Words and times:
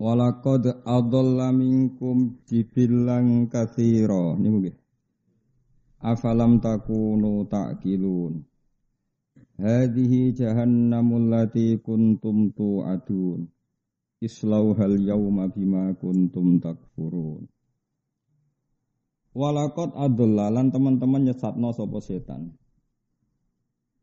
Walakad 0.00 0.80
adalla 0.88 1.52
minkum 1.52 2.40
jibilang 2.48 3.52
kathira. 3.52 4.32
Ini 4.40 4.48
mungkin. 4.48 4.76
Afalam 6.00 6.56
takunu 6.64 7.44
ta'kilun. 7.44 8.40
Hadihi 9.60 10.32
jahannamul 10.32 11.28
lati 11.28 11.76
kuntum 11.84 12.48
tu'adun. 12.56 13.44
Islauhal 14.24 14.96
yawma 15.04 15.52
bima 15.52 15.92
kuntum 16.00 16.64
takfurun. 16.64 17.44
Walakot 19.36 19.92
lan 20.00 20.72
teman-teman 20.72 21.28
nyesatno 21.28 21.76
sopo 21.76 22.00
setan. 22.00 22.56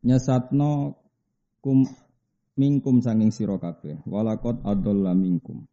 Nyesatno 0.06 0.94
kum 1.58 1.82
mingkum 2.54 3.02
sanging 3.02 3.34
sira 3.34 3.58
kabeh. 3.58 3.98
Walakot 4.06 4.62
adolla 4.62 5.10
minkum. 5.10 5.66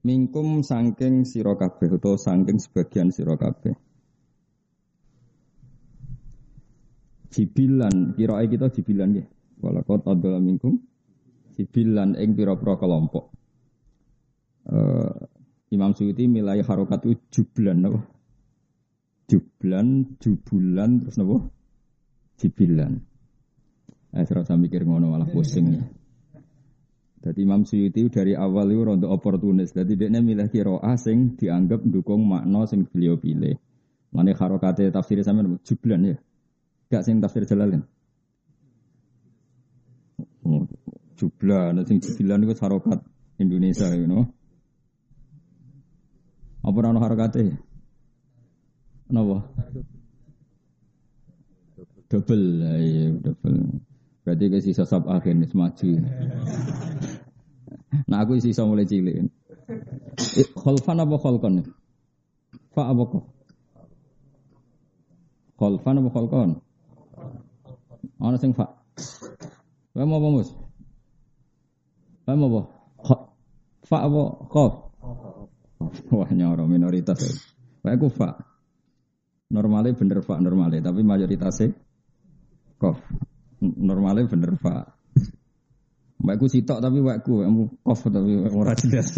Mingkum 0.00 0.64
sangking 0.64 1.28
sira 1.28 1.52
kabeh 1.60 2.00
utawa 2.00 2.16
sangking 2.16 2.56
sebagian 2.56 3.12
sira 3.12 3.36
kabeh. 3.36 3.76
Jibilan, 7.30 8.16
kirae 8.16 8.44
kita 8.48 8.72
jibilan 8.72 9.20
ya. 9.20 9.24
Walakot 9.60 10.08
adalah 10.08 10.40
mingkum. 10.40 10.80
Jibilan 11.54 12.16
ing 12.16 12.32
pira-pira 12.32 12.80
kelompok. 12.80 13.28
Uh, 14.64 15.28
Imam 15.70 15.92
Suyuti 15.94 16.26
milai 16.26 16.64
harokat 16.64 17.04
itu 17.06 17.20
jublan 17.30 17.84
apa? 17.86 18.00
Jublan, 19.30 20.18
jubulan, 20.18 20.90
terus 21.04 21.20
apa? 21.22 21.38
Jibilan. 22.40 22.92
Eh, 24.10 24.26
serasa 24.26 24.58
mikir 24.58 24.82
ngono 24.82 25.14
malah 25.14 25.30
pusing 25.30 25.78
ya. 25.78 25.82
Jadi 27.20 27.44
Imam 27.44 27.68
Suyuti 27.68 28.08
dari 28.08 28.32
awal 28.32 28.72
itu 28.72 28.80
rontok 28.80 29.12
oportunis. 29.12 29.76
Jadi 29.76 29.92
dia 29.92 30.08
milih 30.08 30.48
kiro 30.48 30.80
asing 30.80 31.36
dianggap 31.36 31.84
dukung 31.84 32.24
makna 32.24 32.64
sing 32.64 32.88
beliau 32.88 33.20
pilih. 33.20 33.60
Mana 34.10 34.32
harokate 34.32 34.88
tafsir 34.88 35.20
sama 35.20 35.44
jublan 35.60 36.02
ya. 36.02 36.16
Gak 36.88 37.04
sing 37.04 37.20
tafsir 37.20 37.44
jalalin. 37.44 37.84
Oh, 40.42 40.64
jublan, 41.20 41.76
sing 41.84 42.00
jublan 42.00 42.42
itu 42.42 42.56
harokat 42.58 43.04
Indonesia, 43.36 43.92
you 43.92 44.08
know. 44.08 44.24
Apa 46.64 46.78
nama 46.80 47.04
harokate? 47.04 47.60
Kenapa? 49.06 49.44
Double, 52.10 52.46
ya, 52.64 53.06
double. 53.22 53.84
Berarti 54.30 54.46
ke 54.46 54.62
sisa 54.62 54.86
sab 54.86 55.10
akhir 55.10 55.34
nih 55.34 55.50
maju. 55.58 55.90
Nah 58.06 58.22
aku 58.22 58.38
sisa 58.38 58.62
mulai 58.62 58.86
cilik. 58.86 59.26
Kholfan 60.54 61.02
apa 61.02 61.18
kholkon? 61.18 61.66
Fa 62.70 62.94
apa 62.94 63.02
kok? 63.10 63.26
Kholfan 65.58 65.98
apa 65.98 66.08
kholkon? 66.14 66.62
Ana 68.22 68.38
sing 68.38 68.54
fa. 68.54 68.70
Wae 69.98 70.06
mau 70.06 70.22
apa 70.22 70.28
mus? 70.30 70.54
Wae 72.30 72.36
mau 72.38 72.46
apa? 72.54 72.62
Fa 73.82 73.98
apa 74.06 74.22
khof? 74.46 74.72
Wah 76.14 76.30
nyoro 76.30 76.70
minoritas. 76.70 77.18
Wae 77.82 77.98
ku 77.98 78.06
fa. 78.06 78.38
Normalnya 79.50 79.98
bener 79.98 80.22
fa 80.22 80.38
normalnya, 80.38 80.86
tapi 80.86 81.02
mayoritasnya 81.02 81.74
kof. 82.78 83.02
Normalnya 83.60 84.24
bener 84.24 84.56
Pak. 84.56 84.84
Mbakku 86.20 86.52
sitok 86.52 86.84
tapi 86.84 87.00
mbakku 87.00 87.40
kamu 87.40 87.62
kof 87.80 88.00
tapi 88.12 88.32
ora 88.52 88.76
jelas. 88.76 89.16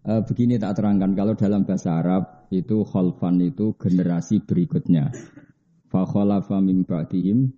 Uh, 0.00 0.22
begini 0.24 0.56
tak 0.56 0.78
terangkan 0.80 1.12
kalau 1.12 1.34
dalam 1.36 1.66
bahasa 1.66 1.98
Arab 1.98 2.48
itu 2.50 2.82
khalfan 2.86 3.42
itu 3.42 3.74
generasi 3.74 4.42
berikutnya. 4.42 5.10
Fa 5.90 6.06
khalafa 6.06 6.62
min 6.62 6.86
ba'dihim 6.86 7.50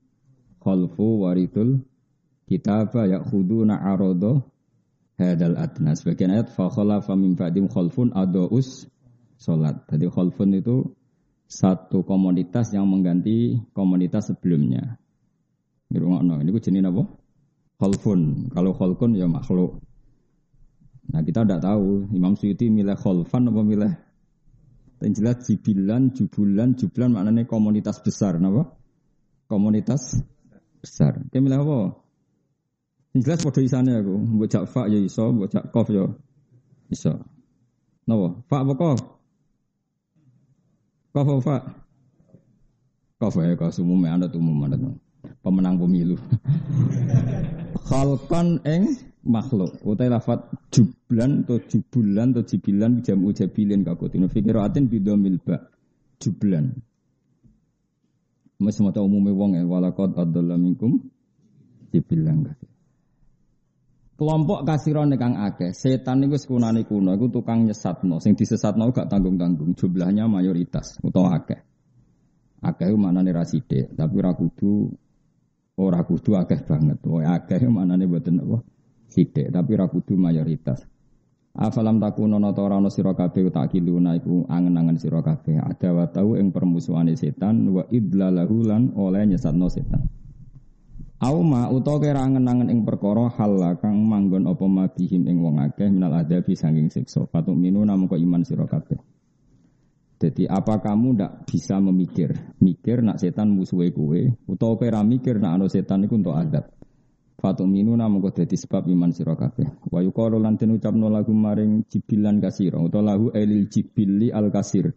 khalfu 0.60 1.28
warithul 1.28 1.84
kitaba 2.48 3.04
ya'khuduna 3.04 3.76
arada 3.78 4.40
hadal 5.20 5.56
adna. 5.60 5.92
Sebagian 5.92 6.32
ayat 6.32 6.52
fa 6.52 6.72
khalafa 6.72 7.12
min 7.16 7.36
ba'dihim 7.36 7.68
khalfun 7.68 8.16
adaus 8.16 8.88
salat. 9.36 9.84
Jadi 9.92 10.08
khalfun 10.08 10.56
itu 10.56 10.88
satu 11.52 12.00
komunitas 12.00 12.72
yang 12.72 12.88
mengganti 12.88 13.60
komunitas 13.76 14.32
sebelumnya. 14.32 14.96
no, 15.92 16.40
ini 16.40 16.48
jenis 16.56 16.88
apa? 16.88 17.04
Kholfun. 17.76 18.48
Kalau 18.48 18.72
kholfun 18.72 19.12
ya 19.12 19.28
makhluk. 19.28 19.76
Nah 21.12 21.20
kita 21.20 21.44
tidak 21.44 21.60
tahu 21.60 22.08
Imam 22.16 22.32
Suyuti 22.40 22.72
milih 22.72 22.96
kholfan 22.96 23.52
apa 23.52 23.60
milih 23.60 23.92
yang 25.02 25.12
jelas 25.18 25.44
jibilan, 25.50 26.14
jubulan, 26.14 26.78
jublan 26.78 27.10
maknanya 27.10 27.42
komunitas 27.44 27.98
besar, 28.00 28.38
apa? 28.38 28.70
Komunitas 29.50 30.22
besar. 30.78 31.18
Dia 31.28 31.42
milih 31.42 31.58
apa? 31.58 31.78
Yang 33.12 33.22
jelas 33.26 33.38
pada 33.42 33.60
isane 33.60 33.92
aku, 33.98 34.14
bocak 34.40 34.64
fa 34.70 34.86
ya 34.86 34.96
iso, 35.02 35.34
bocak 35.34 35.74
kof 35.74 35.90
ya 35.90 36.06
iso. 36.88 37.18
Napa? 38.06 38.40
Fa 38.46 38.62
apa? 38.62 39.11
Kau 41.12 41.44
Pak. 41.44 41.62
Kau 43.20 43.30
ya 43.44 43.54
kau 43.54 43.70
umum 43.84 44.08
anda 44.08 44.26
tuh 44.32 44.40
pemenang 45.44 45.76
pemilu. 45.76 46.16
Khalqan 47.88 48.64
eng 48.64 48.96
makhluk. 49.20 49.76
Utai 49.84 50.08
lafat 50.08 50.48
jublan 50.72 51.44
atau 51.44 51.60
jubulan 51.68 52.32
atau 52.32 52.42
jibilan 52.48 53.04
jamu 53.04 53.30
jabilin 53.36 53.84
kakutinu 53.84 54.26
fikiratin 54.32 54.88
bidomil 54.88 55.36
ba 55.44 55.60
jublan. 56.16 56.72
Mas 58.56 58.80
mata 58.80 59.04
umumnya 59.04 59.36
wong 59.36 59.52
ya. 59.60 59.62
Walakot 59.68 60.16
adalah 60.16 60.56
minkum 60.56 60.96
jibilan 61.92 62.48
kakut 62.48 62.71
Kelompok 64.22 64.62
kasiron 64.62 65.10
kang 65.18 65.34
akeh, 65.34 65.74
setan 65.74 66.22
niku 66.22 66.38
sekunane 66.38 66.86
kuno 66.86 67.10
iku 67.18 67.26
tukang 67.26 67.66
nyesatno, 67.66 68.22
sing 68.22 68.38
disesatno 68.38 68.94
gak 68.94 69.10
tanggung-tanggung, 69.10 69.74
jumlahnya 69.74 70.30
mayoritas 70.30 71.02
utawa 71.02 71.42
akeh. 71.42 71.58
Akeh 72.62 72.86
maknane 72.94 73.34
ra 73.34 73.42
sithik, 73.42 73.98
tapi 73.98 74.14
ora 74.22 74.30
kudu 74.38 74.94
ora 75.74 76.06
kudu 76.06 76.38
akeh 76.38 76.62
banget. 76.62 77.02
Wae 77.02 77.26
akeh 77.26 77.66
maknane 77.66 78.06
mboten 78.06 78.46
apa 78.46 78.62
sithik, 79.10 79.50
tapi 79.50 79.74
kudu 79.74 80.14
mayoritas. 80.14 80.86
Afalam 81.58 81.98
takuno 81.98 82.38
nata 82.38 82.62
ora 82.62 82.78
ana 82.78 82.94
sira 82.94 83.18
kabeh 83.18 83.50
tak 83.50 83.74
kiluna 83.74 84.14
iku 84.22 84.46
angen-angen 84.46 85.02
sira 85.02 85.18
kabeh. 85.18 85.58
Ada 85.58 85.90
wa 85.98 86.06
tau 86.06 86.38
ing 86.38 86.54
permusuhane 86.54 87.18
setan 87.18 87.74
wa 87.74 87.90
idlalahu 87.90 88.70
lan 88.70 88.94
oleh 88.94 89.34
nyesatno 89.34 89.66
setan. 89.66 90.21
Auma 91.22 91.70
utawa 91.70 92.02
kira 92.02 92.18
angen-angen 92.18 92.66
ing 92.66 92.82
perkara 92.82 93.30
hal 93.38 93.78
kang 93.78 93.94
manggon 94.10 94.42
apa 94.50 94.66
mabihim 94.66 95.30
ing 95.30 95.38
wong 95.38 95.62
akeh 95.62 95.86
minal 95.86 96.18
adabi 96.18 96.58
sanging 96.58 96.90
siksa. 96.90 97.30
Fatuk 97.30 97.54
minu 97.54 97.86
namung 97.86 98.10
kok 98.10 98.18
iman 98.18 98.42
sira 98.42 98.66
kabeh. 98.66 98.98
Jadi 100.18 100.50
apa 100.50 100.82
kamu 100.82 101.14
ndak 101.14 101.46
bisa 101.46 101.78
memikir, 101.78 102.34
mikir 102.58 103.06
nak 103.06 103.22
setan 103.22 103.54
musuhe 103.54 103.94
kowe, 103.94 104.18
utawa 104.50 104.74
kira 104.74 104.98
mikir 105.06 105.38
nak 105.38 105.62
ana 105.62 105.66
setan 105.70 106.02
iku 106.10 106.18
untuk 106.18 106.34
adab. 106.34 106.66
Fatuk 107.38 107.70
minu 107.70 107.94
namung 107.94 108.18
kok 108.26 108.42
dadi 108.42 108.58
sebab 108.58 108.82
iman 108.90 109.14
sira 109.14 109.38
kabeh. 109.38 109.78
Wa 109.94 110.02
yuqalu 110.02 110.42
lan 110.42 110.58
den 110.58 110.74
ucapno 110.74 111.06
lagu 111.06 111.30
maring 111.30 111.86
jibilan 111.86 112.42
kasira 112.42 112.82
utawa 112.82 113.14
lahu 113.14 113.30
elil 113.30 113.70
jibili 113.70 114.34
al 114.34 114.50
kasir. 114.50 114.90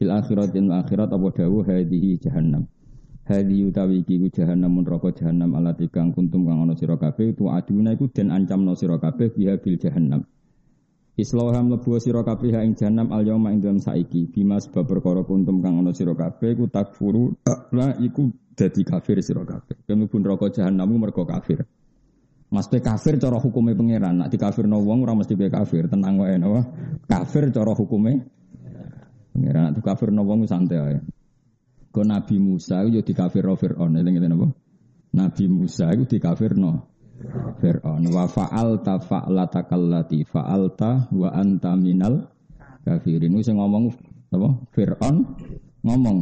Fil 0.00 0.08
akhirat 0.08 0.56
dan 0.56 0.72
akhirat 0.72 1.12
apa 1.12 1.28
dawuh 1.36 1.68
hadhihi 1.68 2.16
jahannam. 2.16 2.64
Hadi 3.26 3.66
utawi 3.66 4.06
iki 4.06 4.22
ku 4.22 4.30
jahanam 4.30 4.86
neraka 4.86 5.10
jahanam 5.10 5.58
alat 5.58 5.82
kang 5.90 6.14
kuntum 6.14 6.46
kang 6.46 6.62
ana 6.62 6.78
sira 6.78 6.94
kabeh 6.94 7.34
tu 7.34 7.50
aduna 7.50 7.90
iku 7.98 8.06
den 8.06 8.30
ancamno 8.30 8.78
sira 8.78 9.02
kabeh 9.02 9.34
biha 9.34 9.58
bil 9.58 9.74
jahanam. 9.82 10.22
Islaham 11.18 11.74
lebu 11.74 11.98
sira 11.98 12.22
kabeh 12.22 12.54
ing 12.54 12.78
jahanam 12.78 13.10
al 13.10 13.26
yauma 13.26 13.50
ing 13.50 13.58
dalam 13.58 13.82
saiki 13.82 14.30
bima 14.30 14.62
sebab 14.62 14.86
perkara 14.86 15.26
kuntum 15.26 15.58
kang 15.58 15.82
ana 15.82 15.90
sira 15.90 16.14
kabeh 16.14 16.54
ku 16.54 16.70
takfuru 16.70 17.34
la 17.74 17.98
iku 17.98 18.30
dadi 18.54 18.86
kafir 18.86 19.18
sira 19.18 19.42
kabeh. 19.42 19.74
Kemubun 19.90 20.22
neraka 20.22 20.46
jahanam 20.62 20.86
mergo 20.94 21.26
kafir. 21.26 21.66
Mesti 22.46 22.78
kafir 22.78 23.18
cara 23.18 23.42
hukumnya 23.42 23.74
pangeran. 23.74 24.22
Nak 24.22 24.30
di 24.30 24.38
kafir 24.38 24.70
no 24.70 24.78
wong 24.86 25.02
ora 25.02 25.18
mesti 25.18 25.34
be 25.34 25.50
kafir. 25.50 25.90
Tenang 25.90 26.14
wae 26.22 26.38
napa. 26.38 26.62
Kafir 27.10 27.50
cara 27.50 27.74
hukumnya 27.74 28.22
pangeran. 29.34 29.74
Kafir 29.82 30.14
no 30.14 30.22
wong 30.22 30.46
santai 30.46 30.78
ae. 30.78 31.15
Kau 31.96 32.04
Nabi 32.04 32.36
Musa 32.36 32.84
itu 32.84 33.00
di 33.00 33.16
kafir 33.16 33.48
Fir'aun. 33.48 33.96
Ini 33.96 34.20
apa? 34.28 34.52
Nabi 35.16 35.44
Musa 35.48 35.88
itu 35.96 36.04
di 36.04 36.18
kafir 36.20 36.52
no. 36.52 36.92
Fir'aun 37.56 38.04
wa 38.12 38.28
fa'alta 38.28 39.00
fa'lata 39.00 39.64
kallati 39.64 40.28
fa'alta 40.28 41.08
wa 41.08 41.32
anta 41.32 41.72
minal 41.72 42.28
kafirin. 42.84 43.40
Itu 43.40 43.56
ngomong 43.56 43.96
apa? 44.28 44.48
Fir'aun 44.76 45.16
ngomong 45.80 46.18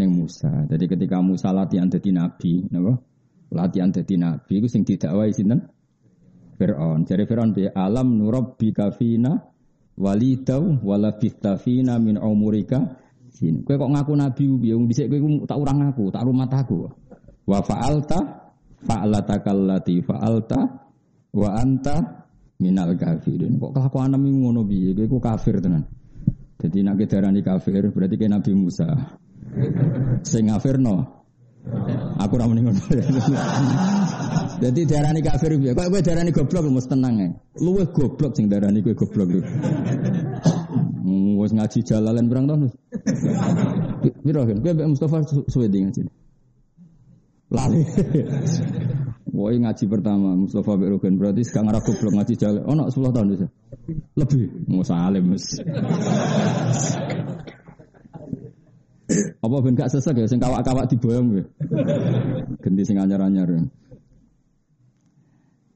neng 0.00 0.10
Musa. 0.16 0.64
Jadi 0.64 0.88
ketika 0.88 1.20
Musa 1.20 1.52
latihan 1.52 1.92
jadi 1.92 2.16
nabi, 2.16 2.64
napa? 2.72 3.04
Latihan 3.52 3.92
jadi 3.92 4.16
nabi 4.16 4.64
itu 4.64 4.68
sing 4.72 4.88
didakwai 4.88 5.36
sinten? 5.36 5.68
Fir'aun. 6.56 7.04
Jadi 7.04 7.28
Fir'aun 7.28 7.52
bi 7.52 7.68
alam 7.68 8.16
nurabbi 8.16 8.72
kafina 8.72 9.44
walidau 10.00 10.80
wala 10.80 11.12
fina 11.60 12.00
min 12.00 12.16
umurika 12.16 12.99
sin. 13.30 13.62
Kowe 13.62 13.78
kok 13.78 13.90
ngaku 13.90 14.12
nabi 14.18 14.44
piye? 14.60 14.74
Wong 14.74 14.86
dhisik 14.90 15.06
kowe 15.08 15.46
tak 15.46 15.58
urang 15.58 15.78
aku, 15.88 16.10
tak 16.10 16.22
rumah 16.26 16.50
aku. 16.50 16.90
Wa 17.46 17.58
fa'alta 17.62 18.18
fa'alatakallati 18.84 20.02
fa'alta 20.04 20.60
wa 21.30 21.48
anta 21.54 21.96
minal 22.58 22.94
kafirin. 22.98 23.56
Kok 23.56 23.72
kelakuan 23.72 24.12
nabi 24.12 24.28
ngono 24.34 24.66
piye? 24.66 24.92
Kowe 25.06 25.22
kafir 25.22 25.62
tenan. 25.62 25.86
Jadi 26.60 26.84
nak 26.84 27.00
darani 27.08 27.40
kafir 27.40 27.88
berarti 27.88 28.20
kayak 28.20 28.36
Nabi 28.36 28.52
Musa. 28.52 28.84
Sing 30.20 30.44
no. 30.76 30.94
Aku 32.20 32.36
ora 32.36 32.44
muni 32.44 32.60
ngono. 32.60 32.76
Dadi 34.60 34.84
darani 34.84 35.24
kafir 35.24 35.56
piye? 35.56 35.72
Kok 35.72 35.88
kowe 35.88 36.00
darani 36.04 36.30
goblok 36.36 36.68
mesti 36.68 36.92
tenang 36.92 37.16
ae. 37.16 37.32
Luwih 37.64 37.88
goblok 37.88 38.36
sing 38.36 38.52
darani 38.52 38.84
kowe 38.84 38.92
goblok. 38.92 39.40
Wes 41.40 41.56
ngaji 41.56 41.80
jalalan 41.80 42.28
berang 42.28 42.44
tahun. 42.44 42.68
Piro 44.24 44.40
kan? 44.46 44.58
Kowe 44.62 44.86
Mustafa 44.86 45.16
suwe 45.48 45.66
ngaji. 45.68 46.02
Lali. 47.50 47.82
Woi 49.30 49.58
ngaji 49.58 49.84
pertama 49.86 50.34
Mustafa 50.34 50.74
Bek 50.74 50.90
Rugen 50.90 51.18
berarti 51.18 51.42
sekarang 51.46 51.70
arah 51.70 51.82
goblok 51.82 52.14
ngaji 52.18 52.34
jalan. 52.34 52.62
Oh, 52.66 52.74
nak 52.74 52.90
10 52.90 53.14
tahun 53.14 53.26
bisa. 53.34 53.46
Lebih. 54.18 54.42
Mau 54.66 54.82
salim 54.82 55.34
mas. 55.34 55.46
Apa 59.42 59.56
ben 59.58 59.74
gak 59.74 59.90
sesek 59.90 60.22
ya 60.22 60.26
sing 60.30 60.38
kawak-kawak 60.38 60.86
diboyong 60.86 61.26
gue. 61.34 61.44
Ganti 62.62 62.82
sing 62.86 63.02
anyar-anyar. 63.02 63.66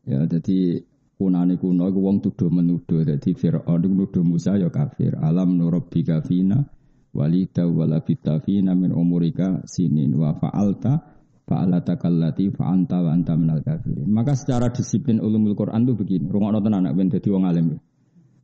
Ya 0.06 0.22
jadi 0.30 0.84
kunane 1.18 1.58
kuno 1.58 1.88
iku 1.90 1.98
wong 1.98 2.22
tuduh 2.22 2.50
menuduh 2.52 3.02
dadi 3.02 3.34
Firaun 3.34 3.82
nuduh 3.82 4.22
Musa 4.22 4.54
ya 4.54 4.70
kafir. 4.70 5.18
Alam 5.18 5.58
nurabbika 5.58 6.22
fina 6.22 6.62
walida 7.14 7.62
wala 7.64 8.02
fina 8.04 8.74
min 8.74 8.90
umurika 8.90 9.62
sinin 9.64 10.12
wa 10.18 10.34
fa'alta 10.34 11.14
fa'alatakallati 11.46 12.50
fa'anta 12.50 12.96
wa 13.04 13.10
anta 13.14 13.32
minal 13.38 13.62
kafirin. 13.62 14.08
Maka 14.10 14.34
secara 14.34 14.72
disiplin 14.72 15.22
ulumul 15.22 15.54
Quran 15.54 15.86
itu 15.86 15.94
begini, 15.94 16.26
rungokno 16.26 16.58
tenan 16.64 16.84
anak 16.84 16.92
ben 16.98 17.08
dadi 17.12 17.28
wong 17.30 17.44
alim. 17.46 17.66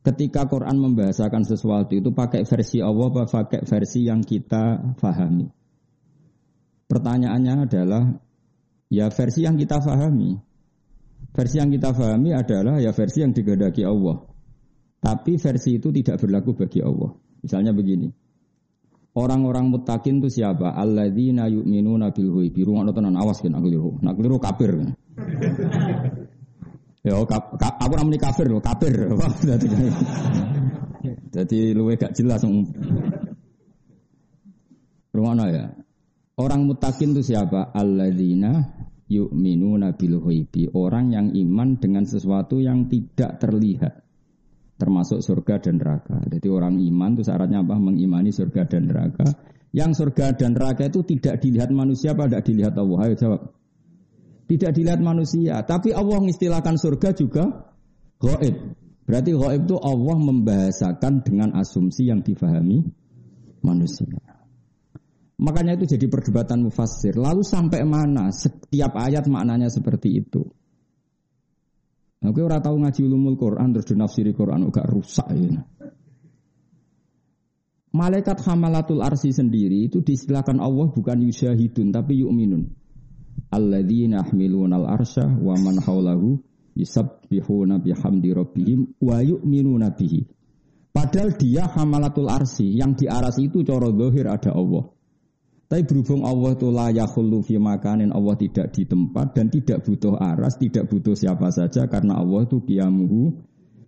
Ketika 0.01 0.49
Quran 0.49 0.81
membahasakan 0.81 1.45
sesuatu 1.45 1.93
itu 1.93 2.09
pakai 2.17 2.49
versi 2.49 2.81
Allah 2.81 3.13
apa 3.13 3.29
pakai 3.29 3.69
versi 3.69 4.09
yang 4.09 4.25
kita 4.25 4.97
fahami. 4.97 5.45
Pertanyaannya 6.89 7.69
adalah 7.69 8.09
ya 8.89 9.13
versi 9.13 9.45
yang 9.45 9.61
kita 9.61 9.77
fahami. 9.85 10.41
Versi 11.37 11.61
yang 11.61 11.69
kita 11.69 11.93
fahami 11.93 12.33
adalah 12.33 12.81
ya 12.81 12.97
versi 12.97 13.21
yang 13.21 13.37
digadaki 13.37 13.85
Allah. 13.85 14.25
Tapi 15.01 15.37
versi 15.37 15.77
itu 15.77 15.93
tidak 15.93 16.17
berlaku 16.21 16.57
bagi 16.65 16.81
Allah. 16.81 17.13
Misalnya 17.45 17.73
begini. 17.77 18.09
Orang-orang 19.11 19.75
mutakin 19.75 20.23
itu 20.23 20.39
siapa? 20.39 20.71
Alladzina 20.79 21.51
yu'minuna 21.51 22.15
bil 22.15 22.31
ghaibi. 22.31 22.63
Rungokno 22.63 22.95
tenan 22.95 23.19
awas 23.19 23.43
kan 23.43 23.55
aku 23.59 23.67
liru. 23.67 23.91
Nak 23.99 24.15
liru 24.23 24.39
kafir. 24.39 24.71
ya 27.01 27.17
kap, 27.27 27.59
kap, 27.59 27.75
aku 27.81 27.93
namanya 27.99 28.31
kafir 28.31 28.47
loh, 28.47 28.63
kafir. 28.63 29.11
Jadi 31.35 31.75
luwe 31.75 31.99
gak 31.99 32.15
jelas. 32.15 32.47
Rungokno 35.11 35.45
ya. 35.51 35.75
Orang 36.39 36.71
mutakin 36.71 37.11
itu 37.11 37.35
siapa? 37.35 37.75
Alladzina 37.75 38.63
yu'minuna 39.11 39.99
bil 39.99 40.23
ghaibi. 40.23 40.71
Orang 40.71 41.11
yang 41.11 41.35
iman 41.35 41.83
dengan 41.83 42.07
sesuatu 42.07 42.63
yang 42.63 42.87
tidak 42.87 43.43
terlihat 43.43 44.10
termasuk 44.81 45.21
surga 45.21 45.61
dan 45.61 45.77
neraka. 45.77 46.17
Jadi 46.25 46.49
orang 46.49 46.81
iman 46.81 47.13
itu 47.13 47.23
syaratnya 47.29 47.61
apa? 47.61 47.77
Mengimani 47.77 48.33
surga 48.33 48.65
dan 48.65 48.89
neraka. 48.89 49.29
Yang 49.71 50.03
surga 50.03 50.35
dan 50.35 50.57
neraka 50.57 50.89
itu 50.89 51.05
tidak 51.05 51.45
dilihat 51.45 51.71
manusia, 51.71 52.17
apa 52.17 52.27
tidak 52.27 52.45
dilihat 52.49 52.75
Allah? 52.81 52.99
Ayo 53.05 53.15
jawab. 53.15 53.41
Tidak 54.51 54.71
dilihat 54.75 54.99
manusia, 54.99 55.63
tapi 55.63 55.95
Allah 55.95 56.19
mengistilahkan 56.19 56.75
surga 56.75 57.15
juga 57.15 57.71
gaib. 58.19 58.57
Berarti 59.07 59.31
gaib 59.31 59.63
itu 59.71 59.77
Allah 59.79 60.17
membahasakan 60.19 61.23
dengan 61.23 61.55
asumsi 61.55 62.11
yang 62.11 62.19
difahami 62.27 62.83
manusia. 63.63 64.19
Makanya 65.41 65.79
itu 65.81 65.97
jadi 65.97 66.11
perdebatan 66.11 66.67
mufassir. 66.67 67.17
Lalu 67.17 67.41
sampai 67.41 67.81
mana 67.87 68.29
setiap 68.29 68.93
ayat 68.99 69.25
maknanya 69.31 69.73
seperti 69.73 70.21
itu? 70.21 70.45
Nah, 72.21 72.37
kowe 72.37 72.45
ora 72.45 72.61
tau 72.61 72.77
ngaji 72.77 73.01
ulumul 73.09 73.41
Quran 73.41 73.73
terus 73.73 73.89
dinafsiri 73.89 74.37
Quran 74.37 74.69
gak 74.69 74.89
rusak 74.93 75.29
ya. 75.33 75.65
Malaikat 77.91 78.45
hamalatul 78.47 79.03
arsi 79.03 79.35
sendiri 79.35 79.91
itu 79.91 80.05
diistilahkan 80.05 80.63
Allah 80.63 80.93
bukan 80.95 81.27
yusyahidun 81.27 81.91
tapi 81.91 82.23
yu'minun. 82.23 82.71
Alladzina 83.51 84.23
yahmiluna 84.23 84.79
al-arsya 84.79 85.27
wa 85.27 85.59
man 85.59 85.83
haulahu 85.83 86.39
yusabbihuna 86.79 87.83
bihamdi 87.83 88.31
rabbihim 88.31 88.95
wa 89.03 89.19
yu'minuna 89.19 89.91
bihi. 89.91 90.23
Padahal 90.95 91.35
dia 91.35 91.67
hamalatul 91.67 92.31
arsi, 92.31 92.79
yang 92.79 92.95
di 92.95 93.07
aras 93.11 93.39
itu 93.43 93.63
coro 93.63 93.91
zahir 93.95 94.27
ada 94.27 94.55
Allah. 94.55 94.91
Tapi 95.71 95.87
berhubung 95.87 96.27
Allah 96.27 96.59
itu 96.59 96.67
layak 96.67 97.15
fi 97.47 97.55
makanin, 97.55 98.11
Allah 98.11 98.35
tidak 98.35 98.75
di 98.75 98.91
tempat 98.91 99.39
dan 99.39 99.47
tidak 99.55 99.87
butuh 99.87 100.19
aras, 100.19 100.59
tidak 100.59 100.91
butuh 100.91 101.15
siapa 101.15 101.47
saja 101.55 101.87
karena 101.87 102.19
Allah 102.19 102.43
itu 102.43 102.59
kiamuhu 102.59 103.39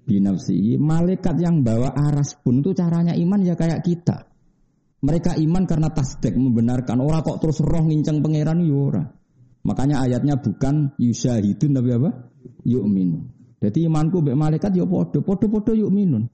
binafsi. 0.06 0.78
Malaikat 0.78 1.42
yang 1.42 1.66
bawa 1.66 1.90
aras 1.90 2.38
pun 2.38 2.62
itu 2.62 2.70
caranya 2.70 3.18
iman 3.18 3.42
ya 3.42 3.58
kayak 3.58 3.82
kita. 3.82 4.30
Mereka 5.02 5.34
iman 5.42 5.66
karena 5.66 5.90
tasdek 5.90 6.38
membenarkan 6.38 7.02
orang 7.02 7.26
kok 7.26 7.42
terus 7.42 7.58
roh 7.58 7.82
ngincang 7.82 8.22
pangeran 8.22 8.62
yura. 8.62 9.02
Ya 9.02 9.22
Makanya 9.62 10.02
ayatnya 10.02 10.38
bukan 10.38 10.94
yusyahidun 10.98 11.70
tapi 11.74 11.90
apa? 11.94 12.10
Yu'minun. 12.66 13.22
Jadi 13.62 13.86
imanku 13.86 14.22
be 14.26 14.34
malaikat 14.34 14.74
ya 14.74 14.82
podo, 14.82 15.22
podo-podo 15.22 15.70
yu'minun. 15.70 16.26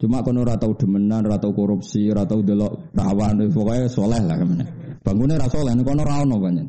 Cuma 0.00 0.24
kono 0.24 0.40
ora 0.40 0.56
tau 0.56 0.72
demenan, 0.72 1.28
ora 1.28 1.36
tau 1.36 1.52
korupsi, 1.52 2.08
ora 2.08 2.24
tau 2.24 2.40
delok 2.40 2.96
rawan, 2.96 3.52
pokoknya 3.52 3.84
soleh 3.84 4.20
lah 4.24 4.40
ke 4.40 4.44
mana. 4.48 4.64
Bangunnya 5.04 5.36
ora 5.36 5.48
soleh, 5.52 5.76
kono 5.84 6.00
ora 6.00 6.24
ono 6.24 6.36
banyak. 6.40 6.66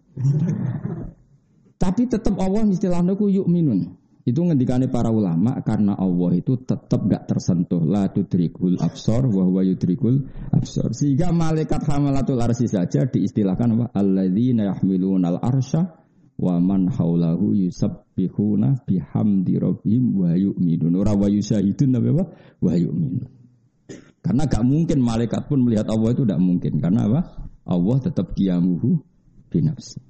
Tapi 1.80 2.02
tetap 2.12 2.36
Allah 2.44 2.68
istilahnya 2.68 3.16
ku 3.16 3.32
yuk 3.32 3.48
minun. 3.48 3.98
Itu 4.22 4.46
ngendikane 4.46 4.86
para 4.92 5.10
ulama 5.10 5.64
karena 5.66 5.98
Allah 5.98 6.38
itu 6.38 6.54
tetap 6.62 7.10
gak 7.10 7.26
tersentuh 7.26 7.82
la 7.82 8.06
tudrikul 8.14 8.78
absor 8.78 9.26
wa 9.26 9.48
huwa 9.50 9.66
yudrikul 9.66 10.30
absor. 10.54 10.94
Sehingga 10.94 11.34
malaikat 11.34 11.82
hamalatul 11.90 12.38
arsi 12.38 12.70
saja 12.70 13.10
diistilahkan 13.10 13.74
apa? 13.74 13.86
Alladzina 13.98 14.70
yahmiluna 14.70 15.34
al-arsya 15.34 16.01
wa 16.42 16.58
man 16.58 16.90
haulahu 16.90 17.54
yusabbihuna 17.54 18.82
bihamdi 18.90 19.62
rabbihim 19.62 20.06
wa 20.18 20.34
yu'minun. 20.34 20.98
Ora 20.98 21.14
wa 21.14 21.30
yusahidun 21.30 21.94
tapi 21.94 22.10
apa? 22.10 22.26
Wa 22.58 22.74
yu'minun. 22.74 23.30
Karena 24.22 24.46
gak 24.50 24.66
mungkin 24.66 25.02
malaikat 25.02 25.46
pun 25.46 25.62
melihat 25.62 25.90
Allah 25.90 26.10
itu 26.14 26.26
tidak 26.26 26.42
mungkin. 26.42 26.82
Karena 26.82 27.06
apa? 27.06 27.22
Allah 27.70 27.98
tetap 28.02 28.34
kiamuhu 28.34 28.98
binafsi. 29.54 30.02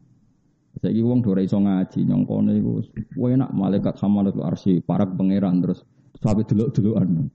Saya 0.81 1.03
wong 1.03 1.19
dora 1.19 1.43
iso 1.43 1.59
ngaji 1.59 2.07
nyongkone 2.07 2.57
iku 2.57 3.27
enak 3.27 3.51
malaikat 3.51 3.99
sama 3.99 4.23
itu 4.25 4.41
arsi 4.41 4.79
para 4.79 5.03
pangeran 5.03 5.59
terus 5.59 5.83
sampai 6.17 6.47
dulu-duluan. 6.47 7.27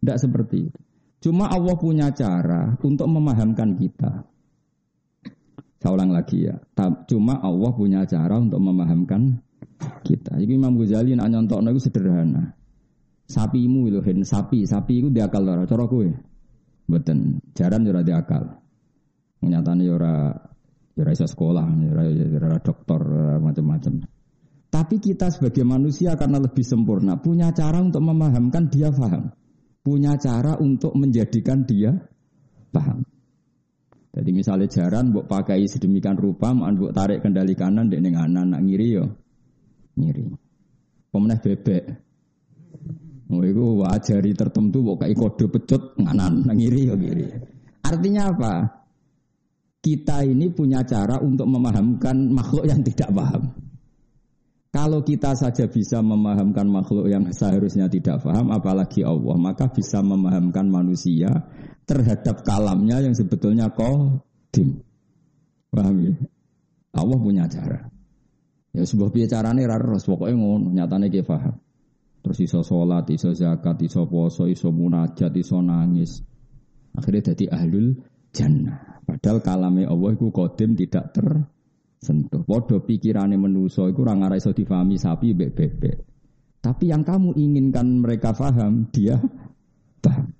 Tidak 0.00 0.16
seperti 0.18 0.56
itu. 0.66 0.80
Cuma 1.20 1.52
Allah 1.52 1.76
punya 1.76 2.10
cara 2.10 2.74
untuk 2.80 3.06
memahamkan 3.06 3.76
kita. 3.76 4.24
Saya 5.86 6.02
ulang 6.02 6.10
lagi 6.10 6.50
ya. 6.50 6.58
Cuma 7.06 7.38
Allah 7.38 7.70
punya 7.70 8.02
cara 8.10 8.42
untuk 8.42 8.58
memahamkan 8.58 9.38
kita. 10.02 10.34
Jadi 10.34 10.58
Imam 10.58 10.74
Ghazali 10.74 11.14
nak 11.14 11.30
nyontokno 11.30 11.70
itu 11.70 11.86
sederhana. 11.86 12.42
Sapimu 13.30 13.86
itu 13.86 14.02
sapi, 14.26 14.66
sapi 14.66 14.98
itu 14.98 15.14
diakal 15.14 15.46
ora 15.46 15.62
cara 15.62 15.86
kowe. 15.86 16.10
Mboten, 16.90 17.38
jaran 17.54 17.86
ora 17.86 18.02
diakal. 18.02 18.50
Nyatane 19.46 19.86
ora 19.86 20.34
ora 20.98 21.10
iso 21.14 21.22
sekolah, 21.22 21.70
ora 21.70 22.58
dokter 22.58 23.00
macam-macam. 23.38 24.02
Tapi 24.66 24.98
kita 24.98 25.30
sebagai 25.30 25.62
manusia 25.62 26.18
karena 26.18 26.42
lebih 26.42 26.66
sempurna 26.66 27.14
punya 27.22 27.54
cara 27.54 27.78
untuk 27.78 28.02
memahamkan 28.02 28.66
dia 28.74 28.90
paham. 28.90 29.30
Punya 29.86 30.18
cara 30.18 30.58
untuk 30.58 30.98
menjadikan 30.98 31.62
dia 31.62 31.94
paham. 32.74 33.06
Jadi 34.16 34.30
misalnya 34.32 34.64
jaran 34.64 35.12
buat 35.12 35.28
pakai 35.28 35.60
sedemikian 35.68 36.16
rupa, 36.16 36.56
mau 36.56 36.72
buat 36.72 36.96
tarik 36.96 37.20
kendali 37.20 37.52
kanan, 37.52 37.92
dek 37.92 38.00
neng 38.00 38.16
anak 38.16 38.48
anak 38.48 38.60
ngiri 38.64 38.86
yo, 38.96 39.04
ngiri. 40.00 40.24
Pemenang 41.12 41.40
bebek. 41.44 41.84
Oh 43.28 43.44
itu 43.44 43.64
wajari 43.84 44.32
tertentu 44.32 44.80
buat 44.80 45.04
kayak 45.04 45.20
kode 45.20 45.46
pecut 45.52 46.00
nganan, 46.00 46.48
ngiri 46.48 46.80
yo 46.88 46.96
ngiri. 46.96 47.28
Artinya 47.84 48.32
apa? 48.32 48.52
Kita 49.84 50.24
ini 50.24 50.48
punya 50.48 50.80
cara 50.88 51.20
untuk 51.20 51.44
memahamkan 51.44 52.16
makhluk 52.32 52.64
yang 52.64 52.80
tidak 52.80 53.12
paham. 53.12 53.52
Kalau 54.76 55.00
kita 55.00 55.32
saja 55.32 55.64
bisa 55.72 56.04
memahamkan 56.04 56.68
makhluk 56.68 57.08
yang 57.08 57.24
seharusnya 57.32 57.88
tidak 57.88 58.20
paham, 58.20 58.52
apalagi 58.52 59.00
Allah, 59.08 59.32
maka 59.40 59.72
bisa 59.72 60.04
memahamkan 60.04 60.68
manusia 60.68 61.32
terhadap 61.88 62.44
kalamnya 62.44 63.00
yang 63.00 63.16
sebetulnya 63.16 63.72
kodim. 63.72 64.84
Paham 65.72 65.96
ya? 66.04 66.12
Allah 66.92 67.16
punya 67.16 67.48
cara. 67.48 67.88
Ya 68.76 68.84
sebuah 68.84 69.16
bicarane 69.16 69.64
raros 69.64 70.04
pokoknya 70.04 70.36
ngono, 70.36 70.68
nyatane 70.68 71.08
ke 71.08 71.24
paham. 71.24 71.56
Terus 72.20 72.44
iso 72.44 72.60
sholat, 72.60 73.08
iso 73.08 73.32
zakat, 73.32 73.80
iso 73.80 74.04
poso, 74.04 74.44
iso 74.44 74.68
munajat, 74.68 75.32
iso 75.40 75.56
nangis. 75.64 76.20
Akhirnya 76.92 77.32
jadi 77.32 77.48
ahlul 77.48 77.96
jannah. 78.28 79.00
Padahal 79.08 79.40
kalame 79.40 79.88
Allah 79.88 80.12
itu 80.12 80.28
kodim 80.28 80.76
tidak 80.76 81.16
ter 81.16 81.48
sentuh. 82.06 82.46
Podo 82.46 82.78
pikirannya 82.86 83.34
menuso 83.34 83.90
itu 83.90 84.06
orang 84.06 84.30
arah 84.30 84.38
iso 84.38 84.54
difahami 84.54 84.94
sapi 84.94 85.34
bebek 85.34 85.74
bebek. 85.82 85.96
Tapi 86.62 86.94
yang 86.94 87.02
kamu 87.02 87.34
inginkan 87.34 87.98
mereka 87.98 88.30
paham, 88.30 88.86
dia 88.94 89.18
paham. 90.04 90.30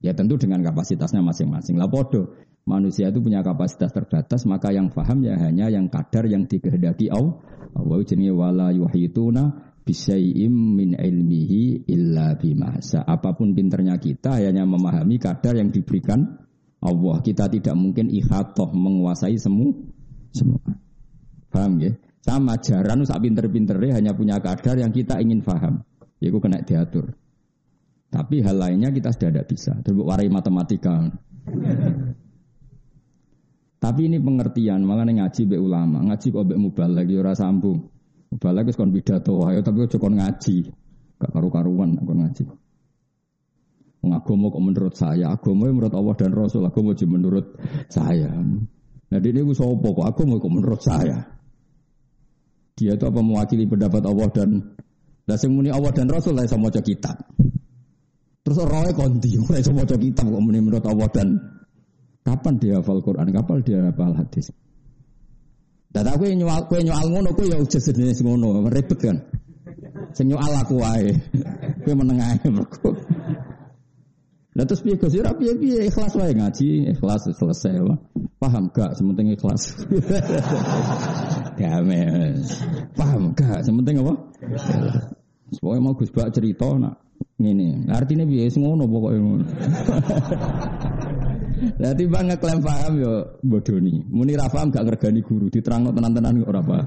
Ya 0.00 0.14
tentu 0.14 0.38
dengan 0.38 0.62
kapasitasnya 0.62 1.20
masing-masing. 1.20 1.76
Lah 1.76 1.90
podo, 1.90 2.38
manusia 2.64 3.10
itu 3.10 3.20
punya 3.20 3.42
kapasitas 3.42 3.92
terbatas, 3.92 4.46
maka 4.48 4.72
yang 4.72 4.88
paham 4.88 5.26
ya 5.26 5.36
hanya 5.36 5.68
yang 5.68 5.90
kadar 5.90 6.24
yang 6.30 6.46
dikehendaki 6.46 7.10
Allah. 7.12 7.36
Allah 7.70 8.02
jenis 8.02 8.34
wala 8.34 8.74
yuhituna 8.74 9.70
bisyai'im 9.86 10.50
min 10.50 10.96
ilmihi 10.96 11.86
illa 11.86 12.34
bimasa. 12.34 13.04
Apa 13.04 13.36
pun 13.36 13.52
pinternya 13.52 14.00
kita 14.00 14.40
hanya 14.40 14.66
memahami 14.66 15.20
kadar 15.20 15.54
yang 15.54 15.70
diberikan 15.70 16.40
Allah. 16.80 17.16
Kita 17.20 17.46
tidak 17.46 17.76
mungkin 17.76 18.08
ihatoh 18.08 18.72
menguasai 18.72 19.36
semua 19.36 19.70
semua. 20.32 20.62
Paham 21.50 21.82
ya? 21.82 21.92
Sama 22.22 22.54
jaran 22.62 23.02
sak 23.02 23.20
pinter-pinternya 23.26 23.98
hanya 23.98 24.12
punya 24.14 24.38
kadar 24.38 24.78
yang 24.78 24.94
kita 24.94 25.18
ingin 25.18 25.42
paham. 25.42 25.82
Yaitu 26.22 26.38
kena 26.38 26.62
diatur. 26.62 27.10
Tapi 28.10 28.42
hal 28.42 28.58
lainnya 28.58 28.90
kita 28.90 29.14
sudah 29.14 29.30
tidak 29.30 29.46
bisa. 29.46 29.72
Terus 29.82 30.02
warai 30.02 30.26
matematika. 30.26 31.10
Tapi 33.80 34.00
ini 34.12 34.20
pengertian, 34.20 34.84
malah 34.84 35.08
ngaji 35.08 35.42
be 35.48 35.56
ulama, 35.56 36.04
ngaji 36.04 36.26
kok 36.28 36.44
be 36.44 36.54
mubal 36.60 36.92
lagi 36.92 37.16
ora 37.16 37.32
sambung. 37.32 37.80
Mubal 38.28 38.52
lagi 38.60 38.76
kon 38.76 38.92
pidato 38.92 39.40
ayo 39.48 39.64
tapi 39.64 39.88
kok 39.88 39.96
kon 39.96 40.20
ngaji. 40.20 40.68
Gak 41.16 41.30
karu-karuan 41.32 41.96
kon 41.96 42.18
ngaji. 42.20 42.44
Agama 44.10 44.52
kok 44.52 44.64
menurut 44.64 44.94
saya, 44.96 45.32
agama 45.32 45.70
menurut 45.72 45.92
Allah 45.96 46.14
dan 46.16 46.32
Rasul, 46.36 46.64
agama 46.66 46.92
menurut 46.92 47.56
saya. 47.88 48.32
Nah 49.10 49.18
ini 49.18 49.40
gue 49.44 49.56
sopo 49.56 49.96
kok, 49.96 50.06
agama 50.08 50.36
kok 50.36 50.52
menurut 50.52 50.80
saya. 50.80 51.39
Dia 52.80 52.96
itu 52.96 53.04
apa 53.04 53.20
mewakili 53.20 53.68
pendapat 53.68 54.00
Allah 54.08 54.28
dan 54.32 54.72
lah 55.28 55.36
sing 55.36 55.52
muni 55.52 55.68
Allah 55.68 55.92
dan 55.92 56.08
Rasul 56.08 56.32
lah 56.32 56.48
sama 56.48 56.72
maca 56.72 56.80
kitab. 56.80 57.12
Terus 58.40 58.56
orangnya 58.56 58.96
konti, 58.96 59.36
mulai 59.36 59.60
sama 59.60 59.84
maca 59.84 60.00
kitab 60.00 60.24
kok 60.32 60.40
muni 60.40 60.64
menurut 60.64 60.80
Allah 60.88 61.08
dan 61.12 61.28
kapan 62.24 62.56
dia 62.56 62.80
hafal 62.80 63.04
Quran, 63.04 63.28
kapan 63.36 63.56
dia 63.60 63.78
hafal 63.84 64.16
hadis. 64.16 64.48
Dan 65.92 66.08
aku 66.08 66.24
yang 66.24 66.46
nyual, 66.46 66.64
aku 66.64 66.80
yang 66.80 66.94
nyual 66.94 67.06
ngono, 67.12 67.28
aku 67.36 67.42
ya 67.52 67.60
udah 67.60 67.80
sejenis 67.84 68.24
ngono, 68.24 68.64
ribet 68.72 68.96
kan. 68.96 69.16
Nyual 70.16 70.52
aku 70.56 70.80
wae, 70.80 71.12
aku 71.84 71.88
menengah 71.92 72.40
mergo. 72.48 72.96
Lah 74.50 74.66
terus 74.66 74.82
piye 74.82 74.98
Gus? 74.98 75.14
Ora 75.14 75.30
piye-piye 75.30 75.86
ikhlas 75.86 76.18
wae 76.18 76.34
ngaji, 76.34 76.90
ikhlas 76.96 77.28
selesai 77.30 77.86
lah. 77.86 77.98
Paham 78.42 78.72
gak 78.74 78.98
sementing 78.98 79.30
ikhlas. 79.36 79.78
Damai. 81.56 82.36
Paham 82.94 83.32
gak 83.34 83.64
sementing 83.64 84.02
apa? 84.02 84.14
Pokoknya 85.58 85.80
mau 85.82 85.94
Gus 85.98 86.12
Bak 86.14 86.30
cerita 86.30 86.70
nak 86.78 87.00
ngene. 87.40 87.90
Artinya 87.90 88.24
piye 88.28 88.46
ngono 88.54 88.86
pokoke 88.86 89.18
ngono. 89.18 89.44
Lah 91.76 91.92
timbang 91.92 92.32
ngeklaim 92.32 92.60
paham 92.64 92.92
yo 93.00 93.12
bodoni. 93.44 94.00
Muni 94.08 94.32
ra 94.32 94.48
paham 94.48 94.72
gak 94.72 94.84
ngergani 94.86 95.20
guru, 95.20 95.52
diterangno 95.52 95.92
tenan-tenan 95.92 96.40
ora 96.44 96.60
apa. 96.64 96.78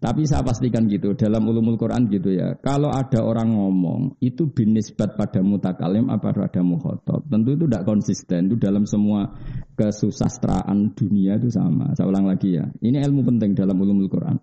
Tapi 0.00 0.24
saya 0.24 0.40
pastikan 0.40 0.88
gitu, 0.88 1.12
dalam 1.12 1.44
ulumul 1.44 1.76
Quran 1.76 2.08
gitu 2.08 2.32
ya. 2.32 2.56
Kalau 2.64 2.88
ada 2.88 3.20
orang 3.20 3.52
ngomong, 3.52 4.16
itu 4.24 4.48
binisbat 4.48 5.12
pada 5.12 5.44
mutakalim 5.44 6.08
apa 6.08 6.32
pada 6.32 6.64
mukhotob. 6.64 7.28
Tentu 7.28 7.52
itu 7.52 7.68
tidak 7.68 7.84
konsisten. 7.84 8.48
Itu 8.48 8.56
dalam 8.56 8.88
semua 8.88 9.28
kesusastraan 9.76 10.96
dunia 10.96 11.36
itu 11.36 11.52
sama. 11.52 11.92
Saya 11.92 12.08
ulang 12.08 12.32
lagi 12.32 12.56
ya. 12.56 12.64
Ini 12.80 12.96
ilmu 12.96 13.28
penting 13.28 13.52
dalam 13.52 13.76
ulumul 13.76 14.08
Quran. 14.08 14.40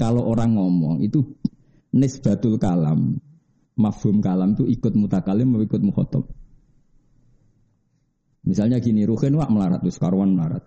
Kalau 0.00 0.24
orang 0.24 0.56
ngomong, 0.56 1.04
itu 1.04 1.28
nisbatul 1.92 2.56
kalam. 2.56 3.20
Mafhum 3.76 4.24
kalam 4.24 4.56
itu 4.56 4.64
ikut 4.64 4.96
mutakalim 4.96 5.60
atau 5.60 5.64
ikut 5.68 5.82
mukhotob. 5.84 6.24
Misalnya 8.48 8.80
gini, 8.80 9.04
Ruhin 9.04 9.36
wak 9.36 9.52
melarat, 9.52 9.84
terus 9.84 10.00
melarat. 10.00 10.64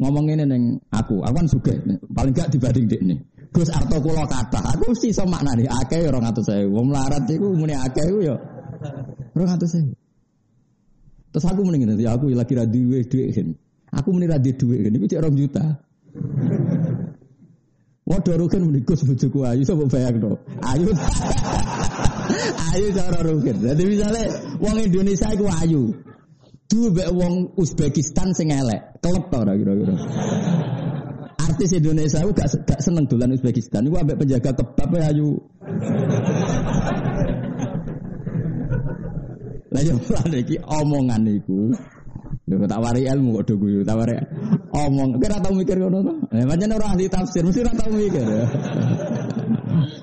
Ngomong 0.00 0.24
ini 0.32 0.48
neng 0.48 0.80
aku, 0.88 1.20
aku 1.20 1.34
kan 1.36 1.48
suka, 1.52 1.76
paling 2.08 2.32
gak 2.32 2.48
dibanding 2.48 2.88
dek 2.88 3.02
nih. 3.04 3.20
Gus 3.52 3.68
arto 3.68 4.00
kula 4.00 4.24
kata, 4.24 4.64
aku 4.64 4.96
mesti 4.96 5.12
iso 5.12 5.28
maknane 5.28 5.68
akeh 5.68 6.00
ya 6.00 6.08
200.000. 6.08 6.72
Wong 6.72 6.88
melarat 6.88 7.28
iku 7.28 7.52
muni 7.52 7.76
akeh 7.76 8.08
ya 8.24 8.36
200.000. 9.36 9.92
Terus 11.32 11.44
aku 11.44 11.60
mending 11.60 11.84
ngene, 11.84 12.00
ya 12.00 12.16
aku 12.16 12.32
lagi 12.32 12.56
ra 12.56 12.64
duwe 12.64 13.04
dhuwit 13.04 13.36
kan. 13.36 13.48
Aku 13.92 14.08
muni 14.08 14.24
ra 14.24 14.40
duwe 14.40 14.56
dhuwit 14.56 14.80
kan 14.88 14.92
iku 14.96 15.04
cek 15.04 15.20
2 15.20 15.36
juta. 15.36 15.64
Waduh 18.08 18.34
rugen 18.40 18.62
muni 18.64 18.80
Gus 18.88 19.04
bojoku 19.04 19.44
ayu 19.44 19.62
sapa 19.68 19.84
bayangno. 19.84 20.40
Ayu. 20.64 20.88
ayu 22.72 22.86
cara 22.96 23.20
rugen. 23.20 23.56
Jadi 23.60 23.82
misalnya 23.84 24.24
wong 24.64 24.76
Indonesia 24.80 25.28
iku 25.28 25.44
ayu. 25.60 25.92
Duwe 26.72 27.04
wong 27.12 27.52
Uzbekistan 27.60 28.32
sing 28.32 28.48
elek. 28.48 28.96
Kelep 29.04 29.28
ta 29.28 29.44
ora 29.44 29.52
kira-kira 29.60 29.92
artis 31.48 31.70
Indonesia 31.74 32.18
itu 32.22 32.32
gak, 32.34 32.48
gak 32.66 32.80
seneng 32.80 33.04
dolan 33.10 33.34
Uzbekistan. 33.34 33.86
Iku 33.88 33.96
ambek 33.98 34.18
penjaga 34.22 34.50
kebab 34.54 34.90
ya 34.94 35.10
ayu. 35.10 35.30
Lah 39.72 39.82
yo 39.82 39.96
iki 40.36 40.56
omongan 40.60 41.24
iku. 41.26 41.72
Lho 42.42 42.66
tak 42.66 42.82
wari 42.82 43.06
ilmu 43.06 43.40
kok 43.40 43.44
do 43.48 43.54
guyu, 43.56 43.80
tak 43.86 43.96
wari 43.96 44.18
omong. 44.74 45.16
Kira 45.22 45.38
tau 45.38 45.54
mikir 45.54 45.78
ngono 45.78 45.98
to? 46.02 46.12
Eh 46.34 46.44
pancen 46.44 46.74
ora 46.74 46.86
ahli 46.90 47.06
tafsir, 47.06 47.46
mesti 47.46 47.62
ora 47.62 47.72
tau 47.78 47.90
mikir. 47.94 48.26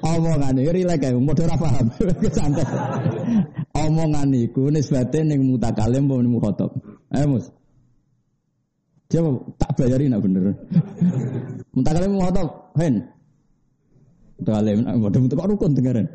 omongan 0.02 0.58
iki 0.58 0.72
rilek 0.72 0.98
kae, 1.04 1.14
padha 1.14 1.44
ora 1.46 1.56
paham. 1.60 1.86
Santai. 2.32 2.66
Omongan 3.76 4.34
iku 4.34 4.72
nisbate 4.72 5.22
ning 5.22 5.46
mutakalim 5.46 6.10
apa 6.10 6.26
mukhatab. 6.26 6.72
Ayo 7.12 7.26
Mus. 7.38 7.46
Coba 9.10 9.42
tak 9.58 9.72
bayarin 9.74 10.14
nak 10.14 10.22
bener. 10.22 10.54
Muntah 11.74 11.92
kalian 11.98 12.14
mau 12.14 12.30
tahu, 12.30 12.50
hen. 12.78 13.02
Muntah 14.38 14.54
kalian, 14.62 14.78
waduh 15.02 15.20
muntah 15.26 15.38
kok 15.42 15.50
rukun 15.50 15.74
dengaran. 15.74 16.06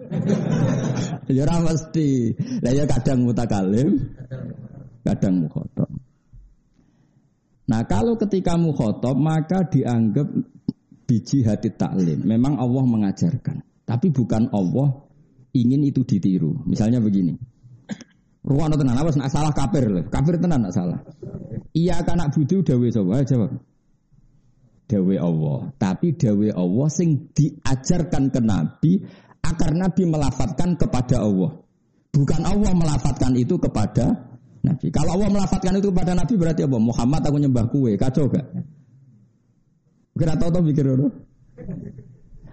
Ya 1.27 1.43
mesti. 1.59 2.39
Lah 2.63 2.71
ya 2.71 2.85
kadang 2.87 3.27
mutakalim, 3.27 3.99
kadang 5.03 5.43
mukhotob. 5.43 5.91
Nah 7.65 7.83
kalau 7.91 8.15
ketika 8.15 8.55
mukhotob 8.55 9.17
maka 9.19 9.67
dianggap 9.67 10.31
biji 11.11 11.43
hati 11.43 11.75
taklim. 11.75 12.23
Memang 12.23 12.63
Allah 12.63 12.85
mengajarkan. 12.85 13.59
Tapi 13.85 14.07
bukan 14.15 14.49
Allah 14.55 15.03
ingin 15.51 15.83
itu 15.83 16.07
ditiru. 16.07 16.65
Misalnya 16.65 17.03
begini. 17.03 17.37
Ruang 18.45 18.77
tenan, 18.77 19.01
awas 19.01 19.17
nak 19.17 19.33
salah 19.33 19.53
kafir. 19.57 19.89
Kafir 20.13 20.37
tenan 20.37 20.69
nak 20.69 20.77
salah. 20.77 21.01
Iya 21.75 22.07
kan 22.07 22.23
nak 22.23 22.31
budu 22.31 22.63
dawe 22.63 22.87
sapa? 22.87 23.27
Jawab. 23.27 23.51
Dawe 24.87 25.15
Allah. 25.19 25.59
Tapi 25.75 26.15
dawe 26.15 26.49
Allah 26.55 26.87
sing 26.87 27.35
diajarkan 27.35 28.31
ke 28.31 28.39
Nabi 28.39 28.93
agar 29.43 29.71
Nabi 29.75 30.03
melafatkan 30.07 30.79
kepada 30.79 31.27
Allah. 31.27 31.51
Bukan 32.15 32.41
Allah 32.47 32.73
melafatkan 32.79 33.35
itu 33.35 33.59
kepada 33.59 34.07
Nabi. 34.63 34.87
Kalau 34.95 35.19
Allah 35.19 35.35
melafatkan 35.35 35.75
itu 35.83 35.91
kepada 35.91 36.15
Nabi 36.15 36.35
berarti 36.39 36.63
apa? 36.63 36.79
Muhammad 36.79 37.27
aku 37.27 37.37
nyembah 37.43 37.67
kue, 37.67 37.99
kacau 37.99 38.31
gak? 38.31 38.47
Kira 40.15 40.39
tahu 40.39 40.55
tau 40.55 40.63
mikir 40.63 40.87
dulu. 40.87 41.11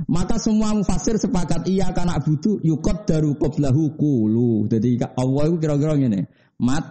Maka 0.09 0.41
semua 0.41 0.73
mufasir 0.73 1.21
sepakat 1.21 1.69
iya 1.69 1.93
karena 1.93 2.17
butuh 2.17 2.57
yukot 2.65 3.05
daru 3.05 3.37
qoblahu 3.37 3.93
kulu. 3.93 4.65
Jadi 4.65 4.97
Allah 5.13 5.43
itu 5.45 5.57
kira-kira 5.61 5.93
ngene. 5.93 6.25
Mat 6.57 6.89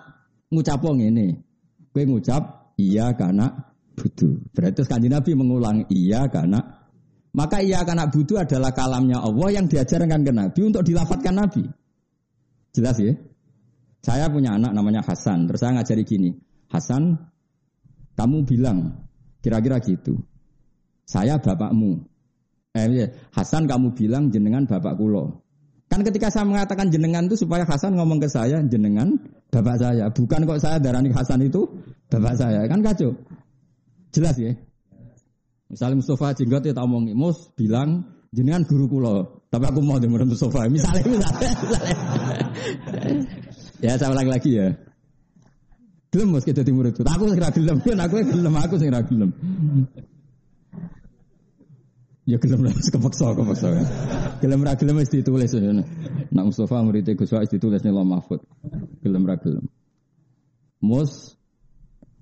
ngucap 0.55 0.79
ngene. 0.79 1.50
Kowe 1.91 2.03
ngucap 2.07 2.75
iya 2.79 3.13
karena 3.19 3.51
butuh. 3.99 4.35
Berarti 4.55 4.87
kanji 4.87 5.09
Nabi 5.11 5.31
mengulang 5.35 5.85
iya 5.91 6.31
karena 6.31 6.81
maka 7.31 7.63
iya 7.63 7.87
karena 7.87 8.11
butuh 8.11 8.43
adalah 8.43 8.75
kalamnya 8.75 9.23
Allah 9.23 9.49
yang 9.55 9.71
diajarkan 9.71 10.21
ke 10.27 10.33
Nabi 10.35 10.61
untuk 10.67 10.83
dilafatkan 10.83 11.35
Nabi. 11.39 11.63
Jelas 12.75 12.99
ya? 12.99 13.15
Saya 14.01 14.27
punya 14.33 14.57
anak 14.57 14.73
namanya 14.75 15.05
Hasan. 15.05 15.47
Terus 15.47 15.61
saya 15.61 15.79
ngajari 15.79 16.03
gini. 16.03 16.31
Hasan, 16.73 17.19
kamu 18.17 18.49
bilang 18.49 19.07
kira-kira 19.45 19.79
gitu. 19.79 20.19
Saya 21.07 21.39
bapakmu. 21.39 22.03
Eh, 22.75 22.87
iya. 22.87 23.07
Hasan 23.35 23.67
kamu 23.67 23.95
bilang 23.95 24.31
jenengan 24.31 24.67
bapak 24.67 24.95
kulo. 24.99 25.43
Kan 25.91 26.07
ketika 26.07 26.31
saya 26.31 26.47
mengatakan 26.47 26.87
jenengan 26.87 27.27
itu 27.27 27.35
supaya 27.35 27.67
Hasan 27.67 27.99
ngomong 27.99 28.23
ke 28.23 28.31
saya 28.31 28.63
jenengan 28.63 29.11
bapak 29.51 29.75
saya. 29.75 30.07
Bukan 30.15 30.47
kok 30.47 30.63
saya 30.63 30.79
darani 30.79 31.11
Hasan 31.11 31.43
itu 31.43 31.67
bapak 32.07 32.39
saya. 32.39 32.63
Kan 32.71 32.79
kacau. 32.79 33.11
Jelas 34.15 34.39
ya? 34.39 34.55
Misalnya 35.67 35.99
Mustafa 35.99 36.39
Jenggot 36.39 36.63
ya 36.63 36.73
tak 36.79 36.87
omongi. 36.87 37.11
Mus 37.11 37.51
bilang 37.59 38.07
jenengan 38.31 38.63
guru 38.71 38.87
kulo. 38.87 39.43
Tapi 39.51 39.67
aku 39.67 39.83
mau 39.83 39.99
dengar 39.99 40.23
Mustafa. 40.23 40.71
Misalnya, 40.71 41.03
misalnya. 41.11 41.51
misalnya. 41.59 41.95
ya 43.91 43.93
saya 43.99 44.15
ulang 44.15 44.31
lagi 44.31 44.51
ya. 44.63 44.71
Gelem 46.15 46.39
mus 46.39 46.47
kita 46.47 46.63
timur 46.63 46.87
itu. 46.87 47.03
Aku 47.03 47.35
segera 47.35 47.51
gelem. 47.51 47.83
Aku 47.83 48.15
gelem. 48.23 48.55
Aku 48.63 48.75
segera 48.79 49.03
gelem. 49.03 49.31
Ya 52.29 52.37
gelem 52.37 52.69
lah, 52.69 52.75
kepaksa, 52.77 53.33
kepaksa. 53.33 53.69
Gelem 54.45 54.61
ra 54.61 54.77
gelem 54.77 55.01
wis 55.01 55.09
ditulis. 55.09 55.51
Nak 56.31 56.45
Mustafa 56.45 56.85
murid 56.85 57.09
Gus 57.17 57.33
Wais 57.33 57.49
ditulis 57.49 57.81
ning 57.81 57.97
Mahfud. 57.97 58.45
Gelem 59.01 59.25
ra 59.25 59.41
gelem. 59.41 59.67
Mus 60.85 61.37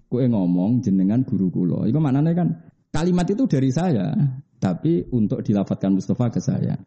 kowe 0.09 0.25
ngomong 0.25 0.81
jenengan 0.81 1.23
guru 1.27 1.53
kula. 1.53 1.85
Iku 1.91 1.99
maknane 2.01 2.33
kan 2.33 2.49
kalimat 2.95 3.29
itu 3.29 3.45
dari 3.45 3.71
saya, 3.75 4.17
tapi 4.59 5.05
untuk 5.13 5.45
dilafatkan 5.45 5.95
Mustafa 5.95 6.33
ke 6.33 6.41
saya. 6.41 6.79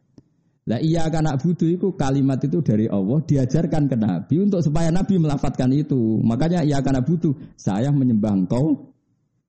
Lah 0.61 0.77
iya 0.77 1.09
karena 1.09 1.33
butuh 1.41 1.65
itu 1.65 1.97
kalimat 1.97 2.37
itu 2.41 2.61
dari 2.61 2.85
Allah 2.85 3.17
diajarkan 3.25 3.89
ke 3.89 3.97
Nabi 3.97 4.35
untuk 4.45 4.61
supaya 4.61 4.93
Nabi 4.93 5.17
melafatkan 5.17 5.73
itu. 5.73 6.21
Makanya 6.21 6.61
iya 6.61 6.85
karena 6.85 7.01
butuh 7.01 7.33
saya 7.57 7.89
menyembah 7.89 8.33
engkau 8.45 8.93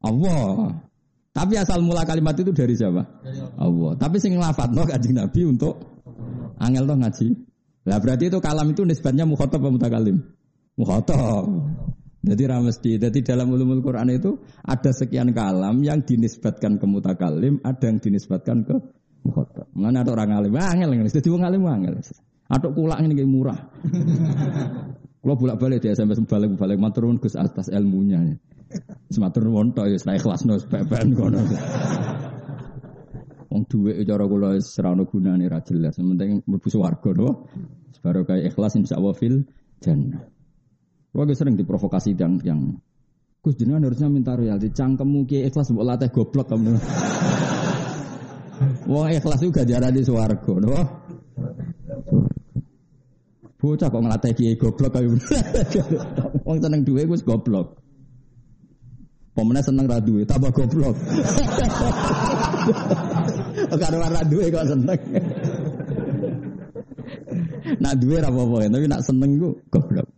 Allah. 0.00 0.83
Tapi 1.32 1.56
asal 1.56 1.80
mula 1.80 2.04
kalimat 2.04 2.36
itu 2.36 2.52
dari 2.52 2.76
siapa? 2.76 3.24
Dari 3.24 3.40
Allah. 3.56 3.92
Tapi 3.96 4.16
sing 4.20 4.36
no 4.36 4.82
kanjeng 4.84 5.16
Nabi 5.16 5.40
untuk 5.48 5.80
angel 6.60 6.84
toh 6.84 6.96
ngaji. 7.00 7.28
Lah 7.88 7.98
berarti 7.98 8.30
itu 8.30 8.38
kalam 8.38 8.68
itu 8.70 8.84
nisbatnya 8.84 9.24
mukhatab 9.24 9.64
atau 9.64 9.72
mutakalim? 9.74 10.20
Mukhatab. 10.76 11.44
Jadi 12.22 12.42
ramesti. 12.46 13.00
Jadi 13.00 13.18
dalam 13.26 13.50
ulumul 13.50 13.82
Quran 13.82 14.12
itu 14.14 14.38
ada 14.62 14.94
sekian 14.94 15.34
kalam 15.34 15.82
yang 15.82 16.06
dinisbatkan 16.06 16.78
ke 16.78 16.86
mutakalim, 16.86 17.58
ada 17.66 17.90
yang 17.90 17.98
dinisbatkan 17.98 18.62
ke 18.62 18.74
mukhatab. 19.26 19.66
Mana 19.74 20.06
ada 20.06 20.14
orang 20.14 20.38
alim, 20.38 20.54
angel 20.54 20.94
angel. 20.94 21.10
Jadi 21.10 21.28
orang 21.32 21.46
alim 21.50 21.62
angel. 21.66 21.94
Atau 22.46 22.70
kulak 22.76 23.00
ini 23.02 23.16
kayak 23.18 23.30
murah. 23.32 23.58
Kalau 25.22 25.38
bolak 25.38 25.56
balik 25.62 25.86
dia 25.86 25.94
sampai 25.94 26.18
balik 26.26 26.58
balik 26.58 26.78
maturun 26.82 27.18
gus 27.22 27.38
atas 27.38 27.70
ilmunya. 27.70 28.38
Sematur 29.12 29.44
wonto 29.52 29.84
ya 29.84 29.98
saya 30.00 30.16
ikhlas 30.16 30.48
no 30.48 30.56
sepepen 30.56 31.12
kono. 31.12 31.40
Wong 33.52 33.62
dhuwit 33.68 34.08
cara 34.08 34.24
kula 34.24 34.56
wis 34.56 34.72
ora 34.80 34.96
ono 34.96 35.04
gunane 35.04 35.44
ra 35.48 35.60
jelas. 35.60 36.00
Penting 36.00 36.46
mlebu 36.48 36.68
swarga 36.72 37.10
no. 37.12 37.48
Baru 38.02 38.24
kayak 38.26 38.54
ikhlas 38.54 38.74
insyaallah 38.80 39.14
fil 39.14 39.44
jannah. 39.78 40.24
Kula 41.12 41.35
sering 41.37 41.61
diprovokasi 41.61 42.16
yang 42.16 42.40
yang 42.40 42.61
Gus 43.42 43.58
jenengan 43.58 43.90
harusnya 43.90 44.06
minta 44.06 44.38
royalti 44.38 44.70
cangkemmu 44.70 45.26
ki 45.26 45.50
ikhlas 45.50 45.74
mbok 45.74 45.82
latih 45.82 46.14
goblok 46.14 46.46
kamu. 46.46 46.78
Wong 48.87 49.11
ikhlas 49.18 49.42
juga 49.42 49.66
jarane 49.66 49.98
swarga 49.98 50.54
no. 50.62 50.78
Bocah 53.58 53.90
kok 53.90 53.98
ngelatih 53.98 54.32
kiai 54.38 54.54
goblok 54.54 54.94
kayu. 54.94 55.18
Wong 56.46 56.58
seneng 56.62 56.87
duwe 56.87 57.02
gus 57.11 57.26
goblok. 57.26 57.82
Pemenang 59.33 59.64
seneng 59.64 59.88
ra 59.88 59.97
duwe, 59.97 60.29
tambah 60.29 60.53
goblok. 60.53 60.92
Karo 63.81 63.97
ra 64.05 64.23
duwe 64.29 64.53
kok 64.53 64.68
seneng. 64.68 65.01
nak 67.81 67.95
duwe 67.97 68.21
ra 68.21 68.29
apa-apa, 68.29 68.68
tapi 68.68 68.87
nak 68.92 69.01
seneng 69.01 69.40
ku 69.40 69.57
goblok. 69.73 70.09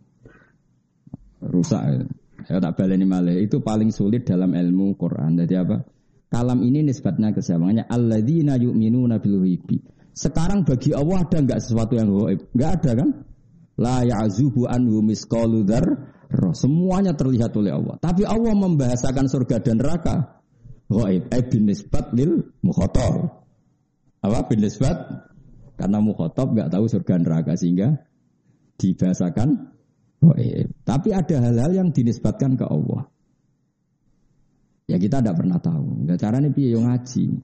Rusak. 1.39 2.11
Ya 2.45 2.59
tak 2.59 2.75
baleni 2.77 3.07
malih. 3.07 3.39
Itu 3.39 3.63
paling 3.63 3.89
sulit 3.89 4.27
dalam 4.27 4.53
ilmu 4.53 4.99
Quran. 4.99 5.39
Jadi 5.39 5.55
apa? 5.57 5.81
Kalam 6.29 6.61
ini 6.61 6.83
nisbatnya 6.83 7.31
ke 7.31 7.39
siapa? 7.39 7.71
Alladzina 7.87 8.59
yu'minuna 8.59 9.23
bil 9.23 9.41
ghaibi. 9.41 9.79
Sekarang 10.15 10.63
bagi 10.67 10.95
Allah 10.95 11.27
ada 11.27 11.37
enggak 11.43 11.59
sesuatu 11.63 11.93
yang 11.95 12.07
gaib? 12.11 12.39
Enggak 12.55 12.71
ada 12.81 12.91
kan? 13.03 13.09
La 13.75 14.03
ya'zubu 14.07 14.63
anhu 14.67 15.03
misqalu 15.03 15.67
dzar 15.67 15.85
Semuanya 16.55 17.13
terlihat 17.13 17.51
oleh 17.57 17.75
Allah. 17.75 17.95
Tapi 17.99 18.23
Allah 18.23 18.53
membahasakan 18.55 19.25
surga 19.27 19.61
dan 19.61 19.81
neraka. 19.81 20.41
Ghaib. 20.87 21.33
Eh 21.33 21.43
bin 21.49 21.65
nisbat 21.69 22.13
lil 22.13 22.55
mukhotor. 22.61 23.43
Apa 24.21 24.45
bin 24.49 24.61
nisbat? 24.61 24.95
Karena 25.75 25.99
mukhotob 25.99 26.55
nggak 26.55 26.71
tahu 26.71 26.85
surga 26.87 27.19
dan 27.19 27.23
neraka 27.27 27.53
sehingga 27.59 27.89
dibahasakan 28.79 29.49
ghaib. 30.21 30.67
Tapi 30.85 31.09
ada 31.11 31.35
hal-hal 31.41 31.71
yang 31.73 31.89
dinisbatkan 31.91 32.55
ke 32.55 32.65
Allah. 32.65 33.09
Ya 34.85 35.01
kita 35.01 35.21
tidak 35.21 35.41
pernah 35.41 35.57
tahu. 35.57 36.05
Gak 36.05 36.21
caranya 36.21 36.53
piye 36.53 36.77
yang 36.77 36.85
ngaji. 36.85 37.41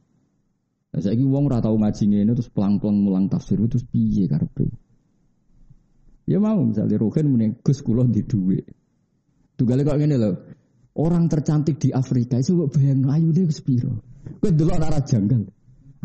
Saya 0.92 1.16
wong 1.18 1.48
ora 1.50 1.64
tahu 1.64 1.80
ngaji 1.80 2.04
ini 2.06 2.34
terus 2.36 2.52
pelang-pelang 2.52 3.00
mulang 3.02 3.26
tafsir 3.32 3.58
terus 3.66 3.82
piye 3.88 4.30
karpe. 4.30 4.70
Ya 6.30 6.38
mau 6.38 6.62
misalnya 6.62 7.02
Rohin 7.02 7.28
muni 7.30 7.48
Gus 7.62 7.82
kula 7.82 8.06
di 8.06 8.22
duit. 8.22 8.66
Tugale 9.58 9.82
kok 9.82 9.98
ngene 9.98 10.16
lho. 10.18 10.32
Orang 10.92 11.32
tercantik 11.32 11.80
di 11.80 11.90
Afrika 11.96 12.38
itu 12.38 12.68
kok 12.68 12.78
bayang 12.78 13.08
ayune 13.10 13.48
wis 13.48 13.64
piro. 13.64 14.04
Kowe 14.42 14.52
delok 14.52 14.78
ora 14.78 15.02
janggal. 15.02 15.44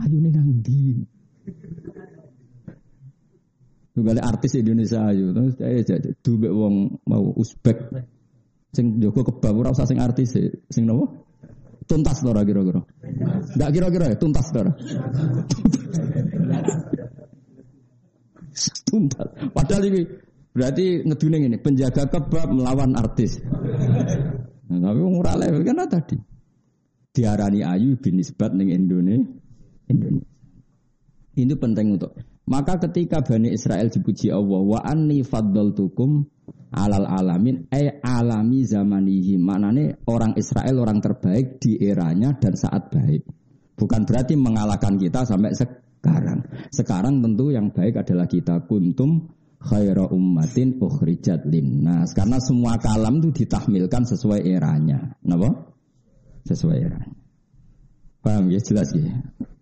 Ayune 0.01 0.29
nang 0.33 0.63
ndi? 0.63 1.05
Tugale 3.97 4.21
artis 4.21 4.61
Indonesia 4.61 5.09
ayu 5.09 5.33
terus 5.33 5.57
saya 5.57 5.97
duwe 6.21 6.53
wong 6.53 7.01
mau 7.09 7.33
Uzbek 7.33 7.89
sing 8.77 9.01
Joko 9.01 9.25
kebab 9.25 9.57
ora 9.57 9.73
usah 9.73 9.89
sing 9.89 9.97
artis 9.97 10.37
e. 10.37 10.53
sing 10.69 10.85
nopo? 10.85 11.25
Tuntas 11.87 12.19
to 12.19 12.35
kira-kira. 12.35 12.83
Enggak 13.57 13.71
kira-kira 13.73 14.05
ya 14.13 14.17
tuntas 14.19 14.51
to 14.53 14.61
tuntas. 18.85 19.29
Padahal 19.53 19.85
ini 19.93 20.01
berarti 20.51 21.05
ngeduning 21.05 21.53
ini 21.53 21.57
penjaga 21.61 22.09
kebab 22.09 22.49
melawan 22.53 22.97
artis. 22.97 23.39
Nah, 24.67 24.79
tapi 24.83 25.01
murah 25.01 25.37
level 25.39 25.63
kan 25.63 25.87
tadi. 25.87 26.17
Diarani 27.15 27.65
ayu 27.65 27.97
binisbat 27.97 28.53
ning 28.53 28.73
Indonesia. 28.73 29.25
Indonesia. 29.89 30.35
Ini 31.37 31.55
penting 31.61 32.01
untuk 32.01 32.17
maka 32.47 32.79
ketika 32.79 33.27
Bani 33.27 33.51
Israel 33.51 33.91
dipuji 33.91 34.31
Allah 34.31 34.63
wa 34.63 34.79
anni 34.79 35.27
faddaltukum 35.27 36.23
alal 36.71 37.07
alamin 37.07 37.67
eh 37.75 37.99
alami 38.07 38.63
zamanihi 38.63 39.35
maknanya 39.35 39.99
orang 40.07 40.39
Israel 40.39 40.87
orang 40.87 41.03
terbaik 41.03 41.59
di 41.59 41.75
eranya 41.83 42.39
dan 42.39 42.55
saat 42.55 42.95
baik 42.95 43.27
bukan 43.75 44.07
berarti 44.07 44.39
mengalahkan 44.39 44.95
kita 44.95 45.27
sampai 45.27 45.59
sekarang. 46.01 46.39
Sekarang 46.71 47.15
tentu 47.25 47.51
yang 47.51 47.75
baik 47.75 47.99
adalah 48.05 48.31
kita 48.31 48.63
kuntum 48.69 49.33
khaira 49.59 50.07
ummatin 50.07 50.79
ukhrijat 50.79 51.49
linnas. 51.49 52.15
Karena 52.15 52.39
semua 52.39 52.79
kalam 52.79 53.19
itu 53.21 53.45
ditahmilkan 53.45 54.07
sesuai 54.07 54.47
eranya. 54.47 55.17
Kenapa? 55.21 55.75
Sesuai 56.47 56.79
eranya. 56.79 57.17
Paham 58.23 58.51
ya 58.51 58.61
jelas 58.63 58.91
ya. 58.95 59.07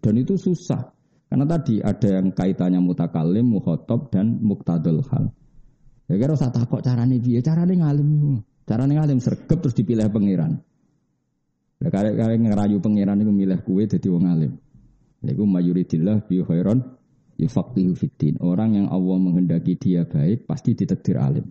Dan 0.00 0.14
itu 0.20 0.36
susah. 0.36 0.92
Karena 1.28 1.44
tadi 1.48 1.80
ada 1.80 2.08
yang 2.20 2.30
kaitannya 2.30 2.80
mutakalim, 2.80 3.48
muhotob 3.48 4.12
dan 4.12 4.38
muktadul 4.44 5.02
hal. 5.10 5.32
Ya 6.08 6.20
kira 6.20 6.36
usah 6.36 6.52
takut 6.52 6.84
carane 6.84 7.16
piye? 7.16 7.40
Carane 7.40 7.80
ngalim. 7.80 8.40
Carane 8.68 8.92
ngalim 8.96 9.18
sergap 9.20 9.60
terus 9.64 9.76
dipilih 9.76 10.08
pangeran. 10.12 10.60
Ya 11.80 11.88
kare-kare 11.92 12.36
ngerayu 12.40 12.80
pangeran 12.80 13.20
itu 13.24 13.32
milih 13.32 13.60
kue 13.64 13.84
jadi 13.88 14.08
wong 14.08 14.24
alim. 14.28 14.52
Iku 15.30 15.44
mayuridillah 15.48 16.26
bi 16.28 16.42
khairan 16.44 16.84
yufaqihu 17.38 17.92
fiddin. 17.96 18.38
Orang 18.40 18.78
yang 18.78 18.86
Allah 18.90 19.16
menghendaki 19.18 19.78
dia 19.78 20.06
baik 20.06 20.46
pasti 20.46 20.76
ditakdir 20.76 21.18
alim. 21.18 21.46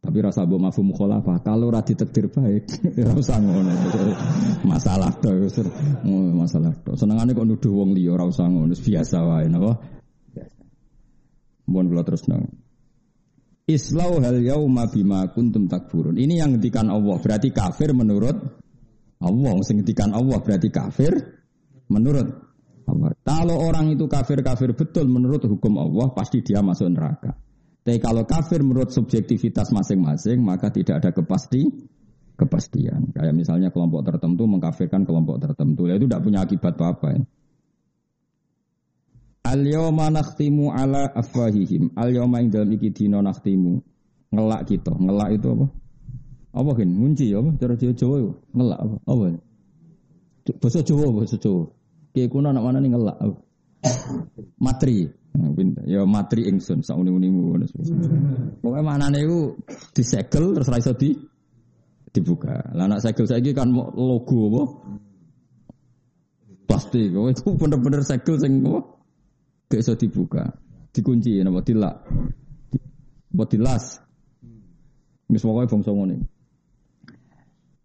Tapi 0.00 0.16
rasa 0.24 0.48
mbok 0.48 0.60
mafhum 0.64 0.96
mukhalafah. 0.96 1.44
Kalau 1.44 1.68
ora 1.68 1.84
ditakdir 1.84 2.32
baik, 2.32 2.64
ora 3.04 3.12
usah 3.20 3.36
ngono. 3.36 3.68
Masalah 4.64 5.12
to, 5.20 5.28
masalah 6.32 6.72
to. 6.80 6.96
Senengane 6.96 7.36
kok 7.36 7.44
nuduh 7.44 7.68
wong 7.68 7.92
liya 7.92 8.16
ora 8.16 8.24
usah 8.24 8.48
ngono, 8.48 8.72
biasa 8.72 9.16
wae 9.20 9.46
napa? 9.52 9.76
Mohon 11.68 11.86
kula 11.92 12.02
terus 12.02 12.24
nang. 12.32 12.48
Islau 13.68 14.18
hal 14.24 14.40
yauma 14.40 14.88
bima 14.90 15.28
kuntum 15.30 15.68
takfurun. 15.70 16.16
Ini 16.16 16.42
yang 16.42 16.56
ngendikan 16.56 16.90
Allah, 16.90 17.20
berarti 17.20 17.52
kafir 17.54 17.92
menurut 17.92 18.34
Allah. 19.20 19.54
Sing 19.62 19.84
ngendikan 19.84 20.10
Allah 20.16 20.40
berarti 20.40 20.72
kafir 20.72 21.12
menurut 21.90 22.50
Allah. 22.86 23.12
Kalau 23.22 23.56
orang 23.60 23.92
itu 23.92 24.06
kafir-kafir 24.06 24.74
betul 24.74 25.06
menurut 25.06 25.42
hukum 25.46 25.78
Allah, 25.78 26.10
pasti 26.14 26.42
dia 26.42 26.62
masuk 26.62 26.90
neraka. 26.90 27.34
Tapi 27.80 27.98
kalau 27.98 28.22
kafir 28.28 28.60
menurut 28.60 28.92
subjektivitas 28.92 29.72
masing-masing, 29.72 30.42
maka 30.44 30.68
tidak 30.70 31.00
ada 31.02 31.10
kepasti 31.10 31.66
kepastian. 32.36 33.12
Kayak 33.12 33.34
misalnya 33.36 33.68
kelompok 33.72 34.04
tertentu 34.04 34.44
mengkafirkan 34.44 35.04
kelompok 35.04 35.40
tertentu, 35.40 35.88
ya 35.88 35.96
itu 35.96 36.06
tidak 36.06 36.22
punya 36.22 36.38
akibat 36.44 36.74
apa-apa. 36.76 37.08
Ya. 37.16 37.22
Al 39.40 39.64
yawma 39.64 40.12
nakhtimu 40.12 40.68
ala 40.70 41.08
afwahihim. 41.16 41.96
Al 41.96 42.12
yawma 42.12 42.44
ing 42.44 42.52
dalam 42.52 42.70
iki 42.76 42.92
dina 42.92 43.24
nakhtimu. 43.24 43.80
Ngelak 44.30 44.68
kita. 44.68 44.92
Ngelak 44.94 45.40
itu 45.40 45.48
apa? 45.50 45.66
Apa 46.50 46.70
kan? 46.76 46.88
Ngunci 46.92 47.26
apa? 47.32 47.50
Cara 47.56 47.74
Jawa 47.74 47.94
Jawa. 47.96 48.16
Ngelak 48.52 48.78
apa? 48.78 48.96
Apa? 49.08 49.24
Bahasa 50.60 50.80
Jawa, 50.84 51.06
bahasa 51.16 51.36
Jawa. 51.40 51.64
Kayak 52.10 52.28
kuna 52.30 52.50
anak 52.50 52.64
mana 52.66 52.78
nih 52.82 52.90
ngelak. 52.90 53.16
Matri. 54.58 55.08
Nah, 55.30 55.46
ya 55.86 56.02
matri 56.02 56.50
ingsun 56.50 56.82
sak 56.82 56.98
uni-unimu 56.98 57.54
ngono. 57.54 57.66
Pokoke 58.58 58.82
manane 58.82 59.22
disegel 59.94 60.58
terus 60.58 60.66
ra 60.66 60.82
iso 60.82 60.90
di 60.98 61.14
dibuka. 62.10 62.74
Lah 62.74 62.90
anak 62.90 63.06
segel 63.06 63.30
saiki 63.30 63.54
kan 63.54 63.70
logo 63.70 64.38
apa? 64.50 64.62
Pasti 66.66 67.10
kowe 67.14 67.30
itu 67.30 67.46
bener-bener 67.54 68.02
segel 68.02 68.42
sing 68.42 68.66
apa? 68.66 68.82
Gak 69.70 69.80
iso 69.86 69.94
dibuka. 69.94 70.50
Dikunci 70.90 71.38
napa 71.46 71.62
dilak. 71.62 71.96
Buat 73.30 73.48
dilas. 73.54 74.02
Wis 75.30 75.46
pokoke 75.46 75.70
bangsa 75.70 75.94
ngene. 75.94 76.26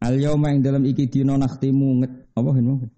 Al 0.01 0.17
yauma 0.17 0.49
ing 0.49 0.65
dalam 0.65 0.81
iki 0.81 1.05
dina 1.13 1.37
nakhtimu 1.37 2.01
apa 2.33 2.49
hen 2.57 2.89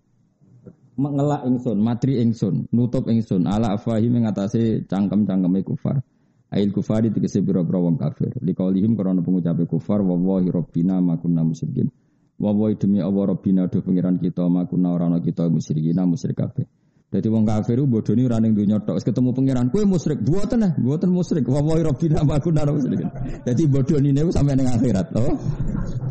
mengelak 0.97 1.45
ingsun, 1.45 1.77
matri 1.77 2.17
ingsun, 2.19 2.65
nutup 2.73 3.05
ingsun 3.05 3.45
ala 3.45 3.77
afahim 3.77 4.17
mengatasi 4.17 4.89
cangkem-cangkeme 4.89 5.61
kufar. 5.61 6.01
Ail 6.47 6.71
kufari 6.71 7.11
tegese 7.11 7.43
pira-pira 7.43 7.77
wong 7.77 7.99
kafir. 7.99 8.31
Liqaulihim 8.39 8.95
krana 8.95 9.19
pengucape 9.19 9.67
kufar 9.67 9.99
wa 9.99 10.15
wallahi 10.15 10.49
rabbina 10.49 10.97
ma 11.03 11.19
kunna 11.19 11.43
musyrikin. 11.43 11.91
Wa 12.39 12.53
demi 12.73 13.03
Allah 13.03 13.35
rabbina 13.35 13.67
do 13.67 13.83
pangeran 13.83 14.15
kita 14.17 14.47
ma 14.47 14.63
kunna 14.63 14.95
ora 14.95 15.11
ana 15.11 15.19
kita 15.19 15.51
musyrikin 15.51 15.99
musyrik 16.07 16.39
kabeh. 16.39 16.63
Dadi 17.07 17.27
wong 17.31 17.43
kafir 17.47 17.83
bodoni 17.83 18.23
ora 18.23 18.39
ning 18.39 18.55
donya 18.55 18.79
tok. 18.79 18.99
ketemu 19.03 19.35
pangeran 19.35 19.67
kowe 19.71 19.83
musyrik. 19.83 20.23
Mboten 20.23 20.59
nah, 20.59 20.71
mboten 20.79 21.11
musyrik. 21.11 21.43
Wa 21.51 21.59
wallahi 21.59 21.83
rabbina 21.83 22.23
ma 22.23 22.39
kunna 22.39 22.63
musyrikin. 22.63 23.11
Dadi 23.43 23.63
bodoni 23.67 24.15
niku 24.15 24.31
sampe 24.31 24.55
ning 24.55 24.71
akhirat, 24.71 25.11
oh. 25.19 25.35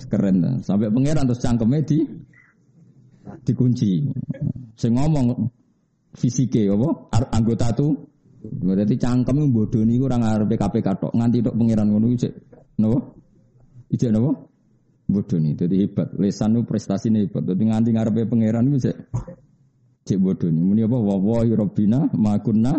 Keren. 0.04 0.60
Sampai 0.60 0.92
pangeran 0.92 1.24
terus 1.24 1.40
cangkeme 1.40 1.80
di 1.80 2.04
dikunci. 3.44 4.08
Sing 4.76 4.92
ngomong 4.92 5.48
fisike 6.16 6.64
apa 6.68 7.12
anggota 7.32 7.76
tu 7.76 7.92
berarti 8.46 8.96
cangkem 8.96 9.52
bodoh 9.52 9.82
niku 9.84 10.08
ora 10.08 10.16
ngarepe 10.16 10.56
KPK 10.56 10.88
tok 10.96 11.12
nganti 11.12 11.44
tok 11.44 11.54
pangeran 11.56 11.86
ngono 11.92 12.06
iki 12.12 12.28
napa? 12.80 12.98
Ijek 13.92 14.10
napa? 14.10 14.30
Bodoh 15.06 15.38
nih, 15.38 15.54
jadi 15.54 15.86
hebat. 15.86 16.10
Lesan 16.18 16.58
nu 16.58 16.66
prestasi 16.66 17.14
nih 17.14 17.30
hebat. 17.30 17.46
Jadi 17.46 17.62
nganti 17.62 17.90
ngarepe 17.94 18.26
pangeran 18.26 18.66
itu 18.74 18.90
cek 18.90 18.96
cek 20.06 20.18
bodoh 20.18 20.50
nih. 20.50 20.62
Muni 20.62 20.82
apa? 20.82 20.98
Wawahi 20.98 21.54
Robbina 21.54 22.10
makunna 22.10 22.74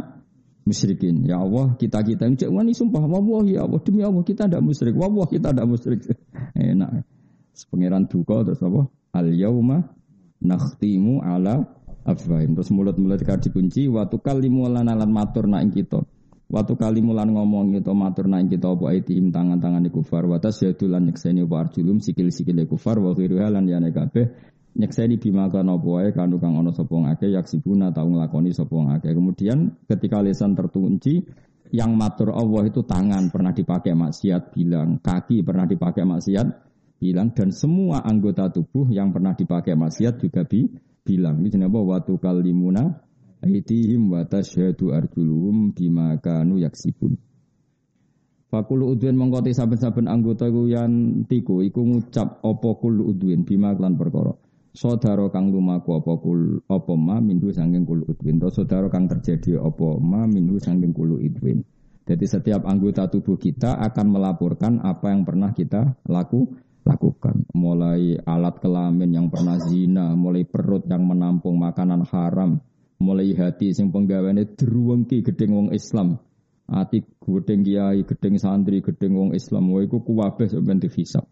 musyrikin. 0.68 1.24
Ya 1.24 1.40
Allah, 1.40 1.80
kita 1.80 2.04
kita 2.04 2.28
cek 2.28 2.52
wani 2.52 2.76
sumpah. 2.76 3.00
Wawahi 3.00 3.56
ya 3.56 3.64
Allah 3.64 3.80
demi 3.80 4.04
Allah 4.04 4.24
kita 4.28 4.44
tidak 4.44 4.60
musyrik. 4.60 4.96
Wawah 5.00 5.28
kita 5.32 5.56
tidak 5.56 5.68
musyrik. 5.72 6.04
Enak. 6.60 7.08
Pangeran 7.72 8.06
duka 8.12 8.44
terus 8.44 8.62
apa? 8.62 8.92
Al 9.16 9.34
yauma 9.34 9.97
nakhtimu 10.42 11.22
ala 11.24 11.66
afwahim. 12.08 12.56
Terus 12.56 12.70
mulut-mulut 12.72 13.20
kita 13.22 13.38
dikunci 13.38 13.92
waktu 13.92 14.18
kali 14.22 14.48
lan 14.48 14.88
alan 14.88 15.12
matur 15.12 15.46
nak 15.46 15.68
kita. 15.74 16.02
Waktu 16.48 16.80
kali 16.80 17.04
mulan 17.04 17.36
ngomong 17.36 17.76
itu 17.76 17.92
matur 17.92 18.32
nak 18.32 18.48
kita 18.48 18.72
apa 18.72 18.96
aitihim 18.96 19.36
tangan-tangan 19.36 19.84
di 19.84 19.92
kufar 19.92 20.24
wa 20.24 20.40
tasyadu 20.40 20.88
lan 20.88 21.12
nyekseni 21.12 21.44
apa 21.44 21.68
arjulum 21.68 22.00
sikil-sikil 22.00 22.64
kufar 22.72 23.04
wa 23.04 23.12
ghiruha 23.12 23.52
lan 23.52 23.68
yane 23.68 23.92
kabeh 23.92 24.32
nyekseni 24.80 25.20
bima 25.20 25.52
kana 25.52 25.76
apa 25.76 25.88
wae 25.92 26.10
kanu 26.16 26.40
kang 26.40 26.56
ana 26.56 26.72
sapa 26.72 26.96
ngake 26.96 27.36
yaksibuna 27.36 27.92
tau 27.92 28.08
nglakoni 28.08 28.56
sapa 28.56 28.80
ngake. 28.80 29.12
Kemudian 29.12 29.76
ketika 29.92 30.24
lisan 30.24 30.56
terkunci 30.56 31.20
yang 31.76 32.00
matur 32.00 32.32
Allah 32.32 32.64
itu 32.72 32.80
tangan 32.88 33.28
pernah 33.28 33.52
dipakai 33.52 33.92
maksiat 33.92 34.56
bilang, 34.56 35.04
kaki 35.04 35.44
pernah 35.44 35.68
dipakai 35.68 36.08
maksiat 36.08 36.48
bilang 36.98 37.32
dan 37.34 37.54
semua 37.54 38.02
anggota 38.02 38.50
tubuh 38.50 38.90
yang 38.90 39.14
pernah 39.14 39.38
dipakai 39.38 39.78
maksiat 39.78 40.18
juga 40.18 40.44
bi 40.44 40.66
bilang 41.06 41.40
ini 41.40 41.54
jenenge 41.54 41.78
watu 41.78 42.18
kalimuna 42.18 42.84
aitihim 43.46 44.12
wa 44.12 44.26
tasyhadu 44.26 44.92
arjuluhum 44.92 45.72
bima 45.78 46.18
kanu 46.18 46.58
yaksibun 46.58 47.16
Fakulu 48.48 48.96
udwin 48.96 49.20
mengkoti 49.20 49.52
saben-saben 49.52 50.08
anggota 50.08 50.48
yang 50.48 51.28
tiku 51.28 51.60
iku 51.60 51.84
ngucap 51.84 52.40
apa 52.40 52.70
kul 52.80 53.04
udwin 53.04 53.44
bima 53.44 53.76
klan 53.76 54.00
perkara. 54.00 54.32
Saudara 54.72 55.28
kang 55.36 55.52
lumaku 55.52 56.00
apa 56.00 56.16
kul 56.16 56.64
apa 56.64 56.94
ma 56.96 57.20
minggu 57.20 57.52
sangking 57.52 57.84
kul 57.84 58.08
udwin. 58.08 58.40
To 58.40 58.48
saudara 58.48 58.88
kang 58.88 59.12
terjadi 59.12 59.60
apa 59.60 60.00
ma 60.00 60.24
minggu 60.24 60.64
sangking 60.64 60.96
kul 60.96 61.20
udwin. 61.20 61.60
Jadi 62.08 62.24
setiap 62.24 62.64
anggota 62.64 63.12
tubuh 63.12 63.36
kita 63.36 63.84
akan 63.84 64.16
melaporkan 64.16 64.80
apa 64.80 65.12
yang 65.12 65.28
pernah 65.28 65.52
kita 65.52 66.00
laku 66.08 66.48
lakukan. 66.88 67.44
Mulai 67.52 68.24
alat 68.24 68.64
kelamin 68.64 69.12
yang 69.12 69.28
pernah 69.28 69.60
zina, 69.60 70.16
mulai 70.16 70.48
perut 70.48 70.88
yang 70.88 71.04
menampung 71.04 71.60
makanan 71.60 72.08
haram, 72.08 72.64
mulai 73.04 73.36
hati 73.36 73.76
sing 73.76 73.92
penggaweane 73.92 74.56
druwengki 74.56 75.20
gedeng 75.28 75.52
wong 75.52 75.68
Islam. 75.76 76.24
Ati 76.68 77.04
gedeng 77.20 77.68
kiai, 77.68 78.08
gedeng 78.08 78.40
santri, 78.40 78.80
gedeng 78.80 79.14
wong 79.16 79.30
Islam, 79.36 79.68
wae 79.76 79.88
iku 79.88 80.00
kuwabeh 80.04 80.48
sampeyan 80.48 80.80
dihisab. 80.80 81.28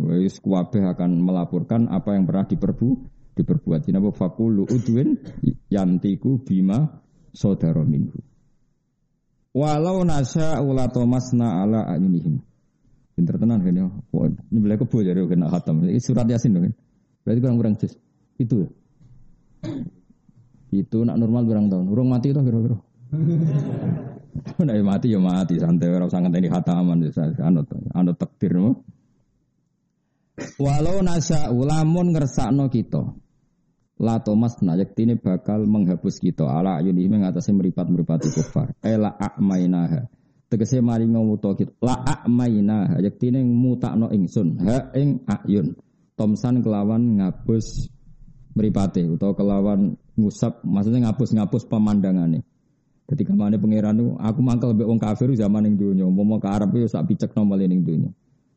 Wis 0.00 0.40
kuwabeh 0.40 0.88
akan 0.88 1.20
melaporkan 1.20 1.92
apa 1.92 2.16
yang 2.16 2.24
pernah 2.24 2.48
diperbu 2.48 2.88
diperbuat. 3.36 3.88
Jinapa 3.88 4.12
fakulu 4.12 4.64
udwin 4.68 5.20
yantiku 5.68 6.40
bima 6.40 7.00
saudara 7.32 7.84
minhu. 7.84 8.20
Walau 9.50 10.06
nasa 10.06 10.62
ulatomasna 10.62 11.66
ala 11.66 11.82
ayunihim. 11.90 12.49
Pinter 13.20 13.36
tenan 13.36 13.60
kan 13.60 13.76
ya. 13.76 13.84
Ini 14.48 14.58
beli 14.64 14.80
kebo 14.80 15.04
jadi 15.04 15.20
kena 15.28 15.52
khatam. 15.52 15.84
Ini 15.84 16.00
surat 16.00 16.24
yasin 16.24 16.56
kan. 16.56 16.72
Berarti 17.20 17.38
kurang 17.44 17.56
kurang 17.60 17.74
jus. 17.76 17.92
Itu 18.40 18.64
ya. 18.64 18.68
Itu 20.72 21.04
nak 21.04 21.20
normal 21.20 21.44
kurang 21.44 21.68
tahun. 21.68 21.92
Urung 21.92 22.08
mati 22.08 22.32
itu 22.32 22.40
kira-kira. 22.40 22.80
Nah 24.62 24.78
mati 24.86 25.10
ya 25.10 25.18
mati 25.18 25.58
santai 25.58 25.90
orang 25.90 26.06
sangat 26.06 26.30
ini 26.38 26.46
khataman 26.46 27.02
anut 27.42 27.66
anut 27.92 28.14
takdir. 28.14 28.54
Walau 30.56 31.02
nasa 31.02 31.50
ulamun 31.50 32.14
ngersakno 32.14 32.70
kita. 32.70 33.10
La 34.00 34.22
Thomas 34.22 34.56
nayak 34.62 34.94
tini 34.96 35.18
bakal 35.18 35.66
menghapus 35.66 36.22
kita 36.22 36.46
ala 36.46 36.78
ayuni 36.78 37.10
mengatasi 37.10 37.52
meripat 37.52 37.90
meripati 37.90 38.30
kufar. 38.30 38.72
Ela 38.86 39.12
akmainaha 39.12 40.08
tegese 40.50 40.82
mari 40.82 41.06
ngumuto 41.06 41.54
kita 41.54 41.70
la 41.78 41.94
akmaina 42.02 42.98
yaktine 42.98 43.46
mutakno 43.46 44.10
ingsun. 44.10 44.58
Ha 44.66 44.90
ing 44.98 45.22
ayun. 45.30 45.78
Tomsan 46.18 46.60
kelawan 46.60 47.16
ngapus 47.16 47.88
mripate 48.52 49.06
utawa 49.08 49.32
kelawan 49.32 49.96
ngusap 50.18 50.60
maksudnya 50.66 51.08
ngapus-ngapus 51.08 51.64
pemandangane. 51.70 52.44
Jadi 53.08 53.22
ke 53.24 53.32
mana 53.32 53.56
pangeran 53.56 53.96
itu 53.96 54.14
aku 54.20 54.40
mangkel 54.44 54.74
mbek 54.76 54.86
wong 54.86 55.00
kafir 55.00 55.32
zaman 55.38 55.66
ning 55.66 55.74
dunya 55.80 56.04
umpama 56.06 56.38
ke 56.38 56.46
Arab 56.50 56.76
yo 56.76 56.86
sak 56.86 57.08
picekno 57.10 57.42
male 57.42 57.66
ning 57.66 57.82
dunya 57.82 58.10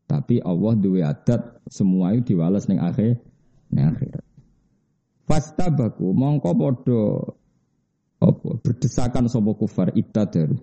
tapi 0.06 0.38
Allah 0.44 0.78
duwe 0.78 1.02
adat 1.02 1.64
semua 1.66 2.14
itu 2.14 2.36
diwales 2.38 2.70
ning 2.70 2.78
akhir 2.78 3.18
ning 3.74 3.86
akhirat. 3.90 4.26
Fastabaku 5.26 6.14
mongko 6.14 6.52
padha 6.54 7.02
apa 8.22 8.50
berdesakan 8.62 9.26
sapa 9.26 9.52
kufar 9.58 9.90
ibtadaru 9.96 10.60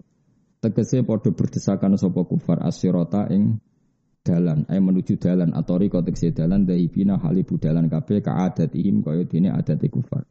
tegese 0.61 1.03
padha 1.03 1.33
berdesakan 1.33 1.97
sapa 1.97 2.25
kufar 2.25 2.61
asyirata 2.63 3.33
ing 3.33 3.59
dalan 4.21 4.69
ay 4.69 4.79
menuju 4.79 5.17
dalan 5.17 5.57
atau 5.57 5.81
riko 5.81 6.05
tegese 6.05 6.37
dalan 6.37 6.69
dahibina 6.69 7.17
halibu 7.17 7.57
dalan 7.57 7.89
kabeh 7.89 8.21
kaadatihim 8.21 9.01
kaya 9.01 9.25
dene 9.25 9.49
adate 9.49 9.89
kufar 9.89 10.29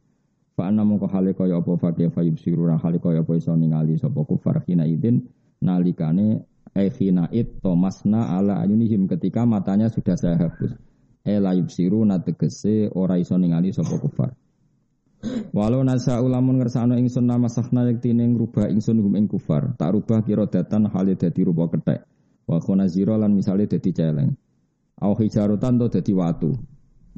fa 0.54 0.70
ana 0.70 0.86
mongko 0.86 1.10
hale 1.10 1.34
kaya 1.34 1.58
apa 1.58 1.74
fa 1.74 1.90
kaya 1.90 2.10
fayub 2.14 2.38
siruna 2.38 2.78
hale 2.78 3.02
kaya 3.02 3.26
apa 3.26 3.32
iso 3.34 3.50
ningali 3.58 3.98
sapa 3.98 4.22
kufar 4.22 4.62
hina 4.66 4.86
idin 4.86 5.26
nalikane 5.58 6.46
Evina 6.74 7.26
it 7.34 7.58
tomasna 7.62 8.38
ala 8.38 8.62
ayunihim 8.62 9.10
ketika 9.10 9.42
matanya 9.42 9.90
sudah 9.90 10.14
saya 10.14 10.38
hapus. 10.38 10.70
Ela 11.26 11.52
yubsiru 11.58 12.06
tegese 12.22 12.86
ora 12.94 13.18
iso 13.18 13.34
ningali 13.34 13.74
sapa 13.74 13.98
kufar. 13.98 14.30
Walau 15.52 15.84
nasa 15.84 16.16
ulamun 16.24 16.56
ngersano 16.56 16.96
ingsun 16.96 17.28
nama 17.28 17.50
sahna 17.52 17.84
yektine 17.84 18.24
ngrubah 18.24 18.72
ingsun 18.72 19.04
hum 19.04 19.14
ing 19.20 19.28
kufar, 19.28 19.76
tak 19.76 19.92
rubah 19.92 20.24
kira 20.24 20.48
datan 20.48 20.88
hale 20.88 21.12
dadi 21.18 21.44
rupa 21.44 21.68
kethek. 21.68 22.08
Wa 22.48 22.56
khonazira 22.56 23.20
lan 23.20 23.36
misale 23.36 23.68
dadi 23.68 23.92
celeng. 23.92 24.32
Au 25.00 25.12
hijarotan 25.12 25.76
to 25.76 25.92
dadi 25.92 26.16
watu. 26.16 26.56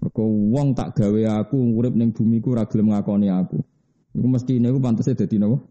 Mergo 0.03 0.25
wong 0.27 0.75
tak 0.75 0.99
gawe 0.99 1.47
aku 1.47 1.79
urip 1.79 1.95
ning 1.95 2.11
bumi 2.11 2.43
ku 2.43 2.59
ora 2.59 2.67
ngakoni 2.67 3.31
aku. 3.31 3.63
Iku 4.13 4.27
mesti 4.27 4.59
niku 4.59 4.83
pantese 4.83 5.15
dadi 5.15 5.39
napa? 5.39 5.63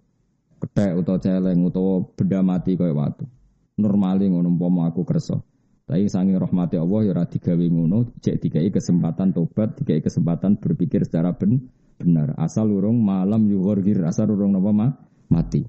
Kethek 0.63 1.03
utawa 1.03 1.19
celeng 1.19 1.67
utawa 1.67 2.05
benda 2.15 2.39
mati 2.39 2.79
kaya 2.79 2.95
watu. 2.95 3.27
Normale 3.75 4.31
ngono 4.31 4.55
umpama 4.55 4.87
aku 4.87 5.03
kersa. 5.03 5.35
Tapi 5.91 6.07
sangi 6.07 6.31
rahmati 6.37 6.79
Allah 6.79 7.03
ya 7.03 7.11
ora 7.11 7.27
digawe 7.27 7.65
ngono, 7.67 8.15
cek 8.23 8.39
dikai 8.39 8.71
kesempatan 8.71 9.35
tobat, 9.35 9.75
dikai 9.75 9.99
kesempatan 9.99 10.55
berpikir 10.55 11.03
secara 11.03 11.35
ben, 11.35 11.67
benar. 12.01 12.33
Asal 12.41 12.73
urung 12.73 12.97
malam 13.05 13.45
yughorgir, 13.45 14.01
asal 14.09 14.33
urung 14.33 14.57
napa 14.57 14.71
ma, 14.73 14.87
mati. 15.29 15.61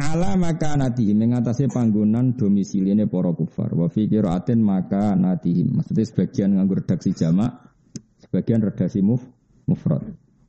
Ala 0.00 0.32
maka 0.38 0.80
natihim 0.80 1.20
mengatasi 1.20 1.68
panggonan 1.68 2.32
domisiline 2.32 3.04
para 3.04 3.36
kufar. 3.36 3.74
Wa 3.76 3.92
fi 3.92 4.08
qiraatin 4.08 4.64
maka 4.64 5.12
natihim. 5.12 5.76
Maksudnya 5.76 6.08
sebagian 6.08 6.56
nganggur 6.56 6.80
redaksi 6.80 7.12
jamak, 7.12 7.52
sebagian 8.24 8.64
redaksi 8.64 9.04
muf 9.04 9.20
mufrad. 9.68 10.00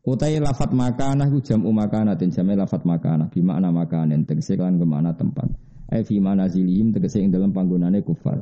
Utai 0.02 0.40
lafat 0.42 0.74
makanah 0.74 1.30
ku 1.30 1.44
jam'u 1.44 1.70
makanatin 1.70 2.34
jamai 2.34 2.58
lafat 2.58 2.88
makanah 2.88 3.30
bi 3.30 3.46
makna 3.46 3.70
makanen 3.70 4.26
tegese 4.26 4.58
kan 4.58 4.80
ke 4.80 4.86
makna 4.88 5.14
tempat. 5.14 5.46
Ai 5.92 6.08
fi 6.08 6.18
manazilihim 6.18 6.96
tegese 6.96 7.20
ing 7.20 7.30
dalam 7.30 7.52
panggonane 7.52 8.02
kufar. 8.02 8.42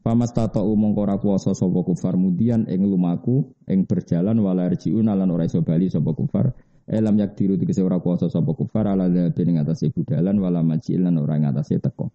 Famas 0.00 0.32
tato 0.32 0.64
umong 0.64 0.96
kora 0.96 1.20
kuasa 1.20 1.52
sapa 1.52 1.84
kufar 1.84 2.16
mudian 2.16 2.64
ing 2.72 2.88
lumaku 2.88 3.52
ing 3.68 3.84
berjalan 3.84 4.40
wala 4.40 4.64
rjiun 4.72 5.04
lan 5.04 5.28
ora 5.28 5.44
iso 5.44 5.60
bali 5.60 5.92
sapa 5.92 6.16
kufar. 6.16 6.56
Elam 6.88 7.20
yak 7.20 7.36
diru 7.36 7.60
tegese 7.60 7.84
ora 7.84 8.00
kuasa 8.00 8.32
sapa 8.32 8.56
kufar 8.56 8.88
ala 8.88 9.12
dhabi 9.12 9.44
ing 9.44 9.60
atase 9.60 9.92
budalan 9.92 10.40
wala 10.40 10.64
majil 10.64 11.04
lan 11.04 11.20
ora 11.20 11.36
ing 11.36 11.44
atase 11.52 11.76
teko. 11.76 12.08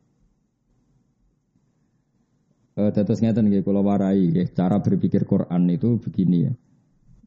Eh 2.76 2.91
tetes 2.91 3.21
ngeten 3.21 3.54
nggih 3.54 3.62
kula 3.62 3.86
warai 3.86 4.34
nggih 4.34 4.52
cara 4.52 4.82
berpikir 4.82 5.30
Quran 5.30 5.69
itu 5.69 6.02
begini 6.02 6.38
ya. 6.41 6.54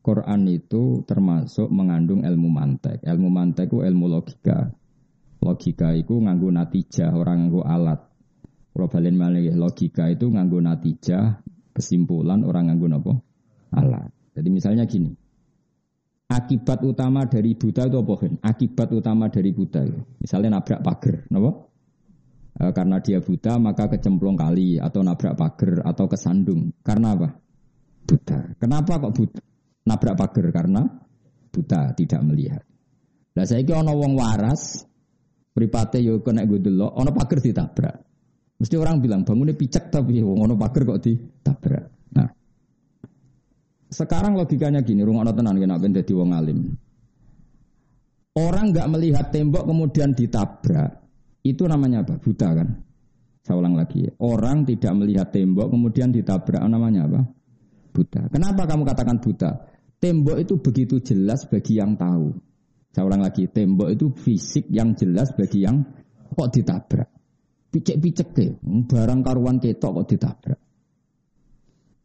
Quran 0.03 0.43
itu 0.51 1.07
termasuk 1.07 1.71
mengandung 1.71 2.27
ilmu 2.27 2.49
mantek. 2.51 2.99
Ilmu 3.07 3.29
mantek 3.31 3.71
itu 3.71 3.85
ilmu 3.85 4.07
logika. 4.11 4.75
Logika 5.39 5.95
itu 5.95 6.19
nganggo 6.19 6.51
natijah, 6.51 7.15
orang 7.15 7.47
nganggo 7.47 7.63
alat. 7.63 8.08
Kalau 8.79 8.87
balen 8.87 9.19
logika 9.59 10.07
itu 10.07 10.31
nganggo 10.31 10.63
natijah, 10.63 11.43
kesimpulan 11.75 12.47
orang 12.47 12.71
nganggo 12.71 12.87
nopo 12.87 13.13
alat. 13.75 14.07
Jadi 14.39 14.49
misalnya 14.55 14.87
gini. 14.87 15.11
Akibat 16.31 16.87
utama 16.87 17.27
dari 17.27 17.59
buta 17.59 17.91
itu 17.91 17.99
apa? 17.99 18.15
Akibat 18.47 18.95
utama 18.95 19.27
dari 19.27 19.51
buta 19.51 19.83
itu. 19.83 19.99
Misalnya 20.23 20.63
nabrak 20.63 20.79
pagar, 20.87 21.27
nopo? 21.27 21.75
E, 22.55 22.71
karena 22.71 23.03
dia 23.03 23.19
buta 23.19 23.59
maka 23.59 23.91
kecemplung 23.91 24.39
kali 24.39 24.79
atau 24.79 25.03
nabrak 25.03 25.35
pagar 25.35 25.83
atau 25.83 26.07
kesandung. 26.07 26.71
Karena 26.79 27.19
apa? 27.19 27.35
Buta. 28.07 28.55
Kenapa 28.63 29.03
kok 29.03 29.11
buta? 29.11 29.43
nabrak 29.91 30.15
pagar 30.15 30.47
karena 30.55 30.87
buta 31.51 31.97
tidak 31.99 32.21
melihat. 32.23 32.63
Lah 33.35 33.43
saya 33.43 33.67
ono 33.75 33.97
wong 33.97 34.15
waras, 34.15 34.87
pripate 35.51 35.99
yo 35.99 36.23
kena 36.23 36.47
dulu, 36.47 36.87
ono 36.95 37.11
pagar 37.11 37.43
ditabrak. 37.43 38.08
Mesti 38.59 38.75
orang 38.75 38.99
bilang 38.99 39.23
bangunnya 39.23 39.55
picek 39.55 39.87
tapi 39.95 40.19
wong 40.19 40.51
ono 40.51 40.55
pagar 40.59 40.83
kok 40.83 40.99
ditabrak. 40.99 41.85
Nah, 42.19 42.29
sekarang 43.87 44.35
logikanya 44.35 44.83
gini, 44.83 45.07
rumah 45.07 45.23
ono 45.23 45.31
tenan 45.31 45.63
kena 45.63 45.79
ben 45.79 45.95
dadi 45.95 46.11
wong 46.11 46.31
alim. 46.35 46.59
Orang 48.35 48.75
nggak 48.75 48.91
melihat 48.91 49.31
tembok 49.31 49.63
kemudian 49.63 50.11
ditabrak, 50.11 50.91
itu 51.47 51.63
namanya 51.71 52.03
apa? 52.03 52.19
Buta 52.19 52.49
kan? 52.55 52.69
Saya 53.43 53.57
ulang 53.59 53.79
lagi. 53.79 54.07
Orang 54.23 54.67
tidak 54.67 54.93
melihat 54.95 55.31
tembok 55.31 55.71
kemudian 55.71 56.11
ditabrak, 56.11 56.63
namanya 56.67 57.07
apa? 57.07 57.21
Buta. 57.95 58.31
Kenapa 58.31 58.67
kamu 58.67 58.83
katakan 58.87 59.19
buta? 59.23 59.51
Tembok 59.99 60.39
itu 60.39 60.55
begitu 60.63 61.03
jelas 61.03 61.47
bagi 61.51 61.79
yang 61.79 61.99
tahu. 61.99 62.31
Saya 62.95 63.07
ulang 63.07 63.23
lagi, 63.23 63.51
tembok 63.51 63.91
itu 63.91 64.11
fisik 64.15 64.71
yang 64.71 64.95
jelas 64.95 65.35
bagi 65.35 65.67
yang 65.67 65.83
kok 66.31 66.51
ditabrak. 66.55 67.18
Picek-picek 67.69 68.29
deh, 68.33 68.51
barang 68.65 69.21
karuan 69.21 69.61
ketok 69.61 70.01
kok 70.01 70.07
ditabrak. 70.09 70.61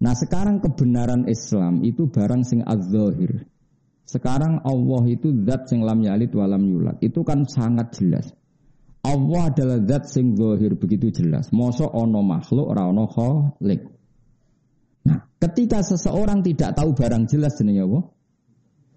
Nah 0.03 0.11
sekarang 0.11 0.59
kebenaran 0.59 1.23
Islam 1.31 1.79
itu 1.87 2.11
barang 2.11 2.43
sing 2.43 2.59
az 2.67 2.91
Sekarang 4.03 4.59
Allah 4.67 5.03
itu 5.07 5.31
zat 5.47 5.71
sing 5.71 5.79
lam 5.87 6.03
yalid 6.03 6.35
walam 6.35 6.67
yulat. 6.67 6.99
Itu 6.99 7.23
kan 7.23 7.47
sangat 7.47 7.95
jelas. 7.95 8.27
Allah 9.03 9.51
adalah 9.51 9.79
zat 9.87 10.11
sing 10.11 10.35
zahir 10.35 10.75
begitu 10.75 11.11
jelas. 11.11 11.51
Mosok 11.55 11.87
ono 11.87 12.19
makhluk 12.19 12.67
ora 12.67 12.87
ono 12.91 13.07
khalik. 13.07 13.81
Nah, 15.07 15.19
ketika 15.39 15.79
seseorang 15.83 16.43
tidak 16.43 16.75
tahu 16.75 16.91
barang 16.91 17.23
jelas 17.31 17.55
jenenge 17.55 17.87
apa? 17.87 17.99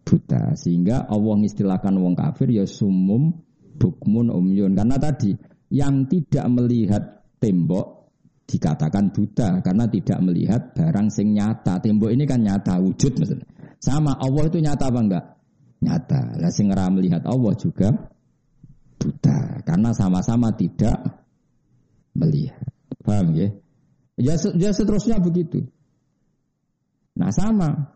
Buta. 0.07 0.43
Sehingga 0.59 1.07
Allah 1.07 1.35
mengistilahkan 1.39 1.95
wong 1.99 2.15
kafir 2.19 2.51
ya 2.51 2.67
sumum 2.67 3.35
bukmun 3.79 4.31
umyun. 4.31 4.75
Karena 4.75 4.99
tadi 4.99 5.35
yang 5.71 6.07
tidak 6.07 6.47
melihat 6.47 7.03
tembok 7.43 7.97
dikatakan 8.47 9.11
buta 9.11 9.59
karena 9.61 9.85
tidak 9.91 10.19
melihat 10.23 10.63
barang 10.73 11.09
sing 11.11 11.35
nyata. 11.35 11.83
Tembok 11.83 12.15
ini 12.15 12.25
kan 12.25 12.41
nyata 12.41 12.79
wujud 12.79 13.19
maksudnya. 13.19 13.47
Sama 13.83 14.15
Allah 14.17 14.45
itu 14.47 14.59
nyata 14.63 14.85
apa 14.87 15.01
enggak? 15.03 15.25
Nyata. 15.83 16.21
Lah 16.39 16.53
sing 16.55 16.71
melihat 16.71 17.23
Allah 17.27 17.53
juga 17.59 17.91
buta 18.97 19.61
karena 19.67 19.91
sama-sama 19.93 20.55
tidak 20.55 21.27
melihat. 22.15 22.65
Paham 23.03 23.35
ya? 23.35 23.51
Ya, 24.17 24.35
ya 24.57 24.71
seterusnya 24.73 25.21
begitu. 25.21 25.67
Nah 27.19 27.31
sama. 27.35 27.95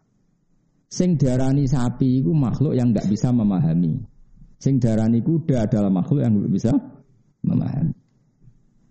Sing 0.91 1.15
darani 1.15 1.71
sapi 1.71 2.19
itu 2.19 2.35
makhluk 2.35 2.75
yang 2.75 2.91
nggak 2.91 3.07
bisa 3.07 3.31
memahami. 3.31 4.03
Sing 4.59 4.83
darani 4.83 5.23
kuda 5.23 5.71
adalah 5.71 5.87
makhluk 5.87 6.27
yang 6.27 6.35
nggak 6.35 6.51
bisa 6.51 6.75
memahami. 7.51 7.95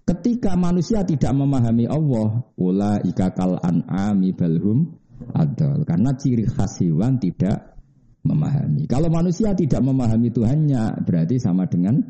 Ketika 0.09 0.57
manusia 0.57 1.05
tidak 1.05 1.31
memahami 1.37 1.85
Allah, 1.85 2.41
ula 2.57 2.97
ikakal 3.05 3.61
an'ami 3.61 4.33
balhum 4.33 4.97
adal. 5.37 5.85
Karena 5.85 6.17
ciri 6.17 6.49
khas 6.49 6.81
hewan 6.81 7.21
tidak 7.21 7.77
memahami. 8.25 8.89
Kalau 8.89 9.07
manusia 9.13 9.53
tidak 9.53 9.85
memahami 9.85 10.33
Tuhannya, 10.33 11.05
berarti 11.05 11.37
sama 11.37 11.69
dengan 11.69 12.01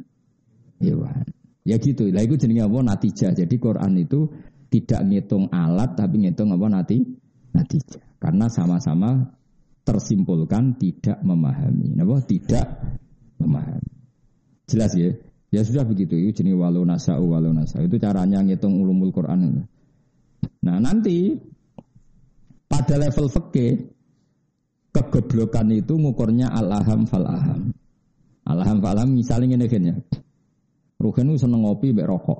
hewan. 0.79 1.27
Ya 1.67 1.75
gitu. 1.75 2.07
Lah 2.09 2.23
itu 2.23 2.39
jenenge 2.39 2.65
apa? 2.65 2.79
Natijah. 2.81 3.35
Jadi 3.35 3.55
Quran 3.59 3.93
itu 3.99 4.31
tidak 4.71 5.03
ngitung 5.05 5.51
alat 5.51 5.99
tapi 5.99 6.23
ngitung 6.23 6.55
apa 6.55 6.65
nanti 6.71 7.03
natijah. 7.51 8.15
Karena 8.15 8.47
sama-sama 8.47 9.27
tersimpulkan 9.83 10.79
tidak 10.79 11.19
memahami. 11.19 11.99
Napa? 11.99 12.23
Tidak 12.23 12.67
memahami. 13.43 13.93
Jelas 14.69 14.93
ya? 14.95 15.11
Ya 15.49 15.65
sudah 15.65 15.85
begitu. 15.85 16.13
Itu 16.13 16.41
jenis 16.45 16.57
walau 16.57 16.85
nasa'u 16.85 17.25
walau 17.25 17.49
nasa'u. 17.53 17.89
Itu 17.89 17.97
caranya 17.97 18.45
ngitung 18.45 18.77
ulumul 18.77 19.09
Quran. 19.09 19.65
Nah 20.63 20.77
nanti 20.77 21.33
pada 22.69 22.95
level 23.01 23.27
fikih 23.27 23.89
kegoblokan 24.93 25.73
itu 25.73 25.97
ngukurnya 25.97 26.53
al-aham 26.53 27.09
fal-aham. 27.09 27.73
Al-aham 28.45 28.77
fal-aham 28.81 29.09
misalnya 29.13 29.57
ini. 29.57 29.93
Ruhen 30.99 31.31
itu 31.31 31.47
seneng 31.47 31.63
ngopi 31.63 31.95
mbek 31.95 32.07
rokok. 32.09 32.39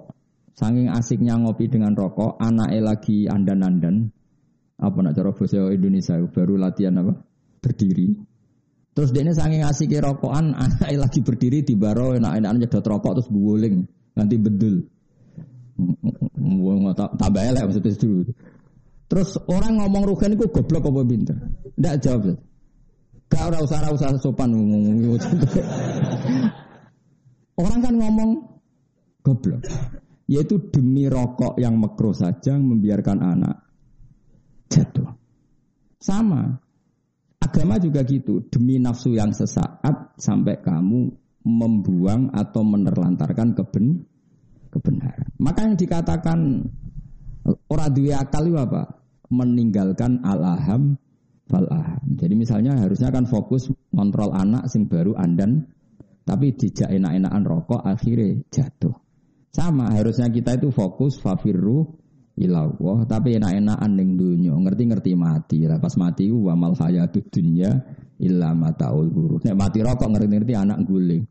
Saking 0.60 0.92
asiknya 0.92 1.40
ngopi 1.40 1.72
dengan 1.72 1.96
rokok, 1.96 2.36
anaknya 2.36 2.92
lagi 2.92 3.24
andan-andan, 3.32 4.12
apa 4.76 4.98
nak 5.00 5.16
cara 5.16 5.32
bahasa 5.32 5.72
Indonesia 5.72 6.20
baru 6.28 6.60
latihan 6.60 7.00
apa 7.00 7.14
berdiri 7.64 8.16
terus 9.00 9.16
dia 9.16 9.24
ini 9.24 9.32
saking 9.32 9.64
asik 9.64 9.96
rokokan 10.04 10.52
anak 10.60 10.92
lagi 10.92 11.24
berdiri 11.24 11.64
di 11.64 11.80
baro 11.80 12.20
enak 12.20 12.36
enak 12.44 12.52
nyedot 12.60 12.84
rokok 12.84 13.24
terus 13.24 13.32
guling 13.32 13.88
nanti 14.12 14.36
bedul. 14.36 14.84
Tambah 17.16 17.40
elek 17.40 17.64
maksudnya 17.64 17.96
itu 17.96 18.28
terus 19.08 19.40
orang 19.48 19.80
ngomong 19.80 20.04
rugen 20.04 20.36
itu 20.36 20.52
goblok 20.52 20.92
apa 20.92 21.08
pinter? 21.08 21.40
Tidak 21.80 21.96
jawab 22.04 22.36
gak 23.32 23.44
ora 23.48 23.64
usah 23.64 23.88
usah 23.88 24.20
sopan 24.20 24.52
orang 27.64 27.80
kan 27.80 27.96
ngomong 27.96 28.30
goblok. 29.24 29.64
Yaitu 30.28 30.60
demi 30.76 31.08
rokok 31.08 31.56
yang 31.56 31.80
makro 31.80 32.12
saja 32.12 32.60
membiarkan 32.60 33.24
anak 33.24 33.64
jatuh. 34.68 35.16
Sama. 36.04 36.69
Agama 37.40 37.80
juga 37.80 38.04
gitu. 38.04 38.44
Demi 38.52 38.78
nafsu 38.78 39.16
yang 39.16 39.32
sesaat 39.32 40.20
sampai 40.20 40.60
kamu 40.60 41.08
membuang 41.48 42.36
atau 42.36 42.62
menerlantarkan 42.62 43.56
keben 43.56 44.04
kebenaran. 44.70 45.28
Maka 45.40 45.66
yang 45.66 45.76
dikatakan 45.80 46.40
orang 47.72 47.92
dua 47.96 48.22
akal 48.22 48.46
apa? 48.60 48.84
Meninggalkan 49.30 50.26
al-aham 50.26 50.98
fal-aham. 51.50 52.02
Jadi 52.18 52.34
misalnya 52.38 52.78
harusnya 52.78 53.10
kan 53.10 53.26
fokus 53.26 53.70
kontrol 53.90 54.34
anak 54.34 54.70
sing 54.70 54.86
baru 54.86 55.18
andan 55.18 55.66
tapi 56.26 56.54
dijak 56.54 56.94
enak-enakan 56.94 57.44
rokok 57.46 57.82
akhirnya 57.82 58.38
jatuh. 58.54 58.94
Sama 59.50 59.90
harusnya 59.90 60.30
kita 60.30 60.62
itu 60.62 60.70
fokus 60.70 61.18
fafirru 61.18 61.90
ilawah 62.40 63.04
tapi 63.04 63.36
enak-enakan 63.36 63.92
ning 64.00 64.16
dunya 64.16 64.56
ngerti-ngerti 64.56 65.12
mati 65.20 65.68
lah 65.68 65.76
pas 65.76 65.94
mati 66.00 66.32
wa 66.32 66.56
mal 66.56 66.72
hayatud 66.72 67.28
dunya 67.28 67.76
illa 68.24 68.56
mataul 68.56 69.12
ghurur 69.12 69.44
nek 69.44 69.56
mati 69.60 69.84
rokok 69.84 70.08
ngerti-ngerti 70.08 70.54
anak 70.56 70.80
guling 70.88 71.28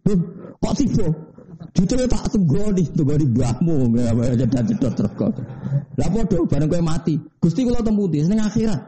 kok 0.61 0.75
tiba 0.77 1.09
Jujur 1.75 2.07
tak 2.07 2.31
mbahmu 2.39 3.75
nggak 3.91 4.47
dan 4.47 4.65
cedot 4.67 4.95
rokok. 4.95 5.33
Lah 5.99 6.09
podo 6.11 6.47
bareng 6.47 6.71
kowe 6.71 6.83
mati. 6.83 7.19
Gusti 7.19 7.67
kula 7.67 7.83
temputi 7.83 8.23
seneng 8.23 8.47
akhirat. 8.47 8.79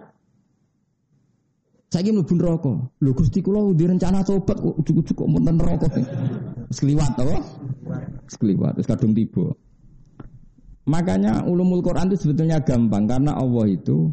Saya 1.90 2.06
ingin 2.06 2.22
mlebu 2.22 2.34
neraka. 2.38 2.72
Lho 3.02 3.10
Gusti 3.10 3.42
kula 3.42 3.74
di 3.74 3.84
rencana 3.90 4.22
tobat 4.22 4.62
kok 4.62 4.86
cukup-cukup 4.86 5.26
menten 5.26 5.58
neraka. 5.58 5.90
Sekliwat 6.70 7.18
to. 7.18 7.26
Sekliwat 8.30 8.78
wis 8.78 8.86
kadung 8.86 9.18
tiba. 9.18 9.50
Makanya 10.88 11.44
ulumul 11.44 11.84
Quran 11.84 12.08
itu 12.08 12.28
sebetulnya 12.28 12.64
gampang 12.64 13.04
karena 13.04 13.36
Allah 13.36 13.66
itu 13.68 14.08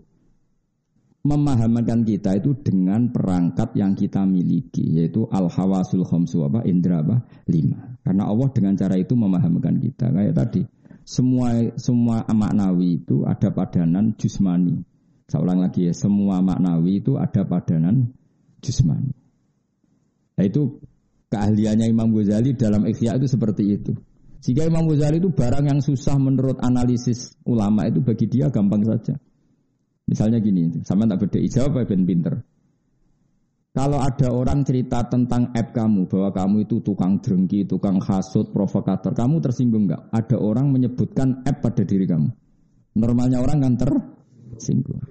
memahamkan 1.28 2.08
kita 2.08 2.40
itu 2.40 2.56
dengan 2.64 3.12
perangkat 3.12 3.76
yang 3.76 3.92
kita 3.96 4.24
miliki 4.24 5.00
yaitu 5.00 5.28
al 5.28 5.52
hawasul 5.52 6.08
khamsu 6.08 6.48
apa 6.48 6.64
indra 6.68 7.04
apa 7.04 7.24
lima. 7.48 8.00
Karena 8.04 8.28
Allah 8.28 8.48
dengan 8.52 8.74
cara 8.80 8.96
itu 8.96 9.16
memahamkan 9.16 9.76
kita. 9.80 10.12
Kayak 10.12 10.36
tadi 10.36 10.62
semua 11.08 11.56
semua 11.80 12.24
maknawi 12.28 13.04
itu 13.04 13.24
ada 13.28 13.52
padanan 13.52 14.16
jusmani. 14.16 14.80
Saya 15.28 15.44
ulang 15.44 15.60
lagi 15.60 15.88
ya 15.88 15.94
semua 15.96 16.40
maknawi 16.40 17.04
itu 17.04 17.20
ada 17.20 17.44
padanan 17.44 18.12
jusmani. 18.64 19.12
Nah, 20.38 20.44
itu 20.46 20.80
keahliannya 21.28 21.92
Imam 21.92 22.16
Ghazali 22.16 22.56
dalam 22.56 22.88
ikhya 22.88 23.20
itu 23.20 23.28
seperti 23.28 23.64
itu 23.76 23.92
sehingga 24.48 24.64
Imam 24.64 24.88
Ghazali 24.88 25.20
itu 25.20 25.28
barang 25.28 25.68
yang 25.68 25.84
susah 25.84 26.16
menurut 26.16 26.64
analisis 26.64 27.36
ulama 27.44 27.84
itu 27.84 28.00
bagi 28.00 28.32
dia 28.32 28.48
gampang 28.48 28.80
saja. 28.80 29.20
Misalnya 30.08 30.40
gini, 30.40 30.72
sama 30.88 31.04
tak 31.04 31.28
beda 31.28 31.44
jawab 31.52 31.84
ben 31.84 32.08
pinter. 32.08 32.40
Kalau 33.76 34.00
ada 34.00 34.32
orang 34.32 34.64
cerita 34.64 35.04
tentang 35.04 35.52
app 35.52 35.76
kamu 35.76 36.08
bahwa 36.08 36.32
kamu 36.32 36.64
itu 36.64 36.80
tukang 36.80 37.20
drengki, 37.20 37.68
tukang 37.68 38.00
hasut, 38.00 38.56
provokator, 38.56 39.12
kamu 39.12 39.44
tersinggung 39.44 39.84
nggak? 39.84 40.16
Ada 40.16 40.40
orang 40.40 40.72
menyebutkan 40.72 41.44
app 41.44 41.60
pada 41.60 41.84
diri 41.84 42.08
kamu. 42.08 42.32
Normalnya 42.96 43.44
orang 43.44 43.60
kan 43.60 43.74
tersinggung. 43.76 45.04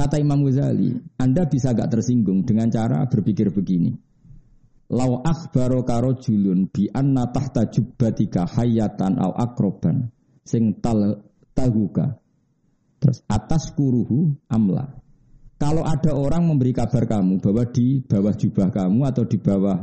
Kata 0.00 0.16
Imam 0.16 0.40
Ghazali, 0.48 0.96
Anda 1.20 1.44
bisa 1.44 1.76
gak 1.76 1.92
tersinggung 1.92 2.48
dengan 2.48 2.72
cara 2.72 3.04
berpikir 3.04 3.52
begini. 3.52 3.92
Lau 4.92 5.24
akhbaro 5.24 5.80
karo 5.80 6.20
julun 6.20 6.68
bi 6.68 6.92
anna 6.92 7.32
tahta 7.32 7.72
jubbatika 7.72 8.44
hayatan 8.44 9.16
au 9.16 9.32
akroban 9.32 10.12
sing 10.44 10.76
tal 10.84 11.24
tahuka. 11.56 12.20
Terus 13.00 13.24
atas 13.28 13.72
kuruhu 13.72 14.36
amla. 14.48 15.00
Kalau 15.56 15.80
ada 15.88 16.12
orang 16.12 16.44
memberi 16.44 16.76
kabar 16.76 17.08
kamu 17.08 17.40
bahwa 17.40 17.64
di 17.72 18.04
bawah 18.04 18.34
jubah 18.36 18.68
kamu 18.68 19.00
atau 19.08 19.24
di 19.24 19.38
bawah 19.40 19.78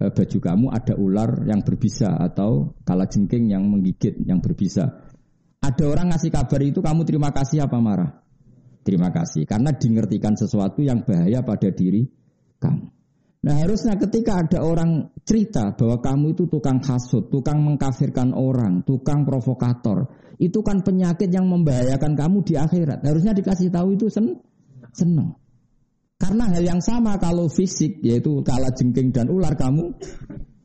eh, 0.00 0.08
baju 0.12 0.38
kamu 0.40 0.66
ada 0.72 0.94
ular 0.96 1.44
yang 1.44 1.60
berbisa 1.60 2.16
atau 2.16 2.72
kala 2.88 3.04
jengking 3.04 3.52
yang 3.52 3.68
menggigit 3.68 4.16
yang 4.24 4.40
berbisa. 4.40 5.12
Ada 5.60 5.84
orang 5.84 6.16
ngasih 6.16 6.32
kabar 6.32 6.60
itu 6.64 6.80
kamu 6.80 7.04
terima 7.04 7.28
kasih 7.34 7.68
apa 7.68 7.76
marah? 7.76 8.24
Terima 8.80 9.12
kasih 9.12 9.44
karena 9.44 9.74
dingertikan 9.76 10.32
sesuatu 10.38 10.80
yang 10.80 11.04
bahaya 11.04 11.44
pada 11.44 11.68
diri 11.68 12.08
kamu. 12.56 12.95
Nah 13.46 13.62
harusnya 13.62 13.94
ketika 13.94 14.42
ada 14.42 14.58
orang 14.66 15.06
cerita 15.22 15.70
bahwa 15.78 16.02
kamu 16.02 16.34
itu 16.34 16.50
tukang 16.50 16.82
hasut, 16.82 17.30
tukang 17.30 17.62
mengkafirkan 17.62 18.34
orang, 18.34 18.82
tukang 18.82 19.22
provokator, 19.22 20.10
itu 20.42 20.58
kan 20.66 20.82
penyakit 20.82 21.30
yang 21.30 21.46
membahayakan 21.46 22.18
kamu 22.18 22.42
di 22.42 22.58
akhirat. 22.58 23.06
Harusnya 23.06 23.30
dikasih 23.30 23.70
tahu 23.70 23.94
itu 23.94 24.10
sen 24.10 24.34
seneng. 24.90 25.38
Karena 26.18 26.50
hal 26.50 26.64
yang 26.64 26.82
sama 26.82 27.22
kalau 27.22 27.46
fisik 27.46 28.02
yaitu 28.02 28.42
kala 28.42 28.74
jengking 28.74 29.14
dan 29.14 29.30
ular 29.30 29.54
kamu 29.54 29.94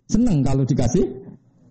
seneng 0.10 0.42
kalau 0.42 0.66
dikasih 0.66 1.06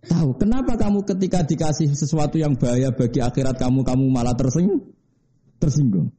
tahu. 0.06 0.38
Kenapa 0.38 0.78
kamu 0.78 1.02
ketika 1.10 1.42
dikasih 1.42 1.90
sesuatu 1.90 2.38
yang 2.38 2.54
bahaya 2.54 2.94
bagi 2.94 3.18
akhirat 3.18 3.58
kamu 3.58 3.82
kamu 3.82 4.04
malah 4.14 4.38
tersinggung? 4.38 4.94
Tersinggung. 5.58 6.14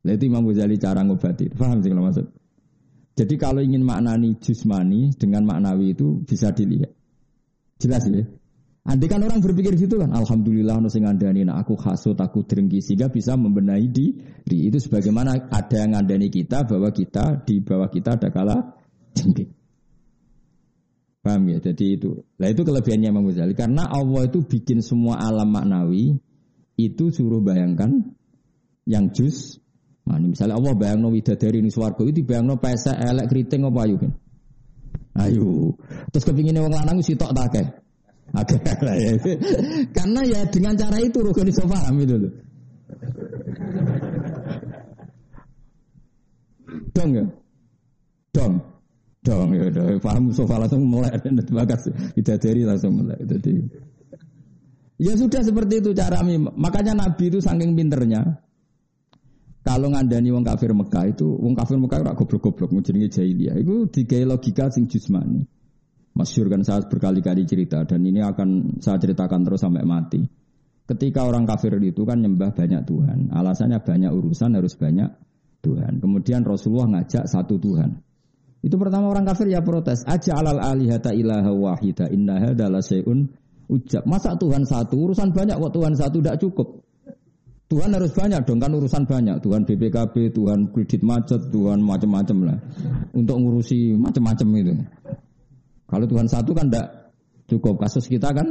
Itu 0.00 0.24
Imam 0.24 0.48
Ghazali 0.48 0.80
cara 0.80 1.04
ngobati. 1.04 1.52
Paham 1.52 1.84
sih 1.84 1.92
kalau 1.92 2.08
maksud? 2.08 2.43
Jadi 3.14 3.34
kalau 3.38 3.62
ingin 3.62 3.86
maknani 3.86 4.34
jusmani 4.42 5.14
dengan 5.14 5.46
maknawi 5.46 5.94
itu 5.94 6.18
bisa 6.26 6.50
dilihat. 6.50 6.90
Jelas 7.78 8.06
ya. 8.10 8.26
Andai 8.84 9.08
kan 9.08 9.24
orang 9.24 9.40
berpikir 9.40 9.80
gitu 9.80 9.96
kan, 9.96 10.12
Alhamdulillah 10.12 10.76
no 10.76 10.92
sing 10.92 11.08
ngandani 11.08 11.48
nah 11.48 11.56
aku 11.56 11.72
hasut, 11.80 12.20
aku 12.20 12.44
drengki 12.44 12.84
sehingga 12.84 13.08
bisa 13.08 13.32
membenahi 13.32 13.88
diri. 13.88 14.68
Itu 14.68 14.76
sebagaimana 14.76 15.48
ada 15.48 15.76
yang 15.80 15.96
ngandani 15.96 16.28
kita 16.28 16.68
bahwa 16.68 16.92
kita 16.92 17.48
di 17.48 17.64
bawah 17.64 17.88
kita 17.88 18.20
ada 18.20 18.28
kala 18.28 18.76
jengking. 19.16 19.56
Paham 21.24 21.48
ya? 21.48 21.58
Jadi 21.64 21.96
itu. 21.96 22.20
Nah 22.36 22.48
itu 22.52 22.60
kelebihannya 22.60 23.08
Imam 23.08 23.24
Ghazali. 23.24 23.56
Karena 23.56 23.88
Allah 23.88 24.28
itu 24.28 24.44
bikin 24.44 24.84
semua 24.84 25.16
alam 25.16 25.48
maknawi 25.48 26.20
itu 26.76 27.04
suruh 27.08 27.40
bayangkan 27.40 28.12
yang 28.84 29.08
jus 29.16 29.63
Nah, 30.04 30.20
misalnya 30.20 30.60
Allah 30.60 30.76
bayang 30.76 31.00
no 31.00 31.08
widadari 31.08 31.64
ini 31.64 31.72
suwargo 31.72 32.04
itu 32.04 32.20
bayang 32.28 32.44
no 32.44 32.60
pesa 32.60 32.92
elek 32.92 33.32
keriting 33.32 33.64
apa 33.64 33.80
ayu 33.88 33.96
kan? 33.96 34.12
Ayo. 35.14 35.78
Terus 36.12 36.24
kepingin 36.28 36.60
orang 36.60 36.84
lanang 36.84 37.00
si 37.00 37.16
tok 37.16 37.32
tak 37.32 37.80
Oke, 38.34 38.56
ya. 38.58 39.14
Karena 39.94 40.20
ya 40.26 40.40
dengan 40.50 40.74
cara 40.74 40.98
itu 40.98 41.22
rukun 41.22 41.46
iso 41.48 41.70
paham 41.70 42.02
itu 42.02 42.18
loh. 42.18 42.32
Dong 46.90 47.10
ya. 47.14 47.24
Dong. 48.34 48.54
Dong 49.22 49.48
ya 49.54 49.70
udah 49.70 49.86
paham 50.02 50.34
sofa 50.34 50.60
langsung 50.60 50.84
mulai 50.84 51.14
ada 51.16 51.30
bagas 51.48 51.88
widadari 52.18 52.66
langsung 52.66 52.98
mulai. 52.98 53.16
Jadi 53.24 53.54
Ya 54.94 55.14
sudah 55.18 55.42
seperti 55.42 55.82
itu 55.82 55.90
cara 55.90 56.22
Makanya 56.54 56.94
Nabi 56.94 57.26
itu 57.30 57.42
saking 57.42 57.74
pinternya 57.74 58.43
kalau 59.64 59.88
ngandani 59.88 60.28
wong 60.28 60.44
kafir 60.44 60.76
Mekah 60.76 61.08
itu, 61.08 61.24
wong 61.24 61.56
kafir 61.56 61.80
Mekah 61.80 62.04
ora 62.04 62.12
goblok-goblok 62.12 62.68
jenenge 62.84 63.08
jahiliyah. 63.16 63.56
Itu 63.56 63.88
digawe 63.88 64.36
logika 64.36 64.68
sing 64.68 64.92
jusmani. 64.92 65.40
Masyur 66.14 66.52
kan 66.52 66.60
saya 66.62 66.84
berkali-kali 66.84 67.48
cerita 67.48 67.80
dan 67.88 68.04
ini 68.04 68.20
akan 68.20 68.78
saya 68.84 69.00
ceritakan 69.00 69.40
terus 69.40 69.64
sampai 69.64 69.82
mati. 69.88 70.20
Ketika 70.84 71.24
orang 71.24 71.48
kafir 71.48 71.80
itu 71.80 72.04
kan 72.04 72.20
nyembah 72.20 72.52
banyak 72.52 72.84
Tuhan. 72.84 73.32
Alasannya 73.32 73.80
banyak 73.80 74.12
urusan 74.12 74.52
harus 74.52 74.76
banyak 74.76 75.08
Tuhan. 75.64 75.96
Kemudian 75.96 76.44
Rasulullah 76.44 77.00
ngajak 77.00 77.24
satu 77.24 77.56
Tuhan. 77.56 78.04
Itu 78.60 78.76
pertama 78.76 79.08
orang 79.08 79.24
kafir 79.24 79.48
ya 79.48 79.64
protes. 79.64 80.04
Aja 80.04 80.36
alal 80.36 80.60
alihata 80.60 81.16
ilaha 81.16 81.50
wahida 81.56 82.12
inna 82.12 82.36
hadala 82.36 82.84
syai'un 82.84 83.32
ujab. 83.72 84.04
Masa 84.04 84.36
Tuhan 84.36 84.68
satu? 84.68 85.08
Urusan 85.08 85.32
banyak 85.32 85.56
kok 85.56 85.72
Tuhan 85.72 85.96
satu 85.96 86.20
tidak 86.20 86.36
cukup. 86.36 86.83
Tuhan 87.74 87.90
harus 87.90 88.14
banyak 88.14 88.46
dong 88.46 88.62
kan 88.62 88.70
urusan 88.70 89.02
banyak. 89.02 89.42
Tuhan 89.42 89.66
BPKB, 89.66 90.30
Tuhan 90.30 90.70
kredit 90.70 91.02
macet, 91.02 91.42
Tuhan 91.50 91.82
macam-macam 91.82 92.54
lah. 92.54 92.58
Untuk 93.10 93.34
ngurusi 93.42 93.98
macam-macam 93.98 94.46
itu. 94.62 94.74
Kalau 95.90 96.06
Tuhan 96.06 96.30
satu 96.30 96.54
kan 96.54 96.70
tidak 96.70 97.10
cukup. 97.50 97.82
Kasus 97.82 98.06
kita 98.06 98.30
kan 98.30 98.46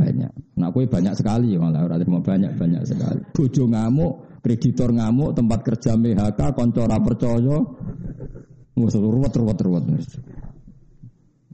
banyak. 0.00 0.32
Nah, 0.56 0.72
kue 0.72 0.88
banyak 0.88 1.12
sekali 1.12 1.60
malah 1.60 1.84
orang 1.84 2.00
mau 2.08 2.24
banyak 2.24 2.56
banyak 2.56 2.80
sekali. 2.88 3.20
Bojo 3.36 3.68
ngamuk, 3.68 4.40
kreditor 4.40 4.88
ngamuk, 4.88 5.36
tempat 5.36 5.60
kerja 5.60 6.00
MHK, 6.00 6.40
koncora 6.56 6.96
percaya, 6.96 7.60
Wes 8.80 8.96
ruwet 8.96 9.36
ruwet 9.36 9.58
ruwet. 9.60 9.84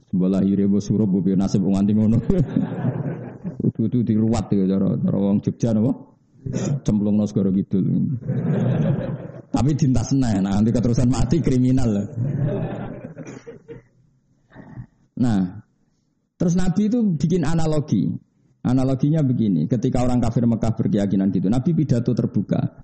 Sebelah 0.07 0.39
ire 0.39 0.71
bos 0.71 0.87
suruh 0.87 1.03
bu 1.03 1.19
nasib 1.35 1.67
nganti 1.67 1.91
ngono. 1.91 2.23
Utu-utu 3.67 4.07
diruwat 4.07 4.47
ya 4.55 4.63
cara 4.63 4.95
cara 4.95 5.17
wong 5.19 5.43
Jogja 5.43 5.75
napa? 5.75 6.15
Cemplung 6.83 7.21
segoro 7.27 7.49
gitu. 7.53 7.79
Tapi 9.47 9.71
cinta 9.79 10.03
senang, 10.03 10.43
nah, 10.43 10.59
nanti 10.59 10.69
keterusan 10.75 11.07
mati 11.07 11.39
kriminal. 11.39 11.89
Nah, 15.17 15.39
terus 16.37 16.53
Nabi 16.53 16.91
itu 16.91 16.99
bikin 17.17 17.47
analogi. 17.47 18.05
Analoginya 18.67 19.23
begini, 19.23 19.63
ketika 19.71 20.03
orang 20.03 20.19
kafir 20.19 20.43
Mekah 20.43 20.75
berkeyakinan 20.75 21.31
gitu, 21.31 21.47
Nabi 21.47 21.71
pidato 21.71 22.11
terbuka. 22.11 22.83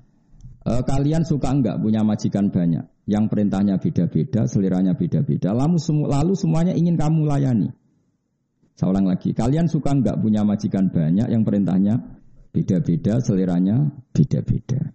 E, 0.64 0.80
kalian 0.80 1.28
suka 1.28 1.52
enggak 1.52 1.76
punya 1.84 2.00
majikan 2.08 2.48
banyak, 2.48 2.88
yang 3.04 3.28
perintahnya 3.28 3.84
beda-beda, 3.84 4.48
seliranya 4.48 4.96
beda-beda, 4.96 5.52
lalu, 5.52 5.76
semu 5.76 6.08
lalu 6.08 6.40
semuanya 6.40 6.72
ingin 6.72 6.96
kamu 6.96 7.28
layani. 7.28 7.68
Saya 8.80 8.96
ulang 8.96 9.12
lagi, 9.12 9.36
kalian 9.36 9.68
suka 9.68 9.92
nggak 9.92 10.24
punya 10.24 10.48
majikan 10.48 10.88
banyak 10.88 11.28
yang 11.28 11.44
perintahnya 11.44 12.23
beda-beda, 12.54 13.18
seleranya 13.20 13.90
beda-beda. 14.14 14.94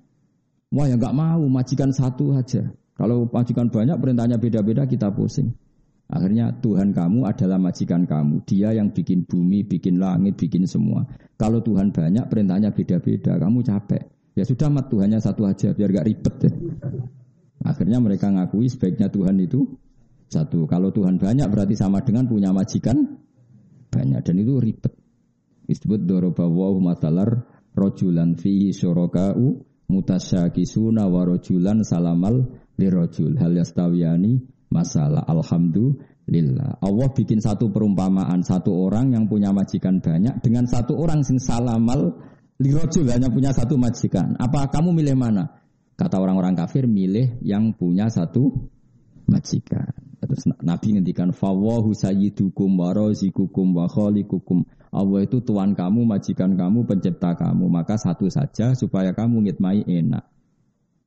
Wah 0.70 0.86
ya 0.86 0.94
nggak 0.94 1.16
mau 1.16 1.42
majikan 1.50 1.90
satu 1.90 2.38
aja. 2.38 2.62
Kalau 2.94 3.26
majikan 3.30 3.68
banyak 3.68 3.98
perintahnya 3.98 4.38
beda-beda 4.38 4.86
kita 4.86 5.10
pusing. 5.10 5.50
Akhirnya 6.08 6.56
Tuhan 6.64 6.96
kamu 6.96 7.28
adalah 7.28 7.60
majikan 7.60 8.08
kamu. 8.08 8.40
Dia 8.48 8.72
yang 8.72 8.94
bikin 8.96 9.28
bumi, 9.28 9.60
bikin 9.68 10.00
langit, 10.00 10.40
bikin 10.40 10.64
semua. 10.64 11.04
Kalau 11.36 11.60
Tuhan 11.60 11.92
banyak 11.92 12.24
perintahnya 12.32 12.72
beda-beda, 12.72 13.36
kamu 13.36 13.60
capek. 13.60 14.02
Ya 14.32 14.46
sudah 14.46 14.72
mat 14.72 14.88
Tuhannya 14.88 15.20
satu 15.20 15.44
aja 15.44 15.74
biar 15.74 15.90
gak 15.92 16.06
ribet 16.08 16.34
deh. 16.40 16.54
Akhirnya 17.66 17.98
mereka 18.00 18.30
ngakui 18.32 18.70
sebaiknya 18.70 19.10
Tuhan 19.12 19.36
itu 19.42 19.66
satu. 20.30 20.64
Kalau 20.64 20.94
Tuhan 20.94 21.20
banyak 21.20 21.44
berarti 21.50 21.74
sama 21.76 22.00
dengan 22.00 22.24
punya 22.24 22.54
majikan 22.56 23.18
banyak 23.92 24.20
dan 24.24 24.36
itu 24.38 24.54
ribet. 24.62 24.97
Disebut 25.68 26.08
dorobawahu 26.08 26.80
matalar 26.80 27.44
rojulan 27.76 28.40
fihi 28.40 28.72
syuroka'u 28.72 29.60
mutasyakisuna 29.92 31.04
wa 31.04 31.28
rojulan 31.28 31.84
salamal 31.84 32.48
lirojul. 32.80 33.36
Hal 33.36 33.52
yastawiyani 33.52 34.40
masalah 34.72 35.28
alhamdulillah. 35.28 36.80
Allah 36.80 37.08
bikin 37.12 37.44
satu 37.44 37.68
perumpamaan 37.68 38.40
satu 38.40 38.72
orang 38.72 39.12
yang 39.12 39.28
punya 39.28 39.52
majikan 39.52 40.00
banyak 40.00 40.40
dengan 40.40 40.64
satu 40.64 40.96
orang 40.96 41.20
sing 41.20 41.36
salamal 41.36 42.16
lirojul 42.56 43.04
hanya 43.12 43.28
punya 43.28 43.52
satu 43.52 43.76
majikan. 43.76 44.40
Apa 44.40 44.72
kamu 44.72 44.96
milih 44.96 45.20
mana? 45.20 45.52
Kata 45.98 46.16
orang-orang 46.16 46.56
kafir 46.56 46.88
milih 46.88 47.42
yang 47.44 47.76
punya 47.76 48.08
satu 48.08 48.70
majikan. 49.28 49.92
Terus 50.18 50.46
Nabi 50.62 50.98
ngendikan 50.98 51.30
fawahu 51.30 51.94
sayyidukum 51.94 52.74
wa 52.74 52.90
razikukum 52.90 53.70
wa 53.74 53.86
khalikukum 53.86 54.66
Allah 54.88 55.20
itu 55.24 55.44
tuan 55.44 55.76
kamu 55.76 56.04
majikan 56.08 56.56
kamu 56.56 56.88
pencipta 56.88 57.36
kamu 57.36 57.68
maka 57.68 58.00
satu 58.00 58.28
saja 58.32 58.72
supaya 58.72 59.12
kamu 59.12 59.48
ngitmai 59.48 59.84
enak 59.84 60.24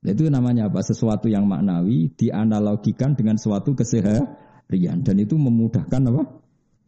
itu 0.01 0.25
namanya 0.33 0.65
apa? 0.65 0.81
Sesuatu 0.81 1.29
yang 1.29 1.45
maknawi 1.45 2.09
dianalogikan 2.17 3.13
dengan 3.13 3.37
suatu 3.37 3.77
keseharian 3.77 5.05
dan 5.05 5.15
itu 5.21 5.37
memudahkan 5.37 6.01
apa? 6.09 6.23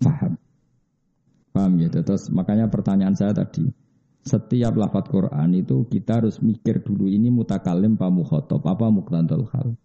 Paham. 0.02 0.34
Paham 1.54 1.72
ya? 1.78 1.94
Terus 1.94 2.34
makanya 2.34 2.74
pertanyaan 2.74 3.14
saya 3.14 3.38
tadi, 3.38 3.70
setiap 4.26 4.74
lafat 4.74 5.14
Quran 5.14 5.50
itu 5.54 5.86
kita 5.86 6.26
harus 6.26 6.42
mikir 6.42 6.82
dulu 6.82 7.06
ini 7.06 7.30
mutakalim 7.30 8.02
apa 8.02 8.10
mukhotob, 8.10 8.66
apa 8.66 8.90
muktandal 8.90 9.46
hal. 9.54 9.78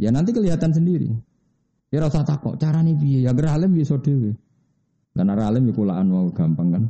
Ya 0.00 0.08
nanti 0.08 0.32
kelihatan 0.32 0.72
sendiri. 0.72 1.12
Ya 1.92 2.00
rasa 2.00 2.24
takut, 2.24 2.56
cara 2.56 2.80
nih 2.80 2.96
biaya, 2.96 3.28
ya 3.28 3.32
geralim 3.36 3.76
bisa 3.76 4.00
dewe. 4.00 4.40
Karena 5.14 5.38
ralim 5.38 5.70
ya 5.70 5.72
kulaan 5.72 6.10
mau 6.10 6.26
gampang 6.34 6.68
kan. 6.74 6.84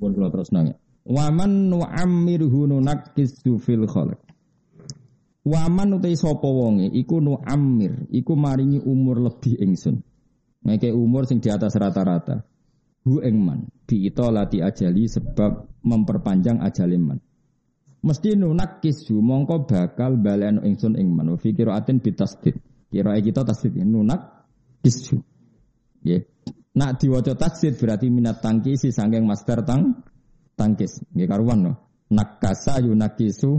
Buat 0.00 0.32
terus 0.32 0.50
nanya. 0.56 0.74
Waman 1.04 1.68
nu'ammirhu 1.68 2.68
nunakkisu 2.68 3.60
fil 3.60 3.84
khalq. 3.84 4.16
Waman 5.48 5.96
utai 5.96 6.12
sapa 6.12 6.44
wonge 6.44 6.92
iku 6.92 7.24
nu 7.24 7.40
amir, 7.40 8.04
iku 8.12 8.36
maringi 8.36 8.84
umur 8.84 9.16
lebih 9.20 9.56
ingsun. 9.56 10.04
Ngeke 10.64 10.92
umur 10.92 11.24
sing 11.24 11.40
di 11.40 11.48
atas 11.48 11.72
rata-rata. 11.80 12.44
Hu 13.08 13.24
engman, 13.24 13.64
biito 13.88 14.28
lati 14.28 14.60
ajali 14.60 15.08
sebab 15.08 15.80
memperpanjang 15.80 16.60
ajaliman. 16.60 17.16
Mesti 18.04 18.36
nunak 18.36 18.84
kisu 18.84 19.16
mongko 19.24 19.64
bakal 19.64 20.20
balen 20.20 20.60
ingsun 20.60 21.00
ingman. 21.00 21.32
Fi 21.40 21.56
aten 21.56 22.04
bitasdid. 22.04 22.60
Kira 22.92 23.16
kita 23.20 23.48
tasdid 23.48 23.80
nunak 23.80 24.48
kisu. 24.84 25.16
Ya. 26.04 26.20
Nak 26.78 27.02
diwaca 27.02 27.34
tasdid 27.34 27.74
berarti 27.74 28.06
minat 28.06 28.38
tangkisi 28.38 28.94
sangking 28.94 29.26
master 29.26 29.66
tang 29.66 29.98
tangkis. 30.54 31.02
Nggih 31.10 31.26
karuan 31.26 31.66
no. 31.66 31.72
Nakasa 32.14 32.78
yunakisu 32.78 33.58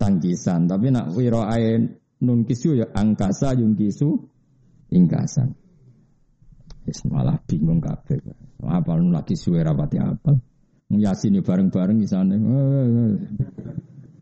tangkisan. 0.00 0.64
Tapi 0.64 0.88
nak 0.88 1.12
wiro 1.12 1.44
ain 1.44 2.00
nun 2.24 2.48
kisu 2.48 2.80
ya 2.80 2.88
angkasa 2.96 3.52
yung 3.60 3.76
kisu 3.76 4.24
ingkasan. 4.88 5.52
Yes, 6.88 7.04
malah 7.04 7.36
bingung 7.44 7.84
kabeh. 7.84 8.24
Apa 8.64 8.96
nun 8.96 9.12
lagi 9.12 9.36
suwe 9.36 9.60
rapati 9.60 10.00
apa? 10.00 10.32
Yasin 10.90 11.44
bareng-bareng 11.44 12.02
di 12.02 12.08
sana. 12.08 12.34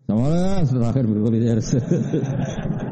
Sama 0.04 0.24
lah 0.26 0.64
terakhir 0.64 1.04
berkulit 1.06 1.44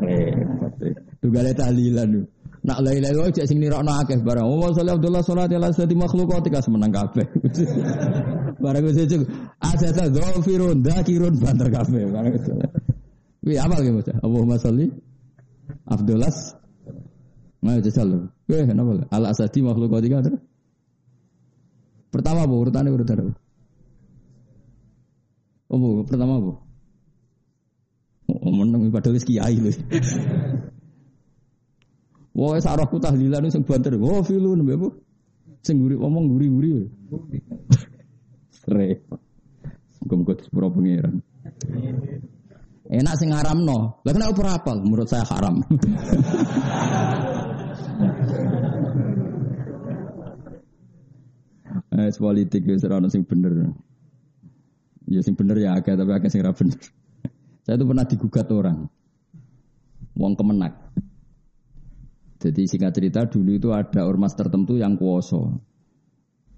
Repot. 0.07 0.75
Tugale 1.21 1.53
tahlilan. 1.53 2.29
Nak 2.67 2.79
la 2.83 2.91
ilaha 2.99 3.13
illallah 3.15 3.47
sing 3.47 3.59
nirokno 3.63 3.93
akeh 4.03 4.19
barang. 4.27 4.43
Oh 4.43 4.67
sallallahu 4.75 4.99
Abdullah 4.99 5.23
salat 5.23 5.55
ala 5.55 5.71
sati 5.71 5.95
makhluk 5.95 6.35
tika 6.43 6.59
semenang 6.59 6.91
kabeh. 6.99 7.27
Barang 8.59 8.83
wis 8.91 8.99
itu 9.07 9.23
asasa 9.63 10.11
dzafirun 10.11 10.83
dzakirun 10.83 11.35
banter 11.39 11.71
kabeh. 11.71 12.03
Barang 12.11 12.35
itu. 12.35 12.51
Wi 13.47 13.55
apa 13.55 13.79
ge 13.79 13.91
maca? 13.95 14.13
Allahumma 14.19 14.59
sholli 14.59 14.91
Abdullah 15.87 16.35
Nah, 17.67 17.83
jajal 17.83 18.07
lho. 18.07 18.19
Weh, 18.47 18.63
kenapa? 18.63 19.11
Al 19.11 19.27
asadi 19.27 19.59
makhluk 19.59 19.91
tika 19.99 20.23
terus. 20.23 20.39
Pertama 22.15 22.47
bu, 22.47 22.63
urutannya 22.63 22.95
urutan 22.95 23.27
apa? 23.27 23.33
Oh 25.67 25.79
bu, 25.83 26.07
pertama 26.07 26.39
bu. 26.39 26.53
Oh, 28.31 28.53
menang 28.55 28.87
padahal 28.95 29.19
kiai 29.19 29.59
lho. 29.59 29.75
Wah, 32.37 32.61
sarahku 32.61 33.01
tahlilan 33.01 33.49
sing 33.49 33.65
banter. 33.65 33.97
Oh, 33.97 34.21
filun 34.21 34.61
mbek 34.61 34.77
Bu. 34.77 34.93
Sing 35.65 35.81
guri 35.81 35.97
ngomong 35.97 36.37
guri-guri. 36.37 36.85
Repot. 38.69 39.21
Muga-muga 40.05 40.37
sepuro 40.45 40.69
pangeran. 40.69 41.25
Enak 42.93 43.15
sing 43.17 43.33
no. 43.65 43.99
Lah 44.05 44.13
kenapa 44.13 44.39
ora 44.45 44.53
apal? 44.61 44.77
Menurut 44.85 45.09
saya 45.09 45.25
haram. 45.33 45.57
Eh, 51.97 52.13
politik 52.21 52.69
ya 52.69 52.77
serana 52.77 53.09
sing 53.09 53.25
bener. 53.25 53.73
Ya 55.09 55.25
sing 55.25 55.33
bener 55.33 55.57
ya 55.57 55.73
agak 55.81 55.97
tapi 55.97 56.13
agak 56.13 56.29
sing 56.29 56.45
ra 56.45 56.53
bener. 56.53 56.77
Saya 57.65 57.81
itu 57.81 57.85
pernah 57.89 58.05
digugat 58.05 58.47
orang. 58.53 58.85
Wong 60.13 60.33
kemenak. 60.37 60.86
Jadi 62.37 62.63
singkat 62.69 62.93
cerita 62.93 63.25
dulu 63.25 63.57
itu 63.57 63.69
ada 63.73 64.05
ormas 64.05 64.37
tertentu 64.37 64.77
yang 64.77 65.01
kuoso. 65.01 65.57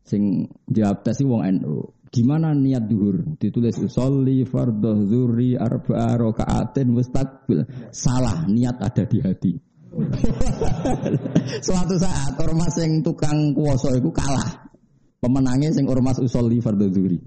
Sing 0.03 0.49
jawab 0.67 1.05
wong 1.05 1.43
NU. 1.61 1.75
Gimana 2.09 2.57
niat 2.57 2.89
duhur? 2.89 3.37
Ditulis 3.37 3.77
sholli 3.93 4.41
fardhu 4.49 5.05
dzuri 5.05 5.61
arba'a 5.61 6.17
rakaatin 6.17 6.89
mustaqbil. 6.97 7.93
Salah, 7.93 8.49
niat 8.49 8.81
ada 8.81 9.05
di 9.05 9.19
hati. 9.21 9.53
Suatu 11.67 11.95
saat 12.01 12.33
ormas 12.41 12.75
yang 12.81 13.05
tukang 13.05 13.53
kuoso 13.53 13.93
itu 13.93 14.09
kalah. 14.09 14.73
Pemenangnya 15.21 15.75
sing 15.75 15.85
ormas 15.85 16.17
usolli 16.17 16.65
fardhu 16.65 16.89
dzuri. 16.89 17.19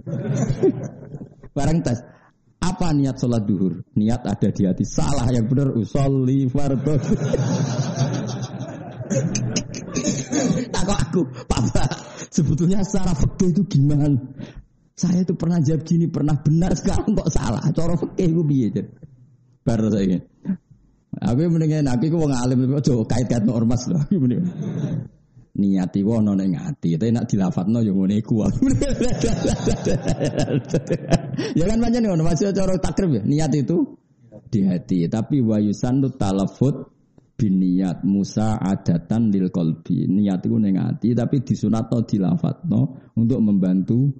Bareng 1.55 1.85
tes. 1.85 2.01
Apa 2.61 2.93
niat 2.93 3.17
sholat 3.17 3.45
duhur? 3.45 3.81
Niat 3.97 4.21
ada 4.25 4.49
di 4.53 4.63
hati. 4.65 4.85
Salah 4.85 5.29
yang 5.29 5.45
benar 5.45 5.73
usolli 5.77 6.49
fardhu. 6.49 6.93
Takut 10.71 10.97
aku, 10.97 11.21
Papa, 11.45 11.85
sebetulnya 12.31 12.81
secara 12.81 13.11
fakta 13.13 13.45
itu 13.47 13.61
gimana? 13.67 14.17
Saya 14.95 15.25
itu 15.25 15.33
pernah 15.33 15.57
jawab 15.59 15.81
gini, 15.83 16.05
pernah 16.07 16.37
benar, 16.37 16.77
sekarang 16.77 17.17
kok 17.17 17.29
salah. 17.33 17.63
Cara 17.73 17.93
fakta 17.97 18.23
itu 18.23 18.43
biar 18.45 18.85
Baru 19.61 19.93
saya 19.93 20.17
Aku 21.21 21.43
mendingan 21.51 21.91
aku 21.91 22.07
wong 22.15 22.31
alim 22.31 22.71
aja 22.71 22.95
kait-kait 23.03 23.43
ormas 23.51 23.83
loh. 23.91 23.99
Niati 25.51 25.99
wono 26.07 26.31
ning 26.31 26.55
ati, 26.55 26.95
tapi 26.95 27.11
nak 27.11 27.27
dilafatno 27.27 27.83
yo 27.83 27.91
ngene 27.91 28.23
iku. 28.23 28.39
ya 31.59 31.67
kan 31.67 31.83
pancen 31.83 32.07
ngono, 32.07 32.23
masih 32.23 32.55
cara 32.55 32.79
takrib 32.79 33.19
ya. 33.19 33.21
Niat 33.27 33.51
itu 33.59 33.99
di 34.47 34.63
hati, 34.63 35.11
tapi 35.11 35.43
wayusan 35.43 35.99
talafut 36.15 36.87
biniat 37.35 38.05
Musa 38.05 38.59
adatan 38.61 39.33
lil 39.33 39.49
kolbi 39.49 40.05
niat 40.05 40.45
itu 40.45 40.57
neng 40.57 40.77
hati 40.77 41.17
tapi 41.17 41.41
disunatno 41.41 42.05
dilafatno 42.05 42.81
untuk 43.17 43.39
membantu 43.41 44.11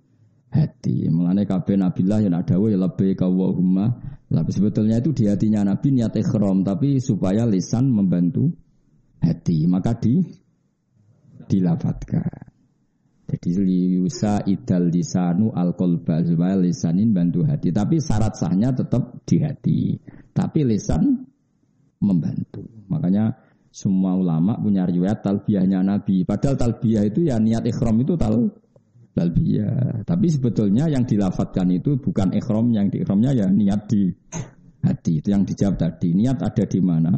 hati. 0.51 1.07
Mengenai 1.07 1.47
kabeh 1.47 1.79
nabilah 1.79 2.19
yang 2.21 2.35
ada 2.35 2.59
ya 2.59 2.77
lebih 2.77 3.15
kawahumma 3.15 3.85
tapi 4.31 4.51
sebetulnya 4.55 5.03
itu 5.03 5.11
di 5.11 5.27
hatinya 5.27 5.67
nabi 5.67 5.91
niat 5.91 6.15
ikhram 6.15 6.63
tapi 6.63 6.99
supaya 7.03 7.43
lisan 7.47 7.91
membantu 7.91 8.51
hati. 9.19 9.67
Maka 9.67 9.95
di 9.99 10.19
dilafatkan. 11.51 12.51
Jadi 13.31 13.63
liusa 13.63 14.43
idal 14.43 14.91
lisanu 14.91 15.55
al 15.55 15.71
kolba 15.79 16.19
supaya 16.19 16.59
lisanin 16.59 17.15
bantu 17.15 17.47
hati. 17.47 17.71
Tapi 17.71 17.95
syarat 18.03 18.35
sahnya 18.35 18.75
tetap 18.75 19.23
di 19.23 19.39
hati. 19.39 19.79
Tapi 20.35 20.67
lisan 20.67 21.20
membantu. 22.01 22.65
Makanya 22.89 23.31
Semua 23.71 24.19
ulama 24.19 24.59
punya 24.59 24.83
riwayat 24.83 25.23
talbiyahnya 25.23 25.79
Nabi. 25.79 26.27
Padahal 26.27 26.59
talbiyah 26.59 27.07
itu 27.07 27.23
ya 27.23 27.39
niat 27.39 27.63
ikhram 27.63 28.03
itu 28.03 28.19
tal 28.19 28.51
talbiyah. 29.15 30.03
Tapi 30.03 30.27
sebetulnya 30.27 30.91
yang 30.91 31.07
dilafatkan 31.07 31.71
itu 31.71 31.95
bukan 31.95 32.35
ikhram, 32.35 32.67
yang 32.75 32.91
di 32.91 32.99
ikhramnya 32.99 33.31
ya 33.31 33.47
niat 33.47 33.87
di 33.87 34.11
hati. 34.83 35.23
Itu 35.23 35.31
yang 35.31 35.47
dijawab 35.47 35.79
tadi. 35.79 36.11
Niat 36.11 36.43
ada 36.43 36.63
di 36.67 36.79
mana? 36.83 37.15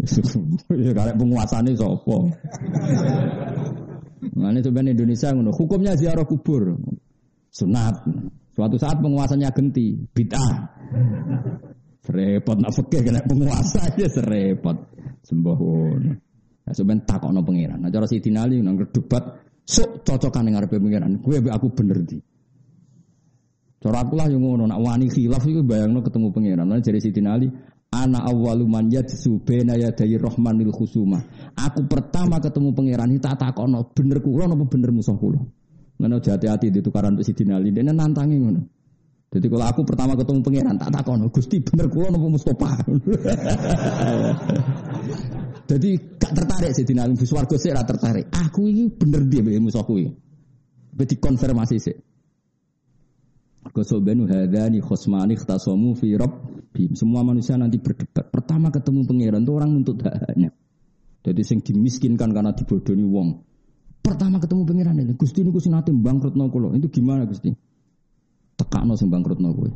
ya 0.82 0.90
karek 0.98 1.14
penguasane 1.14 1.70
sapa? 1.78 2.18
Nah, 4.34 4.50
ini 4.50 4.60
sebenarnya 4.66 4.98
Indonesia 4.98 5.28
ngono. 5.30 5.54
Hukumnya 5.54 5.94
ziarah 5.94 6.26
kubur. 6.26 6.74
Sunat. 7.54 8.02
Suatu 8.50 8.76
saat 8.82 8.98
penguasanya 8.98 9.54
genti, 9.54 9.94
bid'ah. 10.10 10.52
Serepot 12.10 12.58
nak 12.58 12.74
fikih 12.74 13.06
kena 13.06 13.22
penguasa 13.22 13.86
aja 13.86 14.06
serepot. 14.10 14.76
Sembahun. 15.22 16.02
Nah, 16.66 16.74
sebenarnya 16.74 17.06
takok 17.06 17.30
no 17.30 17.46
pangeran. 17.46 17.78
Nah, 17.78 17.90
cara 17.94 18.10
si 18.10 18.18
Ali 18.34 18.58
nang 18.58 18.74
debat 18.82 19.22
sok 19.62 20.02
cocokan 20.02 20.50
dengan 20.50 20.66
ngarepe 20.66 20.82
pangeran. 20.82 21.22
Gue 21.22 21.38
aku 21.38 21.70
bener 21.70 22.02
di. 22.02 22.18
Cara 23.80 24.02
aku 24.02 24.12
lah 24.18 24.28
yang 24.28 24.44
ngono, 24.44 24.68
nak 24.68 24.76
wani 24.82 25.08
khilaf 25.08 25.40
itu 25.46 25.62
bayangno 25.62 26.02
ketemu 26.02 26.34
pangeran. 26.34 26.66
Nah, 26.66 26.82
jadi 26.82 26.98
si 26.98 27.14
Ali, 27.24 27.48
Ana 27.90 28.22
awwalu 28.22 28.70
man 28.70 28.86
yadsu 28.86 29.42
baina 29.42 29.74
yaday 29.74 30.14
rahmanil 30.14 30.70
khusuma. 30.70 31.18
Aku 31.58 31.90
pertama 31.90 32.38
ketemu 32.38 32.70
pangeran 32.70 33.10
tak 33.18 33.42
takono 33.42 33.82
bener 33.90 34.22
kula 34.22 34.46
napa 34.46 34.62
bener 34.70 34.94
musuh 34.94 35.18
kula. 35.18 35.42
Ngono 35.98 36.22
hati-hati 36.22 36.70
ditukaran 36.70 37.18
Mbak 37.18 37.24
Sidin 37.26 37.50
Ali. 37.50 37.74
Dene 37.74 37.90
nantangi 37.90 38.38
ngono. 38.38 38.79
Jadi 39.30 39.46
kalau 39.46 39.62
aku 39.62 39.86
pertama 39.86 40.18
ketemu 40.18 40.42
pangeran 40.42 40.74
tak 40.74 40.90
takono 40.90 41.30
Gusti 41.30 41.62
bener 41.62 41.86
kula 41.86 42.10
napa 42.10 42.26
Mustofa. 42.26 42.82
Jadi 45.70 45.90
gak 46.18 46.32
tertarik 46.34 46.74
sih 46.74 46.82
Ali 46.98 47.14
bus 47.14 47.30
warga 47.30 47.54
sih 47.54 47.70
tertarik. 47.70 48.26
Aku 48.34 48.66
ini 48.66 48.90
bener 48.90 49.22
dia 49.30 49.46
mbek 49.46 49.62
musuh 49.62 49.86
kuwi. 49.86 50.10
konfirmasi 50.98 51.78
sih. 51.78 51.94
Kosobenu 53.70 54.26
hadani 54.26 54.82
khosmani 54.82 55.38
khtasomu 55.38 55.94
fi 55.94 56.18
rabbim. 56.18 56.98
Semua 56.98 57.22
manusia 57.22 57.54
nanti 57.54 57.78
berdebat. 57.78 58.34
Pertama 58.34 58.74
ketemu 58.74 59.06
pangeran 59.06 59.46
itu 59.46 59.52
orang 59.54 59.70
nuntut 59.70 60.02
haknya. 60.02 60.50
Jadi 61.22 61.42
sing 61.46 61.62
dimiskinkan 61.62 62.34
karena 62.34 62.50
dibodohi 62.50 63.06
wong. 63.06 63.46
Pertama 64.00 64.40
ketemu 64.42 64.64
pangeran 64.66 64.96
ini, 64.96 65.14
Gusti 65.14 65.44
ini 65.44 65.54
sing 65.60 65.70
nate 65.76 65.94
bangkrut 65.94 66.34
kula. 66.34 66.74
Itu 66.74 66.88
gimana 66.90 67.28
Gusti? 67.28 67.52
Tekakno 68.60 68.92
sing 68.92 69.08
bangkrut 69.08 69.40
kowe. 69.40 69.70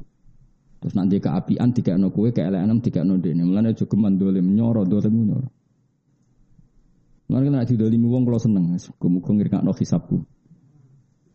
Terus 0.84 0.92
nanti 1.00 1.16
keapian 1.16 1.72
tiga 1.72 1.96
no 1.96 2.12
kue, 2.12 2.28
keeleanan 2.28 2.84
tiga 2.84 3.00
no 3.00 3.16
dene. 3.16 3.40
Mulane 3.40 3.72
aja 3.72 3.88
geman 3.88 4.20
dolim 4.20 4.52
nyoro 4.52 4.84
dolim 4.84 5.16
nyoro. 5.16 5.48
Mulane 7.32 7.48
nek 7.48 7.64
didolimi 7.72 8.04
wong 8.04 8.28
kula 8.28 8.36
seneng. 8.36 8.76
Muga-muga 8.76 9.30
ngirkakno 9.32 9.72
hisabku. 9.72 10.20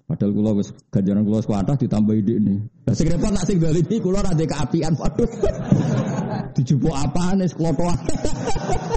Padahal 0.06 0.34
kula 0.38 0.52
wis 0.62 0.70
ganjaran 0.94 1.26
kula 1.26 1.42
kuatah 1.42 1.74
ditambah 1.82 2.14
ide. 2.14 2.38
Lah 2.86 2.94
sing 2.94 3.10
repot 3.10 3.34
nak 3.34 3.46
sing 3.50 3.58
dalimi 3.58 3.98
kula 3.98 4.22
ra 4.22 4.38
keapian 4.38 4.94
waduh. 4.94 5.30
Dijupuk 6.58 6.94
apane 6.94 7.50
seklotoan. 7.50 7.98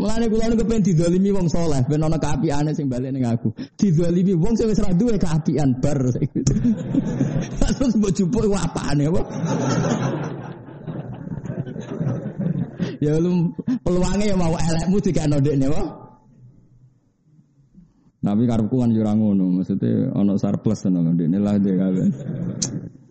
Mulane 0.00 0.32
kula 0.32 0.48
niku 0.48 0.64
pengen 0.64 0.80
didolimi 0.80 1.28
wong 1.28 1.52
saleh, 1.52 1.84
ben 1.84 2.00
ana 2.00 2.16
keapiane 2.16 2.72
sing 2.72 2.88
balik 2.88 3.12
ning 3.12 3.28
aku. 3.28 3.52
Didolimi 3.76 4.32
wong 4.32 4.56
sing 4.56 4.72
wis 4.72 4.80
ra 4.80 4.96
duwe 4.96 5.20
keapian 5.20 5.76
bar. 5.76 6.00
Terus 7.60 7.92
mbok 8.00 8.12
jupuk 8.16 8.48
apane 8.56 9.12
apa? 9.12 9.22
Ya 13.00 13.16
lu 13.16 13.56
peluangnya 13.80 14.28
ya 14.28 14.36
mau 14.36 14.52
elekmu 14.60 15.00
dikene 15.00 15.40
ndekne 15.40 15.72
wae. 15.72 15.88
Tapi 18.20 18.42
karepku 18.44 18.76
kan 18.76 18.92
yo 18.92 19.00
ngono, 19.00 19.56
maksudnya 19.56 20.12
ono 20.12 20.36
surplus 20.36 20.84
ngono 20.84 21.16
ndekne 21.16 21.40
lah 21.40 21.56
dia 21.56 21.80
kabeh. 21.80 22.08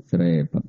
Serepet. 0.06 0.66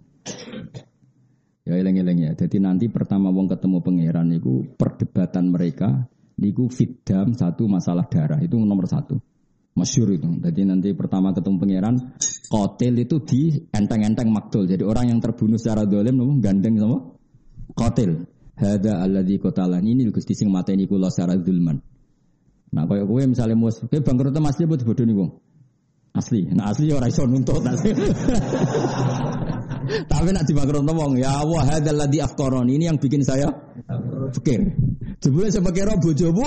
Ya 1.69 1.77
eleng-eleng 1.77 2.19
ya. 2.19 2.33
Jadi 2.37 2.57
nanti 2.57 2.89
pertama 2.89 3.29
wong 3.29 3.51
ketemu 3.51 3.85
pangeran 3.85 4.27
niku 4.33 4.65
perdebatan 4.75 5.53
mereka 5.53 6.09
niku 6.41 6.73
fitdam 6.73 7.37
satu 7.37 7.69
masalah 7.69 8.09
darah 8.09 8.41
itu 8.41 8.57
nomor 8.57 8.89
satu. 8.89 9.21
Masyur 9.77 10.11
itu. 10.17 10.27
Jadi 10.41 10.67
nanti 10.67 10.91
pertama 10.97 11.31
ketemu 11.31 11.57
pangeran, 11.63 11.95
kotel 12.51 12.95
itu 12.99 13.23
di 13.23 13.55
enteng-enteng 13.71 14.29
maktul. 14.33 14.67
Jadi 14.67 14.83
orang 14.83 15.15
yang 15.15 15.21
terbunuh 15.23 15.61
secara 15.61 15.87
dolim 15.87 16.17
nopo 16.17 16.33
gandeng 16.43 16.75
sama 16.81 16.99
kotel. 17.77 18.27
Hada 18.61 19.09
di 19.25 19.41
kotalan 19.41 19.81
ini 19.81 20.05
Gusti 20.13 20.37
sing 20.37 20.53
mateni 20.53 20.85
kula 20.85 21.09
secara 21.09 21.33
zulman. 21.41 21.81
Nah, 22.71 22.85
kaya 22.85 23.09
kowe 23.09 23.23
misalnya 23.25 23.57
mus, 23.57 23.81
kowe 23.83 23.99
bangkrut 24.05 24.37
asli 24.37 24.69
apa 24.69 24.77
nih 24.79 25.17
wong? 25.17 25.31
Asli. 26.13 26.45
Nah, 26.53 26.71
asli 26.71 26.91
ya 26.93 27.01
ora 27.01 27.09
iso 27.09 27.25
nuntut 27.25 27.65
asli. 27.65 27.91
Tapi 29.91 30.29
nak 30.31 30.47
dibangkrut 30.47 30.87
wong, 30.87 31.19
ya 31.19 31.43
Allah 31.43 31.63
hadzal 31.67 31.97
ladzi 31.99 32.19
afqarani. 32.23 32.79
Ini 32.79 32.85
yang 32.95 32.99
bikin 33.01 33.27
saya 33.27 33.51
fikir. 34.31 34.61
Jebule 35.21 35.53
saya 35.53 35.69
kira 35.75 35.99
bojo 36.01 36.33
bu. 36.33 36.47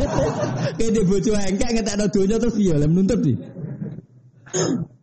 Kayak 0.78 0.90
di 0.90 1.00
bojo 1.06 1.30
engkek 1.36 1.70
ngetekno 1.78 2.04
donya 2.10 2.36
terus 2.42 2.54
piye 2.58 2.74
lem 2.74 2.90
nuntut 2.90 3.20
di. 3.22 3.32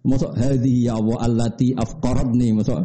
Mosok 0.01 0.31
hadhi 0.35 0.89
ya 0.89 0.97
Allah 0.99 1.17
allati 1.23 1.71
afqaradni 1.71 2.47
mosok. 2.51 2.79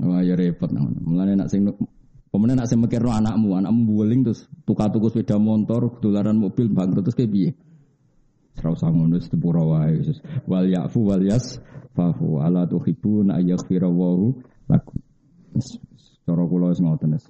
Wah 0.00 0.20
ya 0.24 0.34
repot 0.34 0.70
nang. 0.72 0.90
Mulane 1.04 1.38
nak 1.38 1.52
sing 1.52 1.68
Kemudian 2.30 2.62
nak 2.62 2.70
saya 2.70 2.78
mikir 2.78 3.02
anakmu, 3.02 3.58
anakmu 3.58 3.90
buling 3.90 4.22
terus 4.22 4.46
tukar 4.62 4.94
tuku 4.94 5.10
sepeda 5.10 5.34
motor, 5.34 5.98
dolaran 5.98 6.38
mobil 6.38 6.70
bangkrut 6.70 7.02
terus 7.02 7.18
kayak 7.18 7.58
biye. 8.60 8.76
Serau 8.76 8.76
sangun 8.76 9.10
terus 9.16 9.32
sepura 9.32 9.64
wae. 9.64 10.04
Wal 10.44 10.68
yafu 10.68 11.00
wal 11.00 11.24
yas 11.24 11.60
fahu 11.96 12.44
ala 12.44 12.68
tuhibun 12.68 13.32
ayaghfira 13.32 13.88
wahu 13.88 14.36
lakum. 14.68 15.00
Cara 16.26 16.44
kula 16.46 16.68
wis 16.68 16.80
ngoten 16.80 17.16
wis. 17.16 17.26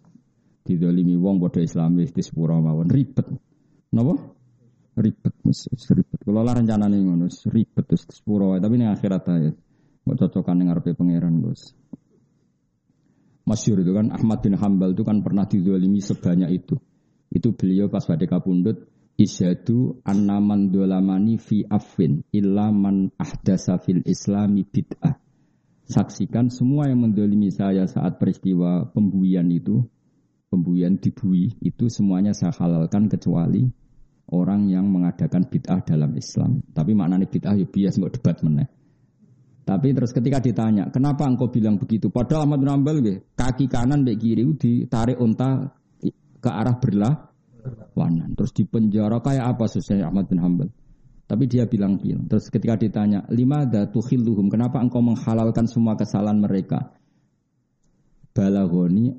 Didolimi 0.67 1.17
wong 1.17 1.41
padha 1.41 1.63
Islamis 1.63 2.13
di 2.13 2.23
sepura 2.23 2.59
mawon 2.59 2.91
ribet. 2.91 3.27
Napa? 3.95 4.15
Ribet 4.99 5.35
wis 5.47 5.71
ribet. 5.95 6.21
Kula 6.27 6.43
lah 6.43 6.59
rencanane 6.59 6.99
ngono, 6.99 7.31
ribet 7.31 7.85
terus 7.87 8.05
sepura 8.11 8.51
wae 8.55 8.61
tapi 8.61 8.75
ning 8.77 8.91
akhirat 8.91 9.25
ae. 9.31 9.51
Mbok 10.05 10.17
cocokan 10.17 10.57
ning 10.59 10.67
ngarepe 10.73 10.97
pangeran, 10.97 11.45
Gus. 11.45 11.77
Masyur 13.45 13.83
itu 13.83 13.93
kan 13.93 14.09
Ahmad 14.15 14.41
bin 14.41 14.57
Hambal 14.57 14.95
itu 14.97 15.03
kan 15.05 15.21
pernah 15.21 15.45
dizalimi 15.45 16.01
sebanyak 16.01 16.51
itu. 16.55 16.77
Itu 17.31 17.55
beliau 17.55 17.87
pas 17.87 18.03
pada 18.07 18.27
kapundut 18.27 18.91
isyadu 19.21 20.01
annaman 20.09 20.73
dolamani 20.73 21.37
fi 21.37 21.61
affin 21.69 22.25
illa 22.33 22.73
man 22.73 23.13
ahdasa 23.21 23.77
fil 23.77 24.01
islami 24.09 24.65
bid'ah. 24.65 25.21
Saksikan 25.85 26.49
semua 26.49 26.89
yang 26.89 27.05
mendolimi 27.05 27.53
saya 27.53 27.85
saat 27.85 28.17
peristiwa 28.17 28.89
pembuian 28.89 29.45
itu, 29.53 29.85
pembuian 30.49 30.97
dibui, 30.97 31.53
itu 31.61 31.93
semuanya 31.93 32.33
saya 32.33 32.57
halalkan 32.57 33.13
kecuali 33.13 33.69
orang 34.33 34.73
yang 34.73 34.89
mengadakan 34.89 35.45
bid'ah 35.45 35.85
dalam 35.85 36.17
Islam. 36.17 36.65
Tapi 36.73 36.97
maknanya 36.97 37.29
bid'ah 37.29 37.55
ya 37.61 37.67
bias 37.69 38.01
nggak 38.01 38.15
debat 38.17 38.41
meneh. 38.41 38.69
Tapi 39.69 39.93
terus 39.93 40.17
ketika 40.17 40.41
ditanya, 40.41 40.89
kenapa 40.89 41.29
engkau 41.29 41.53
bilang 41.53 41.77
begitu? 41.77 42.09
Padahal 42.09 42.49
Ahmad 42.49 42.65
bin 42.65 42.71
Ambal, 42.73 42.97
kaki 43.37 43.69
kanan 43.69 44.03
baik 44.03 44.19
kiri 44.19 44.43
ditarik 44.57 45.21
unta 45.21 45.77
ke 46.41 46.49
arah 46.51 46.81
berlah 46.81 47.30
wanan. 47.95 48.35
Terus 48.37 48.53
di 48.57 48.65
penjara 48.67 49.21
kayak 49.21 49.57
apa 49.57 49.65
susahnya 49.71 50.09
Ahmad 50.09 50.27
bin 50.29 50.41
Hambal? 50.41 50.69
Tapi 51.31 51.47
dia 51.47 51.71
bilang 51.71 51.95
bilang. 51.95 52.27
Terus 52.27 52.51
ketika 52.51 52.75
ditanya, 52.75 53.23
lima 53.31 53.63
datuhilluhum, 53.63 54.51
kenapa 54.51 54.83
engkau 54.83 54.99
menghalalkan 54.99 55.71
semua 55.71 55.95
kesalahan 55.95 56.43
mereka? 56.43 56.91
Balagoni, 58.35 59.15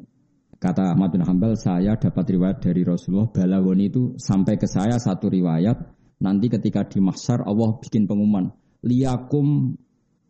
kata 0.59 0.91
Ahmad 0.91 1.15
bin 1.15 1.23
Hambal, 1.23 1.55
saya 1.55 1.95
dapat 1.95 2.35
riwayat 2.35 2.59
dari 2.59 2.83
Rasulullah. 2.83 3.31
Balagoni 3.31 3.87
itu 3.87 4.19
sampai 4.19 4.59
ke 4.59 4.67
saya 4.67 4.99
satu 4.99 5.31
riwayat. 5.31 5.79
Nanti 6.19 6.51
ketika 6.51 6.83
di 6.83 6.99
mahsyar 6.99 7.47
Allah 7.47 7.79
bikin 7.79 8.05
pengumuman. 8.11 8.51
Liyakum 8.83 9.71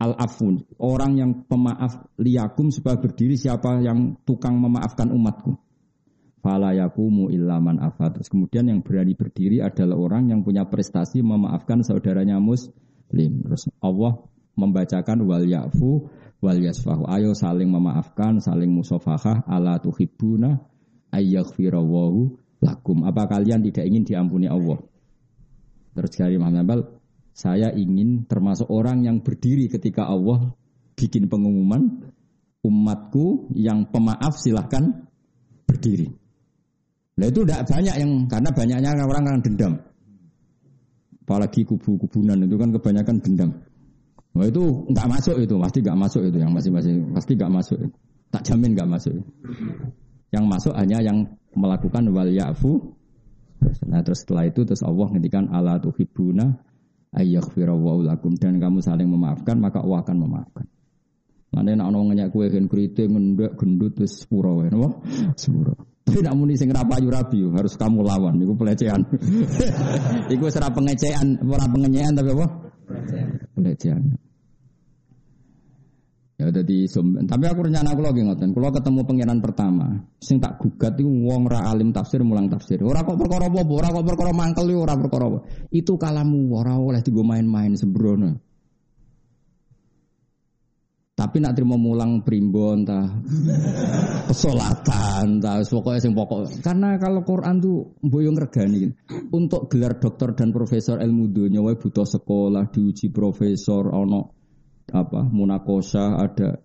al-afun, 0.01 0.66
orang 0.82 1.14
yang 1.18 1.32
pemaaf 1.45 2.09
liyakum 2.18 2.74
supaya 2.74 2.97
berdiri 2.97 3.38
siapa 3.38 3.82
yang 3.86 4.18
tukang 4.26 4.57
memaafkan 4.57 5.14
umatku. 5.14 5.53
Fala 6.42 6.74
yakumu 6.74 7.30
illaman 7.30 7.78
afat. 7.78 8.18
Terus 8.18 8.30
kemudian 8.34 8.66
yang 8.66 8.82
berani 8.82 9.14
berdiri 9.14 9.62
adalah 9.62 9.94
orang 9.94 10.34
yang 10.34 10.42
punya 10.42 10.66
prestasi 10.66 11.22
memaafkan 11.22 11.86
saudaranya 11.86 12.42
muslim. 12.42 13.46
Terus 13.46 13.70
Allah 13.78 14.26
membacakan 14.58 15.22
wal 15.30 15.46
yafu 15.46 16.10
wal 16.42 16.58
yasfahu. 16.58 17.06
Ayo 17.06 17.38
saling 17.38 17.70
memaafkan, 17.70 18.42
saling 18.42 18.74
musafahah 18.74 19.46
ala 19.46 19.78
tuhibbuna 19.78 20.58
ayyaghfirawahu 21.14 22.38
lakum. 22.66 23.06
Apa 23.06 23.30
kalian 23.30 23.62
tidak 23.62 23.86
ingin 23.86 24.04
diampuni 24.04 24.50
Allah? 24.50 24.82
Terus 25.94 26.12
dari 26.18 26.42
Muhammad 26.42 26.98
saya 27.32 27.72
ingin 27.72 28.28
termasuk 28.28 28.68
orang 28.68 29.08
yang 29.08 29.24
berdiri 29.24 29.72
ketika 29.72 30.10
Allah 30.10 30.52
bikin 30.98 31.32
pengumuman 31.32 32.12
umatku 32.62 33.50
yang 33.56 33.88
pemaaf 33.89 34.38
silahkan 34.38 35.08
berdiri. 35.66 36.21
Nah 37.22 37.30
itu 37.30 37.46
tidak 37.46 37.70
banyak 37.70 37.96
yang 38.02 38.12
karena 38.26 38.50
banyaknya 38.50 38.90
orang 38.98 39.24
yang 39.30 39.40
dendam. 39.46 39.74
Apalagi 41.22 41.62
kubu-kubunan 41.70 42.42
itu 42.42 42.58
kan 42.58 42.74
kebanyakan 42.74 43.16
dendam. 43.22 43.50
Wah 44.34 44.50
itu 44.50 44.90
nggak 44.90 45.06
masuk 45.06 45.38
itu, 45.38 45.54
pasti 45.62 45.86
nggak 45.86 46.00
masuk 46.02 46.22
itu 46.26 46.38
yang 46.42 46.50
masih-masih 46.50 46.94
pasti 47.14 47.32
nggak 47.38 47.52
masuk. 47.54 47.78
Tak 48.34 48.42
jamin 48.42 48.74
nggak 48.74 48.90
masuk. 48.90 49.14
Yang 50.34 50.46
masuk 50.50 50.74
hanya 50.74 50.98
yang 50.98 51.18
melakukan 51.54 52.10
wal 52.10 52.26
ya'fu. 52.26 52.90
Nah 53.86 54.02
terus 54.02 54.26
setelah 54.26 54.50
itu 54.50 54.66
terus 54.66 54.82
Allah 54.82 55.06
ngendikan 55.14 55.46
ala 55.54 55.78
tuhibuna 55.78 56.58
ayyaghfirallahu 57.14 58.02
lakum 58.10 58.34
dan 58.34 58.58
kamu 58.58 58.82
saling 58.82 59.06
memaafkan 59.06 59.62
maka 59.62 59.86
Allah 59.86 60.02
akan 60.02 60.18
memaafkan. 60.26 60.66
Mana 61.54 61.78
nak 61.78 61.94
ono 61.94 62.16
kue 62.34 62.50
kan 62.50 62.66
kritik 62.66 63.12
ngendek 63.12 63.60
gendut 63.62 63.94
terus 63.94 64.26
sepuro 64.26 64.64
wae. 64.64 64.74
Tapi 66.12 66.28
nak 66.28 66.36
muni 66.36 66.59
sing 66.59 66.68
rapayu 66.76 67.07
rabi 67.07 67.39
harus 67.55 67.80
kamu 67.80 68.03
lawan 68.03 68.36
iku 68.43 68.51
pelecehan. 68.59 68.99
iku 70.36 70.51
ora 70.51 70.68
pengecehan, 70.68 71.39
ora 71.47 71.66
pengenyean 71.72 72.12
tapi 72.12 72.36
apa? 72.36 72.47
Pelecehan. 73.55 74.03
Ya 76.36 76.51
jadi 76.51 76.78
tapi 77.32 77.45
aku 77.47 77.64
rencana 77.64 77.95
aku 77.95 78.01
lagi 78.03 78.28
ngoten. 78.28 78.51
Kalau 78.51 78.76
ketemu 78.76 78.99
pangeran 79.07 79.39
pertama, 79.39 79.88
sing 80.20 80.43
tak 80.43 80.59
gugat 80.59 80.99
itu 80.99 81.07
wong 81.07 81.47
ra 81.47 81.72
alim 81.72 81.95
tafsir 81.95 82.20
mulang 82.28 82.51
tafsir. 82.51 82.84
Ora 82.84 83.07
kok 83.07 83.16
perkara 83.16 83.47
apa, 83.47 83.62
ora 83.64 83.88
kok 83.95 84.03
perkara 84.03 84.32
mangkel 84.36 84.68
ora 84.76 84.99
perkara 84.99 85.32
apa. 85.32 85.39
Itu 85.72 85.95
kalamu 85.95 86.51
ora 86.51 86.76
oleh 86.76 86.99
digo 86.99 87.24
main-main 87.24 87.80
sembrono. 87.80 88.51
Tapi 91.22 91.38
nak 91.38 91.54
terima 91.54 91.78
mulang 91.78 92.26
primbon 92.26 92.82
ta. 92.82 93.06
Pesolatan 94.26 95.38
ta. 95.38 95.62
Pokoknya 95.62 96.02
sing 96.02 96.18
pokok. 96.18 96.66
Karena 96.66 96.98
kalau 96.98 97.22
Quran 97.22 97.62
tuh 97.62 97.94
boyong 98.02 98.42
regani 98.42 98.90
untuk 99.30 99.70
gelar 99.70 100.02
dokter 100.02 100.34
dan 100.34 100.50
profesor 100.50 100.98
ilmu 100.98 101.30
dunia 101.30 101.62
wae 101.62 101.78
butuh 101.78 102.10
sekolah 102.10 102.74
diuji 102.74 103.14
profesor 103.14 103.94
ono 103.94 104.34
apa 104.90 105.22
munakosa 105.30 106.18
ada. 106.18 106.58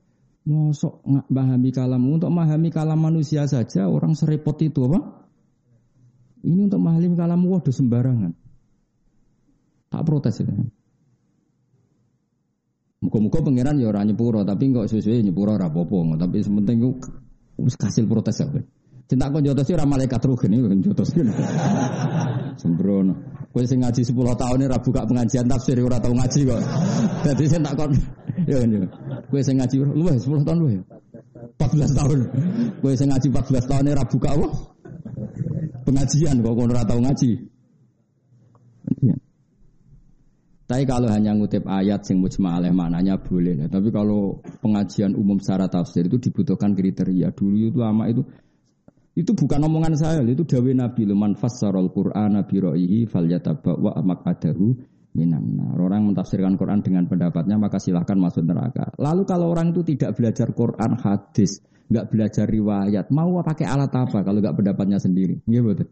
Mosok 0.48 1.04
nggak 1.04 1.28
pahami 1.28 1.70
kalam. 1.76 2.02
Untuk 2.08 2.32
memahami 2.32 2.72
kalam 2.72 2.96
manusia 2.96 3.44
saja 3.44 3.92
orang 3.92 4.16
serepot 4.16 4.56
itu 4.64 4.88
apa? 4.88 5.20
Ini 6.48 6.72
untuk 6.72 6.80
memahami 6.80 7.12
kalam 7.12 7.44
waduh 7.44 7.76
sembarangan. 7.76 8.32
Tak 9.92 10.00
protes 10.00 10.40
ya 10.40 10.48
Muka-muka 13.04 13.44
pangeran 13.44 13.76
ya 13.76 13.92
orang 13.92 14.08
nyepuro, 14.08 14.40
tapi 14.40 14.72
enggak 14.72 14.88
sesuai 14.88 15.20
nyepuro 15.20 15.52
rapopo, 15.60 16.00
tapi 16.16 16.40
sementing 16.40 16.80
itu 16.80 16.90
hasil 17.76 18.04
protes 18.08 18.40
ya. 18.40 18.48
Cinta 19.06 19.30
jotos 19.30 19.70
sih 19.70 19.78
malaikat 19.78 20.18
rugen 20.26 20.82
jotos 20.82 21.14
kan. 21.14 21.30
Sembrono. 22.60 23.14
Kau 23.52 23.64
sing 23.64 23.80
ngaji 23.80 24.04
10 24.04 24.12
tahun 24.16 24.68
rabu 24.68 24.88
gak 24.92 25.08
pengajian 25.08 25.48
tafsir 25.48 25.80
ora 25.80 25.96
tau 25.96 26.12
ngaji 26.12 26.40
kok. 26.44 26.60
Jadi 27.30 27.44
saya 27.48 27.60
tak 27.64 27.74
kon. 27.78 27.92
Ya 28.44 28.56
kan. 28.60 28.72
Kau 29.32 29.40
sing 29.40 29.56
ngaji 29.56 29.76
lu 29.80 30.04
10 30.04 30.44
tahun 30.44 30.58
ya. 30.76 30.82
14 31.56 31.96
tahun. 31.96 32.18
Kau 32.84 32.92
sing 32.92 33.08
ngaji 33.08 33.26
14 33.32 33.70
tahun 33.70 33.84
ini 33.88 33.96
apa? 33.96 34.48
Pengajian 35.86 36.42
kok 36.42 36.52
kau 36.52 36.66
ora 36.66 36.82
tau 36.82 36.98
ngaji. 36.98 37.30
Iya. 39.06 39.16
Tapi 40.66 40.82
kalau 40.82 41.06
hanya 41.06 41.30
ngutip 41.30 41.62
ayat 41.62 42.02
sing 42.02 42.18
mujma 42.18 42.58
alaih 42.58 42.74
maknanya 42.74 43.22
boleh. 43.22 43.54
Nah, 43.54 43.70
tapi 43.70 43.94
kalau 43.94 44.42
pengajian 44.58 45.14
umum 45.14 45.38
secara 45.38 45.70
tafsir 45.70 46.10
itu 46.10 46.18
dibutuhkan 46.18 46.74
kriteria. 46.74 47.30
Dulu 47.30 47.70
itu 47.70 47.78
lama 47.78 48.10
itu 48.10 48.26
itu 49.16 49.32
bukan 49.32 49.62
omongan 49.64 49.94
saya, 49.96 50.20
itu 50.26 50.44
dawe 50.44 50.70
Nabi 50.76 51.08
Luman 51.08 51.38
fassarul 51.38 51.88
Qur'an 51.88 52.36
Nabi 52.36 52.56
ro'ihi 52.60 53.08
fal 53.08 53.24
wa 53.64 53.96
maqadahu 54.04 54.76
minan 55.16 55.56
Orang 55.80 56.12
mentafsirkan 56.12 56.60
Quran 56.60 56.84
dengan 56.84 57.08
pendapatnya 57.08 57.56
maka 57.56 57.80
silahkan 57.80 58.18
masuk 58.20 58.44
neraka. 58.44 58.92
Lalu 59.00 59.22
kalau 59.24 59.54
orang 59.54 59.72
itu 59.72 59.86
tidak 59.96 60.18
belajar 60.20 60.52
Quran 60.52 60.98
hadis, 61.00 61.62
nggak 61.88 62.06
belajar 62.12 62.44
riwayat, 62.44 63.08
mau 63.14 63.40
pakai 63.40 63.64
alat 63.64 63.94
apa 63.94 64.20
kalau 64.20 64.42
nggak 64.42 64.56
pendapatnya 64.58 64.98
sendiri? 65.00 65.40
Iya 65.48 65.62
betul. 65.64 65.88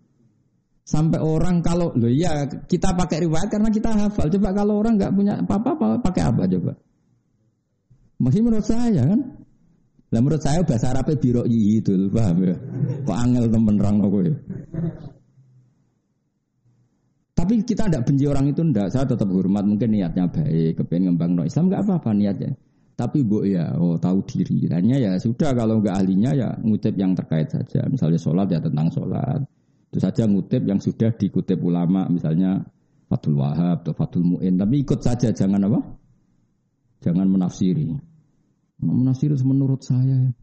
Sampai 0.85 1.17
orang 1.17 1.65
kalau 1.65 1.97
lo 1.97 2.13
ya 2.13 2.45
kita 2.45 2.93
pakai 2.93 3.25
riwayat 3.25 3.49
karena 3.49 3.73
kita 3.73 3.89
hafal. 3.89 4.29
Coba 4.29 4.53
kalau 4.53 4.85
orang 4.85 5.01
nggak 5.01 5.13
punya 5.17 5.41
apa-apa 5.41 5.97
pakai 6.05 6.23
apa 6.29 6.45
coba? 6.45 6.73
Masih 8.21 8.41
menurut 8.45 8.69
saya 8.69 9.01
kan. 9.09 9.21
Lah 10.13 10.21
menurut 10.21 10.45
saya 10.45 10.61
bahasa 10.63 10.95
Arabnya 10.95 11.17
biro 11.19 11.43
itu, 11.49 12.07
paham 12.13 12.39
ya? 12.47 12.55
Kok 13.03 13.17
angel 13.17 13.45
temen 13.51 13.77
rang 13.81 13.99
aku 13.99 14.19
ya. 14.23 14.35
Tapi 17.35 17.67
kita 17.67 17.91
tidak 17.91 18.07
benci 18.07 18.25
orang 18.31 18.47
itu 18.47 18.63
ndak. 18.63 18.95
Saya 18.95 19.09
tetap 19.09 19.27
hormat. 19.27 19.67
Mungkin 19.67 19.91
niatnya 19.91 20.31
baik, 20.31 20.79
kepengen 20.79 21.17
ngembang 21.17 21.35
no 21.35 21.43
Islam 21.43 21.67
nggak 21.67 21.83
apa-apa 21.83 22.15
niatnya. 22.15 22.55
Tapi 22.95 23.27
bu 23.27 23.43
ya, 23.43 23.75
oh 23.75 23.99
tahu 23.99 24.23
diri. 24.23 24.71
Hanya 24.71 25.03
ya 25.03 25.13
sudah 25.19 25.51
kalau 25.51 25.83
nggak 25.83 25.97
ahlinya 25.99 26.31
ya 26.31 26.49
ngutip 26.63 26.95
yang 26.95 27.17
terkait 27.19 27.51
saja. 27.51 27.83
Misalnya 27.91 28.21
sholat 28.23 28.47
ya 28.53 28.63
tentang 28.63 28.87
sholat. 28.95 29.43
Itu 29.95 30.03
saja 30.03 30.27
ngutip 30.27 30.67
yang 30.67 30.83
sudah 30.83 31.15
dikutip 31.15 31.63
ulama, 31.63 32.11
misalnya 32.11 32.67
Fatul 33.07 33.39
Wahab 33.39 33.87
atau 33.87 33.95
Fatul 33.95 34.27
Mu'in. 34.27 34.59
Tapi 34.59 34.83
ikut 34.83 34.99
saja, 34.99 35.31
jangan 35.31 35.71
apa? 35.71 35.79
Jangan 36.99 37.31
menafsiri. 37.31 37.95
Menafsiri 38.83 39.39
menurut 39.47 39.87
saya. 39.87 40.35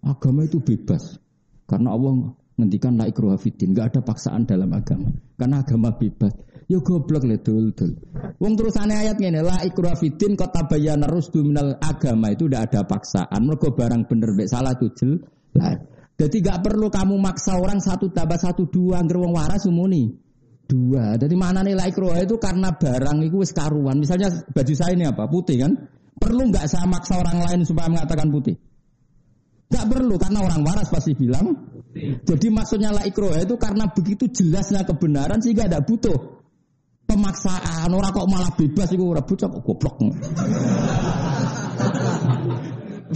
Agama 0.00 0.48
itu 0.48 0.64
bebas. 0.64 1.20
Karena 1.68 1.92
Allah 1.92 2.32
ngendikan 2.56 2.96
la 2.96 3.04
ikruha 3.04 3.36
fiddin, 3.36 3.76
enggak 3.76 3.92
ada 3.92 4.00
paksaan 4.00 4.48
dalam 4.48 4.72
agama. 4.72 5.12
Karena 5.36 5.60
agama 5.60 5.92
bebas. 5.92 6.32
Ya 6.64 6.80
goblok 6.80 7.28
le 7.28 7.36
dul 7.44 7.76
dul. 7.76 7.92
Wong 8.40 8.56
terusane 8.56 8.96
ayat 8.96 9.20
ngene, 9.20 9.44
la 9.44 9.60
ikruha 9.68 10.00
fiddin 10.00 10.32
kota 10.32 10.64
tabayyana 10.64 11.04
rusdu 11.04 11.44
minal 11.44 11.76
agama 11.76 12.32
itu 12.32 12.48
tidak 12.48 12.72
ada 12.72 12.80
paksaan. 12.88 13.40
Mergo 13.44 13.76
barang 13.76 14.08
bener 14.08 14.32
mek 14.32 14.48
salah 14.48 14.72
tuh 14.80 14.96
jelas. 14.96 15.76
Jadi 16.16 16.36
gak 16.40 16.64
perlu 16.64 16.88
kamu 16.88 17.20
maksa 17.20 17.60
orang 17.60 17.76
satu 17.76 18.08
tambah 18.08 18.40
satu 18.40 18.72
dua 18.72 19.04
angger 19.04 19.20
wong 19.20 19.36
waras 19.36 19.68
umuni. 19.68 20.16
Dua. 20.66 21.14
Jadi 21.14 21.36
mana 21.36 21.62
nilai 21.62 21.92
ikroha 21.92 22.24
itu 22.24 22.40
karena 22.40 22.74
barang 22.74 23.22
itu 23.22 23.36
wis 23.38 23.52
karuan. 23.52 24.00
Misalnya 24.00 24.32
baju 24.50 24.74
saya 24.74 24.96
ini 24.96 25.04
apa? 25.06 25.28
Putih 25.28 25.62
kan? 25.62 25.72
Perlu 26.16 26.48
nggak 26.48 26.66
saya 26.66 26.88
maksa 26.88 27.20
orang 27.20 27.44
lain 27.44 27.60
supaya 27.62 27.92
mengatakan 27.92 28.32
putih? 28.32 28.56
Gak 29.66 29.86
perlu 29.90 30.14
karena 30.16 30.40
orang 30.42 30.62
waras 30.62 30.88
pasti 30.88 31.12
bilang. 31.12 31.52
Jadi 32.24 32.46
maksudnya 32.48 32.96
la 32.96 33.02
ikroha 33.04 33.44
itu 33.44 33.54
karena 33.60 33.90
begitu 33.92 34.26
jelasnya 34.32 34.88
kebenaran 34.88 35.38
sehingga 35.44 35.68
tidak 35.68 35.84
butuh 35.84 36.18
pemaksaan. 37.06 37.88
Orang 37.92 38.10
kok 38.14 38.28
malah 38.30 38.50
bebas 38.56 38.88
itu 38.90 39.04
orang 39.04 39.26
bocah 39.26 39.48
kok 39.52 39.62
goblok. 39.62 39.96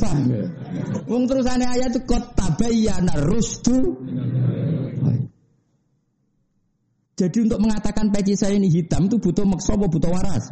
Paham? 0.01 0.21
Wong 1.05 1.25
terusane 1.29 1.69
ayat 1.69 1.93
itu 1.93 2.01
kot 2.09 2.33
tabayyana 2.33 3.15
rusdu. 3.29 4.01
Jadi 7.21 7.37
untuk 7.45 7.61
mengatakan 7.61 8.09
peci 8.09 8.33
saya 8.33 8.57
ini 8.57 8.73
hitam 8.73 9.05
itu 9.05 9.21
butuh 9.21 9.45
maksa 9.45 9.77
apa 9.77 9.87
butuh 9.93 10.09
waras? 10.09 10.45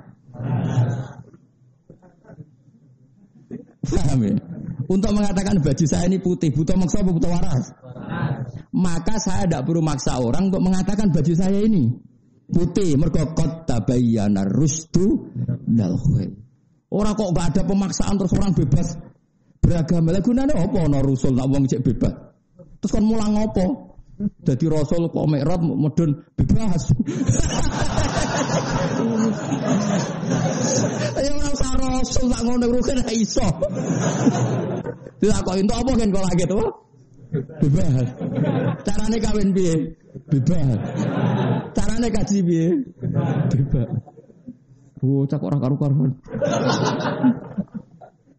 Paham 3.89 4.21
ya? 4.21 4.37
Untuk 4.89 5.13
mengatakan 5.17 5.61
baju 5.65 5.85
saya 5.89 6.05
ini 6.09 6.21
putih 6.21 6.53
butuh 6.53 6.77
maksa 6.77 7.01
apa 7.01 7.11
butuh 7.13 7.33
waras? 7.33 7.65
Maka 8.77 9.17
saya 9.17 9.49
tidak 9.49 9.65
perlu 9.65 9.81
maksa 9.81 10.21
orang 10.21 10.53
untuk 10.53 10.61
mengatakan 10.61 11.09
baju 11.09 11.33
saya 11.33 11.57
ini 11.65 11.89
putih. 12.53 13.01
Mergo 13.01 13.33
kot 13.33 13.65
tabayyana 13.65 14.45
rusdu 14.45 15.33
dal 15.65 15.97
Orang 16.89 17.13
kok 17.21 17.33
gak 17.37 17.53
ada 17.53 17.63
pemaksaan 17.69 18.17
terus 18.17 18.33
orang 18.33 18.57
bebas 18.57 18.97
beragama. 19.63 20.15
Lah 20.15 20.23
gunane 20.23 20.55
apa 20.55 20.79
ana 20.85 20.99
rasul 21.03 21.35
nak 21.35 21.49
wong 21.51 21.67
cek 21.69 21.83
bebas. 21.85 22.15
Terus 22.79 22.93
kon 22.95 23.05
mulang 23.07 23.35
apa? 23.39 23.67
Jadi 24.19 24.67
rasul 24.67 25.07
kok 25.15 25.27
mikrot 25.31 25.63
medun 25.63 26.11
bebas. 26.35 26.83
Ayo 31.19 31.31
ora 31.39 31.51
usah 31.55 31.73
rasul 31.79 32.27
tak 32.27 32.43
ngono 32.43 32.67
rugen 32.67 32.99
iso. 33.15 33.47
Dilakoki 35.19 35.63
entuk 35.63 35.79
apa 35.79 35.91
kan 35.95 36.09
kok 36.11 36.25
lagi 36.27 36.45
tuh? 36.51 36.67
Bebas. 37.63 38.09
Carane 38.83 39.17
kawin 39.23 39.49
piye? 39.55 39.75
Bebas. 40.27 40.79
Carane 41.75 42.09
kaji 42.11 42.39
piye? 42.43 42.69
Bebas. 43.55 43.91
Bocah 44.99 45.39
kok 45.39 45.47
ora 45.47 45.59
karu-karuan 45.63 46.11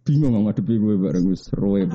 bingung 0.09 0.49
ngadepi 0.49 0.73
gue 0.81 0.95
bareng 0.97 1.23
gue 1.29 1.37
seru 1.37 1.77
ya 1.77 1.85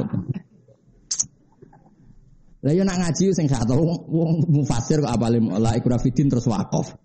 Lah 2.64 2.72
yo 2.72 2.80
nak 2.80 2.96
ngaji 2.96 3.36
sing 3.36 3.44
gak 3.44 3.68
tau 3.68 3.84
wong 4.08 4.48
mufasir 4.48 5.04
kok 5.04 5.12
apale 5.12 5.36
la 5.36 5.76
ikrafidin 5.76 6.32
terus 6.32 6.48
wakaf. 6.48 6.96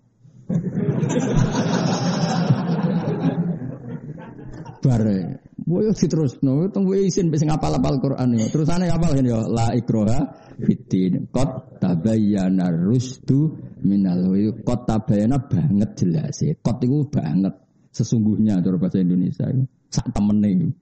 Bare 4.80 5.40
Boyo 5.70 5.94
no, 6.42 6.66
tunggu 6.72 6.98
isin 6.98 7.30
bisa 7.30 7.46
ngapal 7.46 7.78
apal 7.78 8.02
Quran 8.02 8.34
yo. 8.34 8.48
Terus 8.50 8.66
aneh 8.72 8.90
apal 8.90 9.14
kan 9.14 9.22
yo 9.22 9.46
la 9.46 9.70
ikroha 9.76 10.18
fitin. 10.58 11.30
Kot 11.30 11.78
tabayana 11.78 12.72
rusdu 12.74 13.54
minal 13.86 14.32
kot 14.66 14.88
tabayana 14.88 15.38
banget 15.46 15.90
jelas 15.94 16.42
ya. 16.42 16.56
Kot 16.58 16.82
itu 16.82 17.06
banget 17.06 17.54
sesungguhnya 17.94 18.58
cara 18.64 18.76
bahasa 18.82 18.98
Indonesia. 18.98 19.46
Sak 19.92 20.10
temene 20.10 20.74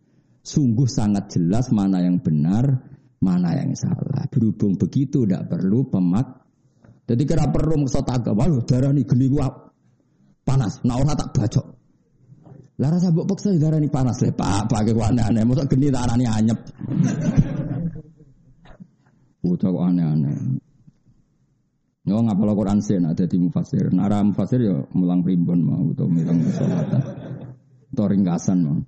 Sungguh 0.49 0.89
sangat 0.89 1.29
jelas 1.37 1.69
mana 1.77 2.01
yang 2.01 2.25
benar, 2.25 2.65
mana 3.21 3.53
yang 3.53 3.77
salah. 3.77 4.25
Berhubung 4.33 4.81
begitu 4.81 5.29
tidak 5.29 5.53
perlu 5.53 5.85
pemak. 5.93 6.25
Jadi 7.05 7.23
kira 7.29 7.53
perlu 7.53 7.85
maksud 7.85 8.09
agama, 8.09 8.49
darah 8.65 8.89
ini 8.97 9.05
geli 9.05 9.29
panas. 10.49 10.81
Nah 10.89 10.97
orang 10.97 11.21
tak 11.21 11.37
bacok. 11.37 11.67
Lah 12.81 12.89
rasa 12.95 13.13
mbok 13.13 13.29
peksa 13.29 13.53
darah 13.61 13.77
ini 13.77 13.93
panas 13.93 14.25
le 14.25 14.33
Pak, 14.33 14.73
pakai 14.73 14.97
aneh-aneh. 14.97 15.43
Masa 15.45 15.69
geni 15.69 15.93
tak 15.93 16.09
arani 16.09 16.25
anyep. 16.25 16.57
Bocah 19.45 19.69
kok 19.69 19.85
aneh-aneh. 19.85 20.37
Yo 22.09 22.25
ngapal 22.25 22.57
Quran 22.57 22.81
sen 22.81 23.05
ada 23.05 23.29
di 23.29 23.37
mufasir. 23.37 23.93
Nara 23.93 24.25
mufasir 24.25 24.65
yo 24.65 24.89
mulang 24.97 25.21
primbon 25.21 25.61
mau 25.61 25.93
atau 25.93 26.09
mulang 26.09 26.41
salatan. 26.57 27.03
Atau 27.93 28.07
ringkasan 28.09 28.59
mau. 28.65 28.81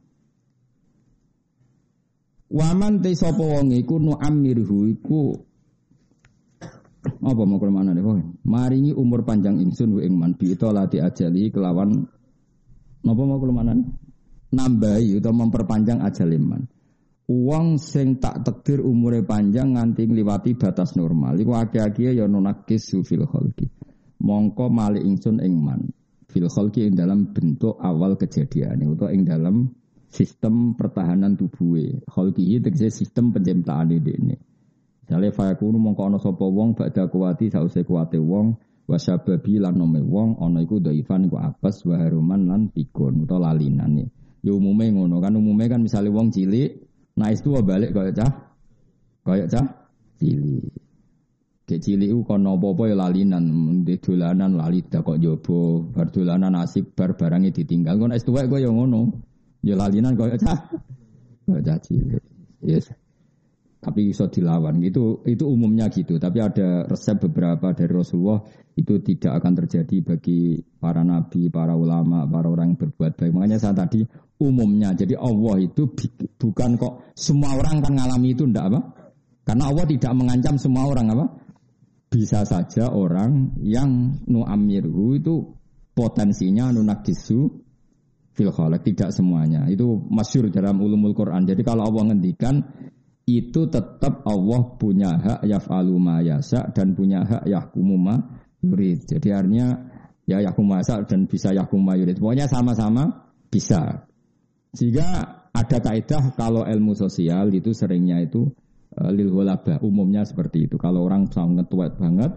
Waman 2.51 2.99
te 2.99 3.15
sapa 3.15 3.39
wong 3.39 3.71
iku 3.79 4.03
nu 4.03 4.19
amirhu 4.19 4.91
iku 4.91 5.39
apa 7.01 7.43
mau 7.47 7.57
ke 7.57 7.71
mana 7.71 7.97
nih? 7.97 8.05
Maringi 8.45 8.93
umur 8.93 9.25
panjang 9.25 9.57
ingsun 9.63 10.03
ing 10.03 10.19
man 10.19 10.37
bi 10.37 10.53
lati 10.53 11.01
ajali 11.01 11.49
kelawan 11.49 12.05
Napa 13.01 13.23
mau 13.25 13.41
kelemahan? 13.41 13.81
Nambahi 14.51 15.23
atau 15.23 15.33
memperpanjang 15.33 16.05
ajal 16.05 16.37
iman. 16.37 16.63
Uang 17.31 17.79
sing 17.79 18.19
tak 18.19 18.43
tekdir 18.43 18.83
umure 18.83 19.23
panjang 19.23 19.79
nganti 19.79 20.05
ngliwati 20.11 20.59
batas 20.59 20.99
normal. 20.99 21.39
Iku 21.39 21.55
akeh-akeh 21.55 22.19
ya 22.19 22.27
nonakis 22.27 22.99
fil 23.07 23.25
khalqi. 23.25 23.71
Mongko 24.21 24.67
malik 24.69 25.07
ingsun 25.07 25.39
ing 25.39 25.55
man. 25.63 25.87
Fil 26.27 26.51
khalqi 26.51 26.91
ing 26.91 26.99
dalam 26.99 27.31
bentuk 27.31 27.79
awal 27.79 28.19
kejadian 28.19 28.83
itu 28.83 29.07
ing 29.09 29.23
dalam 29.23 29.71
sistem 30.11 30.75
pertahanan 30.75 31.39
tubuhe. 31.39 32.03
Khalqi 32.11 32.59
tegese 32.59 32.91
sistem 32.91 33.31
penciptaan 33.31 33.95
ini. 33.95 34.35
Misalnya 35.07 35.31
fayakunu 35.35 35.79
mongko 35.79 36.03
ana 36.07 36.19
sapa 36.19 36.47
wong 36.47 36.75
badha 36.75 37.11
kuwati 37.11 37.51
sause 37.51 37.83
kuwate 37.83 38.19
wong 38.19 38.59
wasababi 38.91 39.63
lan 39.63 39.79
nome 39.79 40.03
wong 40.03 40.43
ana 40.43 40.67
iku 40.67 40.83
dhaifan 40.83 41.31
iku 41.31 41.39
apes 41.39 41.87
wa 41.87 41.95
haruman 41.95 42.51
lan 42.51 42.63
pikun 42.75 43.23
utawa 43.23 43.55
lalinan 43.55 44.03
ya 44.43 44.51
umume 44.51 44.91
ngono 44.91 45.23
kan 45.23 45.39
umume 45.39 45.71
kan 45.71 45.79
misalnya 45.79 46.11
wong 46.11 46.35
cilik 46.35 46.83
nah 47.15 47.31
itu 47.31 47.55
balik 47.63 47.95
kaya 47.95 48.11
cah 48.11 48.31
kaya 49.23 49.47
cah 49.47 49.67
cilik 50.19 50.75
ke 51.71 51.79
cilik 51.79 52.11
ku 52.11 52.27
kono 52.27 52.59
apa-apa 52.59 52.91
ya 52.91 52.97
lalinan 52.99 53.45
di 53.87 53.95
dolanan 54.03 54.59
lali 54.59 54.83
kok 54.83 55.23
jobo 55.23 55.87
bar 55.95 56.11
dolanan 56.11 56.59
asik 56.59 56.99
bar 56.99 57.15
barangnya 57.15 57.55
ditinggal 57.55 57.95
ngono 57.95 58.19
es 58.19 58.27
tuwek 58.27 58.51
kaya 58.51 58.75
ngono 58.75 59.30
ya 59.61 59.75
lalinan 59.77 60.17
kaya 60.17 60.37
cah 60.41 60.59
kaya 61.49 61.61
cah 61.61 61.79
cilik 61.81 62.25
yes. 62.65 62.93
Tapi 63.81 64.13
bisa 64.13 64.29
dilawan. 64.29 64.77
Itu 64.85 65.25
itu 65.25 65.49
umumnya 65.49 65.89
gitu. 65.89 66.21
Tapi 66.21 66.39
ada 66.45 66.85
resep 66.85 67.17
beberapa 67.17 67.73
dari 67.73 67.89
Rasulullah 67.89 68.45
itu 68.77 69.01
tidak 69.01 69.41
akan 69.41 69.53
terjadi 69.65 70.05
bagi 70.05 70.61
para 70.77 71.01
nabi 71.01 71.49
para 71.49 71.73
ulama 71.73 72.29
para 72.29 72.53
orang 72.53 72.77
yang 72.77 72.79
berbuat 72.79 73.17
baik. 73.17 73.33
Makanya 73.33 73.57
saya 73.57 73.73
tadi 73.73 74.05
umumnya. 74.37 74.93
Jadi 74.93 75.17
Allah 75.17 75.65
itu 75.65 75.89
bukan 76.37 76.77
kok 76.77 77.17
semua 77.17 77.57
orang 77.57 77.81
kan 77.81 77.97
ngalami 77.97 78.37
itu 78.37 78.45
ndak 78.45 78.65
apa? 78.69 78.81
Karena 79.49 79.65
Allah 79.73 79.85
tidak 79.89 80.13
mengancam 80.13 80.55
semua 80.61 80.85
orang 80.85 81.07
apa? 81.17 81.27
Bisa 82.13 82.45
saja 82.45 82.93
orang 82.93 83.57
yang 83.65 84.21
nu 84.29 84.45
amirhu 84.45 85.17
itu 85.17 85.57
potensinya 85.97 86.69
nu 86.69 86.85
nakisu 86.85 87.70
fil 88.31 88.51
tidak 88.83 89.11
semuanya 89.11 89.66
itu 89.66 89.85
masyur 90.09 90.49
dalam 90.49 90.78
ulumul 90.78 91.12
Quran 91.12 91.45
jadi 91.45 91.61
kalau 91.66 91.87
Allah 91.87 92.14
ngendikan 92.14 92.62
itu 93.39 93.70
tetap 93.70 94.26
Allah 94.26 94.61
punya 94.74 95.11
hak 95.14 95.41
yaf'alu 95.47 95.95
ma 96.01 96.18
yasa 96.18 96.74
dan 96.74 96.99
punya 96.99 97.22
hak 97.22 97.47
yahkumu 97.47 97.95
ma 97.95 98.16
yurid. 98.64 99.07
Jadi 99.07 99.28
artinya 99.31 99.68
ya 100.26 100.43
yahkumu 100.43 100.74
ma 100.74 100.83
dan 100.83 101.31
bisa 101.31 101.55
yahkumu 101.55 101.83
ma 101.85 101.95
yurid. 101.95 102.18
Pokoknya 102.18 102.51
sama-sama 102.51 103.31
bisa. 103.47 104.07
Sehingga 104.74 105.07
ada 105.51 105.78
kaidah 105.83 106.35
kalau 106.39 106.62
ilmu 106.62 106.95
sosial 106.95 107.51
itu 107.51 107.74
seringnya 107.74 108.22
itu 108.22 108.51
uh, 108.99 109.11
lil 109.11 109.31
umumnya 109.83 110.22
seperti 110.26 110.70
itu. 110.70 110.78
Kalau 110.78 111.07
orang 111.07 111.31
sangat 111.31 111.66
tua 111.70 111.91
banget 111.91 112.31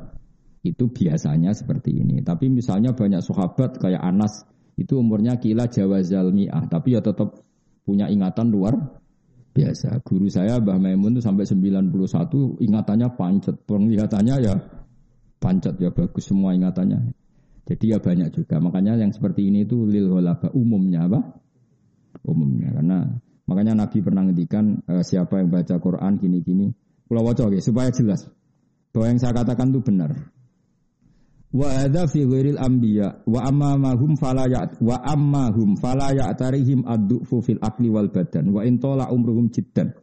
itu 0.66 0.90
biasanya 0.90 1.54
seperti 1.54 1.94
ini. 2.02 2.22
Tapi 2.22 2.50
misalnya 2.50 2.94
banyak 2.94 3.22
sahabat 3.22 3.78
kayak 3.78 4.02
Anas 4.02 4.46
itu 4.74 4.98
umurnya 4.98 5.38
kila 5.38 5.70
jawazal 5.70 6.34
mi'ah, 6.34 6.66
tapi 6.66 6.98
ya 6.98 7.02
tetap 7.02 7.38
punya 7.86 8.10
ingatan 8.10 8.50
luar 8.50 8.74
biasa. 9.54 10.02
Guru 10.02 10.28
saya 10.28 10.58
Mbah 10.58 10.82
Maimun 10.82 11.18
itu 11.18 11.22
sampai 11.22 11.46
91 11.46 11.94
ingatannya 12.58 13.08
pancet, 13.14 13.56
penglihatannya 13.70 14.36
ya 14.42 14.54
pancet 15.38 15.78
ya 15.78 15.94
bagus 15.94 16.26
semua 16.26 16.58
ingatannya. 16.58 17.14
Jadi 17.64 17.96
ya 17.96 18.00
banyak 18.02 18.34
juga. 18.34 18.60
Makanya 18.60 19.00
yang 19.00 19.14
seperti 19.14 19.48
ini 19.48 19.64
itu 19.64 19.88
lil 19.88 20.12
walaba 20.12 20.52
umumnya 20.52 21.08
apa? 21.08 21.20
Umumnya 22.28 22.76
karena 22.76 23.08
makanya 23.48 23.74
Nabi 23.86 24.04
pernah 24.04 24.24
ngendikan 24.28 24.84
e, 24.84 25.04
siapa 25.06 25.40
yang 25.40 25.48
baca 25.54 25.80
Quran 25.80 26.20
gini-gini. 26.20 26.74
Kalau 27.08 27.24
wajah 27.24 27.48
supaya 27.62 27.94
jelas 27.94 28.26
bahwa 28.90 29.06
yang 29.14 29.20
saya 29.22 29.34
katakan 29.38 29.70
itu 29.70 29.80
benar. 29.86 30.12
Wa 31.54 31.86
ada 31.86 32.10
fi 32.10 32.26
ghairil 32.26 32.58
anbiya 32.58 33.30
wa 33.30 33.46
amma 33.46 33.78
mahum 33.78 34.18
fala 34.18 34.50
ya 34.50 34.66
wa 34.82 34.98
amma 35.06 35.54
hum 35.54 35.78
fala 35.78 36.10
ya'tarihim 36.10 36.82
ad-du'fu 36.82 37.46
fil 37.46 37.62
akli 37.62 37.94
wal 37.94 38.10
badan 38.10 38.50
wa 38.50 38.66
in 38.66 38.82
tola 38.82 39.14
umruhum 39.14 39.54
jiddan. 39.54 39.94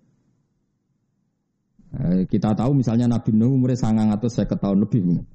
Eh, 1.91 2.31
kita 2.31 2.55
tahu 2.55 2.79
misalnya 2.79 3.11
Nabi 3.11 3.35
Nuh 3.35 3.51
umurnya 3.51 3.83
sangat 3.83 4.15
atau 4.15 4.31
saya 4.31 4.47
tahun 4.47 4.87
lebih. 4.87 5.27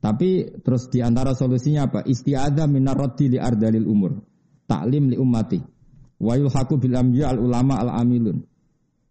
Tapi 0.00 0.56
terus 0.64 0.88
di 0.88 1.04
antara 1.04 1.36
solusinya 1.36 1.84
apa? 1.84 2.00
Istiada 2.08 2.64
minar 2.64 2.96
raddi 2.96 3.36
li 3.36 3.38
ardalil 3.38 3.84
umur. 3.84 4.24
Taklim 4.64 5.12
li 5.12 5.20
ummati. 5.20 5.60
Wa 6.16 6.32
yulhaku 6.40 6.80
bil 6.80 6.96
al 6.96 7.36
ulama 7.36 7.76
al 7.76 7.92
amilun. 8.00 8.40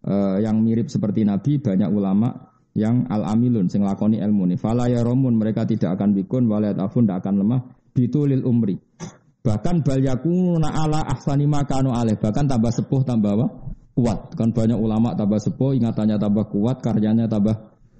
Uh, 0.02 0.42
yang 0.42 0.58
mirip 0.58 0.90
seperti 0.90 1.22
Nabi 1.22 1.62
banyak 1.62 1.86
ulama 1.86 2.51
yang 2.72 3.04
al 3.12 3.28
amilun 3.36 3.68
sing 3.68 3.84
lakoni 3.84 4.20
ilmu 4.20 4.48
ni. 4.48 4.56
Fala 4.56 4.88
ya 4.88 5.04
romun 5.04 5.36
mereka 5.36 5.68
tidak 5.68 6.00
akan 6.00 6.16
bikun 6.16 6.48
walayat 6.48 6.80
afun 6.80 7.04
tidak 7.04 7.24
akan 7.24 7.34
lemah. 7.44 7.60
Bitulil 7.92 8.44
umri. 8.48 8.80
Bahkan 9.42 9.84
bal 9.84 10.00
yakuna 10.00 10.70
ala 10.70 11.02
ahsani 11.04 11.44
makanu 11.44 11.92
aleh 11.92 12.16
bahkan 12.16 12.48
tambah 12.48 12.72
sepuh 12.72 13.02
tambah 13.04 13.32
apa? 13.36 13.46
Kuat. 13.92 14.32
Kan 14.38 14.56
banyak 14.56 14.78
ulama 14.78 15.12
tambah 15.12 15.36
sepuh 15.36 15.76
ingatannya 15.76 16.16
tambah 16.16 16.48
kuat 16.48 16.80
karyanya 16.80 17.28
tambah 17.28 17.52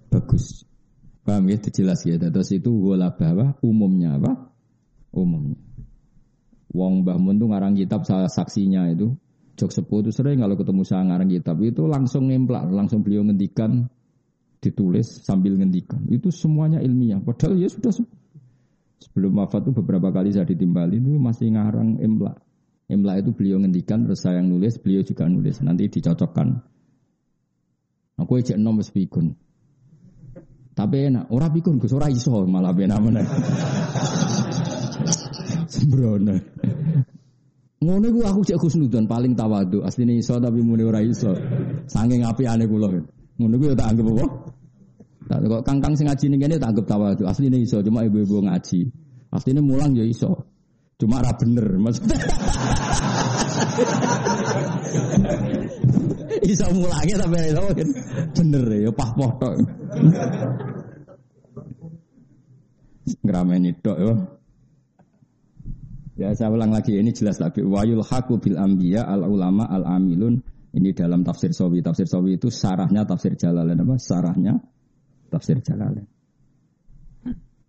bagus. 0.09 0.64
Paham 1.23 1.53
ya? 1.53 1.59
Jelas 1.68 2.03
ya? 2.09 2.16
Terus 2.16 2.51
itu 2.57 2.73
wala 2.73 3.12
bahwa 3.12 3.55
umumnya 3.61 4.16
apa? 4.16 4.51
Umumnya. 5.12 5.61
Wong 6.73 7.05
Mbah 7.05 7.20
Mun 7.20 7.37
tuh 7.37 7.53
ngarang 7.53 7.77
kitab 7.77 8.09
salah 8.09 8.33
saksinya 8.33 8.89
itu. 8.89 9.12
Jok 9.61 9.68
sepuh 9.68 10.01
itu 10.01 10.11
sering 10.16 10.41
kalau 10.41 10.57
ketemu 10.57 10.83
saya 10.89 11.05
ngarang 11.05 11.29
kitab. 11.29 11.61
Itu 11.61 11.85
langsung 11.85 12.33
nemplak 12.33 12.64
langsung 12.73 13.05
beliau 13.05 13.20
ngendikan 13.29 13.93
ditulis 14.63 15.27
sambil 15.27 15.59
ngendikan. 15.59 16.07
Itu 16.07 16.31
semuanya 16.31 16.79
ilmiah. 16.79 17.19
Padahal 17.19 17.59
ya 17.59 17.67
sudah 17.67 17.91
sebelum 19.03 19.43
wafat 19.43 19.67
itu 19.67 19.75
beberapa 19.83 20.15
kali 20.15 20.31
saya 20.31 20.47
ditimbali 20.47 21.03
itu 21.03 21.19
masih 21.19 21.59
ngarang 21.59 21.99
imla. 21.99 22.39
Imla 22.87 23.19
itu 23.19 23.35
beliau 23.35 23.59
ngendikan 23.59 24.07
terus 24.07 24.23
saya 24.23 24.39
yang 24.39 24.55
nulis, 24.55 24.79
beliau 24.79 25.03
juga 25.03 25.27
nulis. 25.27 25.59
Nanti 25.67 25.91
dicocokkan. 25.91 26.63
Aku 28.23 28.39
ejek 28.39 28.61
nom 28.61 28.79
wis 28.79 28.95
pikun. 28.95 29.35
Tapi 30.73 31.11
enak, 31.11 31.29
ora 31.35 31.53
pikun 31.53 31.77
Gus 31.77 31.93
ora 31.93 32.09
iso 32.09 32.47
malah 32.47 32.73
benak 32.73 33.01
mana. 33.03 33.23
Sembrono. 35.73 36.37
Ngono 37.83 38.07
iku 38.07 38.23
aku 38.23 38.41
cek 38.47 38.63
Nudon 38.79 39.11
paling 39.11 39.35
tawadu. 39.35 39.83
Asline 39.83 40.23
iso 40.23 40.39
tapi 40.39 40.63
muni 40.63 40.87
ora 40.87 41.03
iso. 41.03 41.35
Saking 41.91 42.23
apikane 42.23 42.71
kula. 42.71 43.22
Ngono 43.43 43.59
ku 43.59 43.74
tak 43.74 43.90
anggap 43.90 44.07
apa? 44.07 44.26
Tak 45.26 45.38
kok 45.49 45.62
kangkang 45.66 45.95
sing 45.99 46.07
ngaji 46.07 46.24
ning 46.30 46.40
kene 46.47 46.62
tak 46.62 46.70
anggap 46.70 46.86
tawadhu. 46.86 47.26
Asline 47.26 47.59
iso, 47.59 47.82
cuma 47.82 48.07
ibu-ibu 48.07 48.38
ngaji. 48.47 48.86
Asline 49.34 49.59
mulang 49.59 49.99
ya 49.99 50.07
iso. 50.07 50.47
Cuma 51.03 51.18
ra 51.18 51.34
bener 51.34 51.66
maksudnya. 51.82 52.14
iso 56.53 56.66
mulangnya 56.70 57.16
tapi 57.26 57.51
iso 57.51 57.62
bener 58.38 58.64
ya 58.70 58.90
pah 58.95 59.11
poh 59.11 59.30
tok. 59.43 59.55
Ngrameni 63.26 63.70
tok 63.82 63.99
ya. 63.99 64.14
Ya 66.12 66.28
saya 66.36 66.53
ulang 66.53 66.70
lagi 66.70 66.95
ini 67.01 67.11
jelas 67.11 67.40
lagi. 67.43 67.66
Wayul 67.66 68.05
haku 68.05 68.38
bil 68.38 68.61
ambiya 68.61 69.03
al 69.03 69.26
ulama 69.26 69.66
al 69.66 69.82
amilun. 69.99 70.38
Ini 70.73 70.97
dalam 70.97 71.20
tafsir 71.20 71.53
sawi. 71.53 71.85
Tafsir 71.85 72.09
sawi 72.09 72.41
itu 72.41 72.49
sarahnya 72.49 73.05
tafsir 73.05 73.37
jalalain 73.37 73.77
apa? 73.77 74.01
Sarahnya 74.01 74.57
tafsir 75.29 75.61
jalalain. 75.61 76.09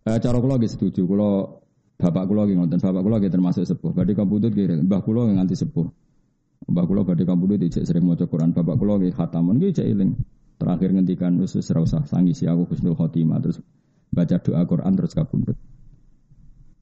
Eh, 0.03 0.19
cara 0.19 0.37
kula 0.39 0.55
nggih 0.55 0.71
setuju. 0.71 1.03
Kula 1.03 1.43
bapak 1.99 2.23
kula 2.31 2.47
nggih 2.47 2.63
ngoten. 2.63 2.79
Bapak 2.79 3.03
kula 3.03 3.15
nggih 3.19 3.31
termasuk 3.31 3.63
sepuh. 3.67 3.91
Badhe 3.91 4.15
kamputut 4.15 4.55
nggih 4.55 4.87
mbah 4.87 5.03
kula 5.03 5.27
nggih 5.27 5.35
nganti 5.35 5.55
sepuh. 5.59 5.87
Mbah 6.71 6.85
kula 6.87 7.03
badhe 7.03 7.27
kamputut 7.27 7.59
dicek 7.59 7.83
sering 7.83 8.07
maca 8.07 8.23
Quran. 8.23 8.55
Bapak 8.55 8.75
kula 8.79 8.99
nggih 9.03 9.11
khatamun 9.11 9.59
nggih 9.59 9.71
cek 9.75 9.87
eling. 9.87 10.11
Terakhir 10.55 10.95
ngendikan 10.95 11.35
wis 11.43 11.59
ora 11.75 11.83
usah 11.83 12.07
sangisi 12.07 12.47
aku 12.47 12.71
husnul 12.71 12.95
khotimah 12.95 13.43
terus 13.43 13.59
baca 14.15 14.39
doa 14.39 14.63
Quran 14.63 14.93
terus 14.95 15.11
kabundut. 15.11 15.59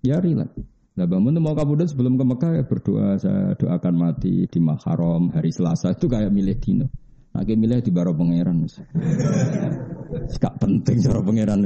Ya 0.06 0.22
rileks. 0.22 0.54
Nah 0.92 1.08
bangun 1.08 1.40
mau 1.40 1.56
kabudut 1.56 1.88
sebelum 1.88 2.20
ke 2.20 2.26
Mekah 2.28 2.52
ya 2.60 2.64
berdoa 2.68 3.16
saya 3.16 3.56
doakan 3.56 3.96
mati 3.96 4.44
di 4.44 4.60
Maharam 4.60 5.32
hari 5.32 5.56
Selasa 5.56 5.96
itu 5.96 6.12
kayak 6.12 6.36
milih 6.36 6.60
dino. 6.60 6.88
Nah 7.32 7.48
milih 7.48 7.80
di 7.80 7.92
baro 7.96 8.12
pangeran. 8.12 8.68
Gak 10.36 10.56
penting 10.60 11.00
cara 11.00 11.24
pangeran. 11.24 11.64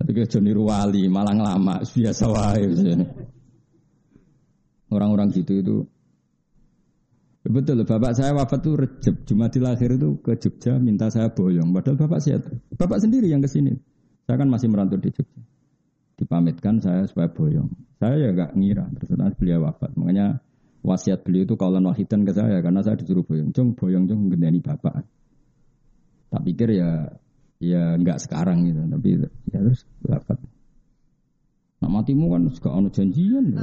Tapi 0.00 0.10
ke 0.12 0.28
Joni 0.28 0.52
Ruwali 0.52 1.08
malah 1.08 1.32
lama 1.32 1.80
biasa 1.80 2.24
wae 2.28 2.64
Orang-orang 4.90 5.28
gitu 5.32 5.60
itu 5.60 5.76
Betul, 7.40 7.88
bapak 7.88 8.12
saya 8.12 8.36
wafat 8.36 8.60
tuh 8.60 8.76
Recep, 8.76 9.24
di 9.24 9.58
lahir 9.64 9.96
itu 9.96 10.20
ke 10.20 10.36
Jogja 10.36 10.76
minta 10.76 11.08
saya 11.08 11.32
boyong. 11.32 11.72
Padahal 11.72 11.96
bapak 11.96 12.20
sehat. 12.20 12.44
Bapak 12.76 13.00
sendiri 13.00 13.32
yang 13.32 13.40
ke 13.40 13.48
sini. 13.48 13.72
Saya 14.28 14.44
kan 14.44 14.52
masih 14.52 14.68
merantau 14.68 15.00
di 15.00 15.08
Jogja 15.08 15.40
dipamitkan 16.20 16.84
saya 16.84 17.08
supaya 17.08 17.32
boyong. 17.32 17.72
Saya 17.96 18.28
ya 18.28 18.30
gak 18.36 18.52
ngira, 18.52 18.84
terus 19.00 19.16
beliau 19.40 19.64
wafat. 19.64 19.96
Makanya 19.96 20.44
wasiat 20.84 21.24
beliau 21.24 21.48
itu 21.48 21.56
kalau 21.56 21.80
wahidan 21.80 22.28
ke 22.28 22.32
saya 22.36 22.60
karena 22.60 22.84
saya 22.84 23.00
disuruh 23.00 23.24
boyong. 23.24 23.56
Jong 23.56 23.72
boyong 23.72 24.04
jong 24.04 24.28
gendani 24.28 24.60
bapak. 24.60 25.04
Tak 26.30 26.42
pikir 26.44 26.76
ya 26.76 27.08
ya 27.60 27.96
nggak 27.96 28.20
sekarang 28.20 28.68
gitu, 28.68 28.80
tapi 28.84 29.08
ya 29.48 29.58
terus 29.64 29.88
wafat. 30.04 30.38
Nah 31.80 31.88
matimu 31.88 32.28
kan 32.28 32.42
suka 32.52 32.70
ono 32.72 32.88
janjian. 32.92 33.56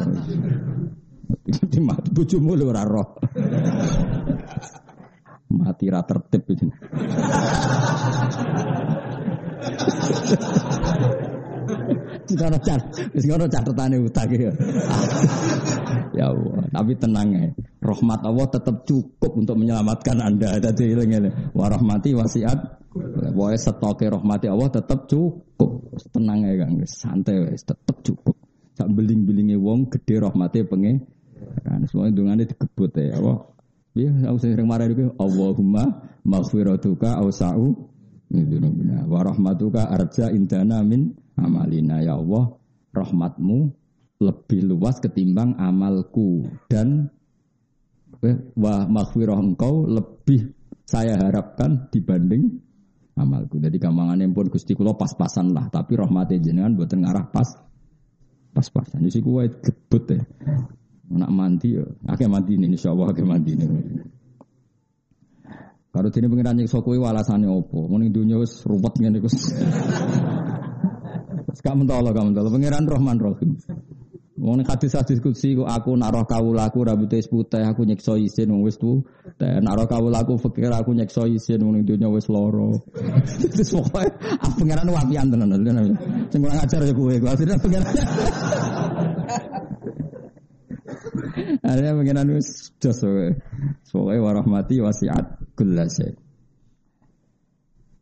Mati 1.27 1.79
mati 1.79 2.09
bojomu 2.09 2.57
lu 2.57 2.73
ora 2.73 2.81
roh. 2.81 3.21
Mati 5.53 5.85
ra 5.87 6.01
tertib 6.01 6.43
itu. 6.49 6.67
Sekarang 12.27 12.59
cat, 12.59 12.81
sekarang 13.15 13.47
catatan 13.47 14.03
utang 14.03 14.27
ya. 14.35 14.51
ya 16.11 16.25
Allah, 16.27 16.67
tapi 16.75 16.91
tenang 16.99 17.27
ya. 17.31 17.47
Rahmat 17.79 18.19
Allah 18.27 18.45
tetap 18.51 18.83
cukup 18.83 19.31
untuk 19.39 19.55
menyelamatkan 19.55 20.19
anda. 20.19 20.59
Jadi 20.59 20.91
ini, 20.91 21.31
warahmati 21.55 22.11
wasiat. 22.11 22.83
Wah 23.37 23.53
setoke 23.53 24.09
rahmati 24.09 24.51
Allah 24.51 24.67
tetap 24.73 25.07
cukup. 25.07 25.95
Tenang 26.11 26.43
ya 26.43 26.65
kang, 26.65 26.81
santai 26.83 27.47
wes 27.47 27.63
tetap 27.63 28.03
cukup. 28.03 28.35
Sak 28.77 28.89
beling-belingi 28.91 29.57
wong 29.57 29.89
gede 29.89 30.21
rahmati 30.21 30.67
penge. 30.67 31.01
Kan 31.63 31.85
semua 31.89 32.09
hitungannya 32.09 32.45
dikebut 32.49 32.91
ya 32.97 33.17
Allah. 33.21 33.37
Ya, 33.97 34.13
aku 34.29 34.37
sering 34.37 34.69
marah 34.69 34.85
itu. 34.85 35.09
Allahumma 35.17 36.05
maghfiratuka 36.21 37.17
awsa'u. 37.17 37.73
Warahmatuka 39.07 39.87
arja 39.87 40.29
indana 40.29 40.83
min 40.83 41.15
amalina 41.37 42.01
ya 42.01 42.17
Allah 42.17 42.57
rahmatmu 42.91 43.57
lebih 44.17 44.65
luas 44.65 44.97
ketimbang 44.97 45.53
amalku 45.61 46.49
dan 46.65 47.13
eh, 48.25 48.37
wa 48.57 48.89
maghfirah 48.89 49.37
engkau 49.37 49.85
lebih 49.85 50.57
saya 50.87 51.19
harapkan 51.19 51.91
dibanding 51.93 52.57
amalku. 53.17 53.61
Jadi 53.61 53.77
gampangannya 53.77 54.29
pun 54.31 54.47
Gusti 54.47 54.73
kula 54.73 54.95
pas-pasan 54.95 55.51
lah, 55.51 55.67
tapi 55.69 55.97
rahmatnya 55.97 56.39
jenengan 56.39 56.73
buat 56.77 56.89
ngarah 56.89 57.29
pas 57.29 57.49
pas-pasan. 58.53 59.05
Jadi 59.05 59.19
kuwi 59.21 59.49
gebut 59.61 60.05
ya. 60.13 60.21
Nak 61.07 61.31
mandi 61.31 61.77
ya, 61.77 61.85
akeh 62.09 62.27
mandi 62.27 62.59
ini 62.59 62.73
insyaallah 62.75 63.07
akeh 63.15 63.23
mandi 63.23 63.51
ini. 63.55 63.65
Kalau 65.87 66.13
dene 66.13 66.27
pengiran 66.29 66.61
nyiksa 66.61 66.83
kowe 66.83 66.93
alasane 66.93 67.47
opo? 67.49 67.89
Muni 67.89 68.13
dunya 68.13 68.37
wis 68.37 68.61
ruwet 68.67 69.01
ngene 69.01 69.17
Gus. 69.23 69.33
Gak 71.47 71.63
gak 71.63 71.75
mentolo. 71.79 72.11
Pangeran 72.51 72.83
Rahman 72.83 73.17
Rahim. 73.23 73.55
Wong 74.37 74.61
hadis 74.61 74.93
hadis 74.93 75.17
kutsi 75.17 75.57
aku 75.57 75.97
nak 75.97 76.13
roh 76.13 76.21
kawulaku 76.21 76.85
rambut 76.85 77.09
wis 77.09 77.25
putih 77.25 77.65
aku 77.65 77.89
nyekso 77.89 78.21
isin 78.21 78.53
wong 78.53 78.61
wis 78.69 78.77
tu. 78.77 79.01
Nak 79.41 79.73
roh 79.73 79.89
kawulaku 79.89 80.37
fikir 80.37 80.69
aku 80.69 80.93
nyekso 80.93 81.25
isin 81.25 81.57
wong 81.65 81.81
dunya 81.81 82.05
wis 82.05 82.29
loro. 82.29 82.85
Terus 83.57 83.73
pokoke 83.73 84.05
ah 84.37 84.51
pangeran 84.53 84.93
wapian 84.93 85.33
tenan. 85.33 85.57
Sing 86.29 86.45
kurang 86.45 86.61
ajar 86.61 86.85
ya 86.85 86.93
kowe. 86.93 87.09
Akhirnya 87.17 87.57
pangeran. 87.57 87.89
Akhirnya 91.65 91.97
pangeran 91.97 92.29
wis 92.37 92.69
jos 92.77 93.01
kowe. 93.01 93.33
Pokoke 93.89 94.21
warahmati 94.21 94.85
wasiat 94.85 95.57
kullasai. 95.57 96.26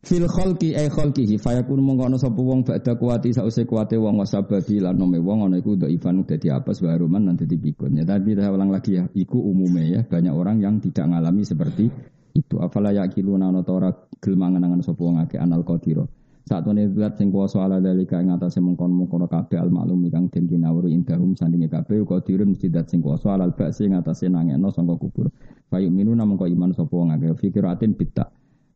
Fil 0.06 0.22
kholki 0.30 0.70
ay 0.78 0.86
kholkihi 0.86 1.34
fayakun 1.34 1.82
mongko 1.82 2.06
ana 2.06 2.14
sapa 2.14 2.38
wong 2.38 2.62
badha 2.62 2.94
kuati 2.94 3.34
sause 3.34 3.66
kuate 3.66 3.98
wong 3.98 4.22
wasababi 4.22 4.78
lan 4.78 4.94
nome 4.94 5.18
wong 5.18 5.50
ana 5.50 5.58
iku 5.58 5.74
ndo 5.74 5.90
ivan 5.90 6.22
dadi 6.22 6.46
apa 6.46 6.70
baruman 6.78 7.26
nanti 7.26 7.42
pikun. 7.42 7.98
Ya 7.98 8.06
tapi 8.06 8.38
saya 8.38 8.54
ulang 8.54 8.70
lagi 8.70 9.02
ya, 9.02 9.10
iku 9.18 9.42
umume 9.42 9.82
ya 9.90 10.06
banyak 10.06 10.30
orang 10.30 10.62
yang 10.62 10.78
tidak 10.78 11.10
ngalami 11.10 11.42
seperti 11.42 11.90
itu. 12.38 12.54
Afala 12.62 12.94
yakiluna 12.94 13.50
ana 13.50 13.66
ora 13.66 13.90
gelem 14.22 14.46
mangan 14.46 14.78
sapa 14.78 15.02
wong 15.02 15.18
akeh 15.26 15.42
anal 15.42 15.66
qadira. 15.66 16.06
Satune 16.46 16.86
zat 16.94 17.18
sing 17.18 17.34
kuasa 17.34 17.66
ala 17.66 17.82
dalika 17.82 18.22
ing 18.22 18.30
atase 18.30 18.62
mengkon-mengkon 18.62 19.26
kabeh 19.26 19.58
al 19.58 19.74
maklum 19.74 20.06
kang 20.06 20.30
den 20.30 20.46
kinawuri 20.46 20.94
indahum 20.94 21.34
sandinge 21.34 21.66
kabeh 21.66 22.06
qadirun 22.06 22.54
mesti 22.54 22.70
zat 22.70 22.94
sing 22.94 23.02
kuasa 23.02 23.34
alal 23.34 23.58
ba'si 23.58 23.90
ing 23.90 23.98
atase 23.98 24.30
nangekno 24.30 24.70
sangka 24.70 24.94
kubur. 25.02 25.34
Fayu 25.66 25.90
minuna 25.90 26.22
mengko 26.22 26.46
iman 26.46 26.70
sapa 26.70 26.94
wong 26.94 27.10
akeh 27.10 27.34
fikiratin 27.42 27.98
bitta 27.98 28.30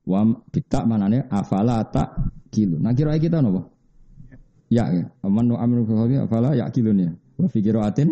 Wa 0.06 0.24
bitak 0.26 0.84
manane 0.88 1.28
afala 1.28 1.84
tak 1.88 2.16
kilu. 2.48 2.80
Nah 2.80 2.92
kira 2.96 3.16
kita 3.20 3.38
nopo? 3.44 3.68
Ya, 4.70 4.86
ya. 4.90 5.04
Aman 5.26 5.50
nu 5.50 5.54
amru 5.58 5.82
afala 6.22 6.54
ya 6.54 6.70
kilun 6.70 6.98
ya. 6.98 7.10
Wa 7.36 7.46
fi 7.50 7.58
qiraatin 7.60 8.08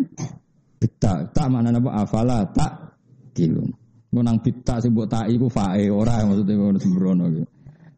bitak. 0.78 1.32
Tak 1.32 1.46
mana 1.48 1.72
apa 1.74 1.90
afala 2.02 2.44
tak 2.50 2.72
kilun. 3.32 3.70
Ngunang 4.08 4.40
bitak 4.40 4.80
sing 4.80 4.96
tak 5.04 5.28
iku 5.28 5.52
fae 5.52 5.92
ora 5.92 6.24
maksudnya 6.24 6.56
ngono 6.56 6.78
sembrono 6.80 7.24
gitu. 7.28 7.46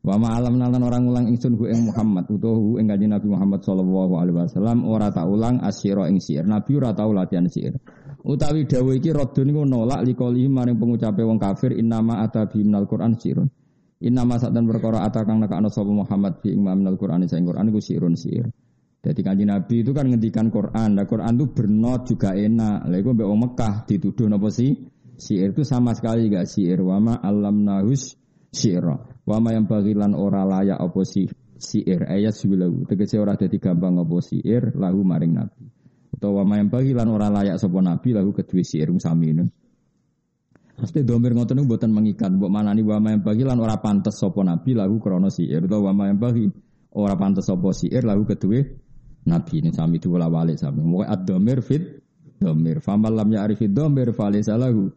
Wa 0.01 0.17
ma'alam 0.17 0.57
nalan 0.57 0.81
orang 0.81 1.05
ulang 1.05 1.27
ingsun 1.29 1.61
hu 1.61 1.69
ing 1.69 1.93
Muhammad 1.93 2.25
utawa 2.33 2.81
ing 2.81 2.89
kanjeng 2.89 3.13
Nabi 3.13 3.29
Muhammad 3.29 3.61
sallallahu 3.61 4.13
alaihi 4.17 4.37
wasallam 4.41 4.89
ora 4.89 5.13
tak 5.13 5.29
ulang 5.29 5.61
asyira 5.61 6.09
ing 6.09 6.17
sihir. 6.17 6.49
Nabi 6.49 6.73
ora 6.81 6.97
tau 6.97 7.13
latihan 7.13 7.45
sihir. 7.45 7.77
Utawi 8.25 8.65
dawuh 8.65 8.97
iki 8.97 9.13
radun 9.13 9.45
niku 9.53 9.69
nolak 9.69 10.01
likoli 10.09 10.49
maring 10.49 10.81
pengucape 10.81 11.21
wong 11.21 11.37
kafir 11.37 11.77
innama 11.77 12.25
atabi 12.25 12.65
minal 12.65 12.89
Qur'an 12.89 13.13
sirun. 13.21 13.49
Inna 14.01 14.25
masak 14.25 14.57
dan 14.57 14.65
perkara 14.65 15.05
atakang 15.05 15.45
nekakno 15.45 15.69
sapa 15.69 15.93
Muhammad 15.93 16.41
fi 16.41 16.57
imam 16.57 16.89
al-Qur'an 16.89 17.21
sing 17.29 17.45
Qur'an 17.45 17.69
iku 17.69 17.85
sirun 17.85 18.17
sir. 18.17 18.49
Jadi 19.01 19.21
kanji 19.25 19.45
Nabi 19.49 19.81
itu 19.81 19.97
kan 19.97 20.09
ngendikan 20.09 20.53
Quran. 20.53 20.97
Nah 20.97 21.09
Quran 21.09 21.41
itu 21.41 21.47
bernot 21.53 22.05
juga 22.05 22.37
enak. 22.37 22.85
Lah 22.85 22.99
iku 23.01 23.17
mbek 23.17 23.29
Mekah 23.29 23.75
dituduh 23.89 24.29
napa 24.29 24.53
sih? 24.53 24.77
Syair 25.21 25.53
itu 25.53 25.65
sama 25.65 25.93
sekali 25.97 26.29
gak 26.29 26.49
syair. 26.49 26.81
Wama 26.81 27.21
alam 27.21 27.65
nahus 27.65 28.17
syair. 28.53 28.85
Wama 29.25 29.57
yang 29.57 29.65
bagilan 29.69 30.13
ora 30.13 30.45
layak 30.45 30.81
apa 30.81 31.01
sih 31.05 31.29
syair. 31.57 32.09
Ayat 32.09 32.37
sebelahu. 32.37 32.85
Tegese 32.89 33.17
ora 33.17 33.37
dadi 33.37 33.57
gampang 33.57 34.01
apa 34.01 34.17
syair 34.21 34.73
lahu 34.77 35.01
maring 35.01 35.33
Nabi. 35.33 35.65
Utawa 36.13 36.45
wama 36.45 36.61
yang 36.61 36.69
bagilan 36.69 37.09
ora 37.09 37.33
layak 37.33 37.57
sapa 37.57 37.81
Nabi 37.81 38.17
lahu 38.17 38.37
kedua 38.37 38.61
syair 38.65 38.93
sami 39.01 39.33
ini. 39.33 39.60
Mesti 40.81 41.05
domir 41.05 41.37
ngoten 41.37 41.61
niku 41.61 41.77
mboten 41.77 41.93
mengikat, 41.93 42.33
mbok 42.33 42.49
manani 42.49 42.81
wa 42.81 42.97
yang 43.05 43.21
bagi 43.21 43.45
lan 43.45 43.61
ora 43.61 43.77
pantes 43.77 44.17
sapa 44.17 44.41
nabi 44.41 44.73
lagu 44.73 44.97
krana 44.97 45.29
siir 45.29 45.61
utawa 45.61 45.93
wa 45.93 46.09
yang 46.09 46.17
bagi 46.17 46.49
ora 46.97 47.21
pantes 47.21 47.45
sapa 47.45 47.69
siir 47.77 48.01
lagu 48.01 48.25
kedue 48.25 48.65
nabi 49.29 49.61
ini 49.61 49.71
sami 49.77 50.01
diwala 50.01 50.33
walik 50.33 50.57
sami. 50.57 50.81
Moga 50.81 51.13
ad-domir 51.13 51.61
fit 51.61 52.01
domir. 52.41 52.81
Famal 52.81 53.13
lam 53.13 53.29
ya'rif 53.29 53.61
domir 53.69 54.17
falisa 54.17 54.57
lahu 54.57 54.89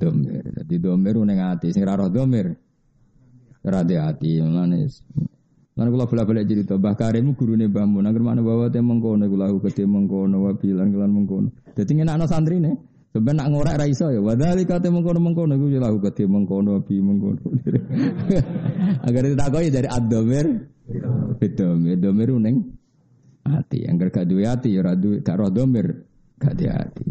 domir. 0.00 0.40
Dadi 0.56 0.76
domir 0.80 1.14
ning 1.20 1.38
ati 1.44 1.68
sing 1.68 1.84
roh 1.84 2.08
domir. 2.08 2.56
Ora 3.60 3.84
de 3.84 4.00
ati 4.00 4.40
mlane. 4.40 4.88
Lan 5.76 5.86
kula 5.92 6.04
bola-balik 6.08 6.44
cerita 6.48 6.76
Mbah 6.76 6.96
Karim 6.96 7.32
gurune 7.32 7.68
Mbah 7.68 7.86
Mun 7.88 8.04
anggere 8.04 8.24
mana 8.24 8.40
bawa 8.42 8.68
te 8.68 8.80
mengkono 8.80 9.24
kula 9.28 9.48
kedhe 9.64 9.84
mengkono 9.84 10.48
wa 10.48 10.52
bilang 10.56 10.92
kelan 10.92 11.12
mengkono. 11.12 11.48
Dadi 11.76 11.92
ngenakno 11.92 12.24
santrine. 12.24 12.89
Sebenarnya 13.10 13.42
nak 13.42 13.48
ngorek 13.50 13.74
ra 13.74 13.86
iso 13.90 14.06
ya. 14.06 14.22
Wadali 14.22 14.62
kate 14.62 14.86
mengkono-mengkono 14.86 15.58
iku 15.58 15.66
ya 15.66 15.82
lahu 15.82 15.98
kate 15.98 16.30
mengkono 16.30 16.78
bi 16.86 17.02
mengkono. 17.02 17.42
Agar 19.06 19.22
ditakoki 19.26 19.68
dari 19.74 19.88
ad-dhamir. 19.90 20.46
Beda, 21.42 21.74
domir 21.74 22.30
ning 22.38 22.70
hati. 23.42 23.82
Yang 23.82 24.14
gak 24.14 24.26
duwe 24.30 24.46
hati 24.46 24.78
ya 24.78 24.86
radu 24.86 25.18
gak 25.26 25.36
roh 25.42 25.50
domir 25.50 26.06
gak 26.38 26.54
di 26.54 26.70
hati. 26.70 27.06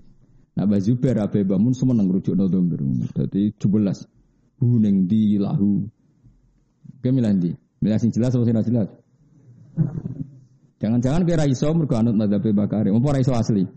Nah 0.55 0.63
Mbah 0.67 0.79
Zubair 0.79 1.19
Bamun 1.43 1.75
semua 1.75 1.95
nang 1.95 2.07
domir. 2.07 2.79
Jadi 3.11 3.51
17 3.59 4.63
huning 4.63 5.03
di 5.03 5.35
lahu. 5.35 5.83
Oke 6.99 7.11
milah 7.11 7.35
di. 7.35 7.51
Milah 7.83 7.99
sing 7.99 8.11
jelas 8.15 8.35
apa 8.35 8.43
sing 8.47 8.55
jelas? 8.55 8.87
Jangan-jangan 10.79 11.27
kira 11.27 11.43
iso 11.43 11.75
mergo 11.75 11.99
anut 11.99 12.15
madzhab 12.15 12.43
Bakari. 12.55 12.87
Apa 12.87 13.03
ora 13.03 13.19
iso 13.19 13.35
asli? 13.35 13.67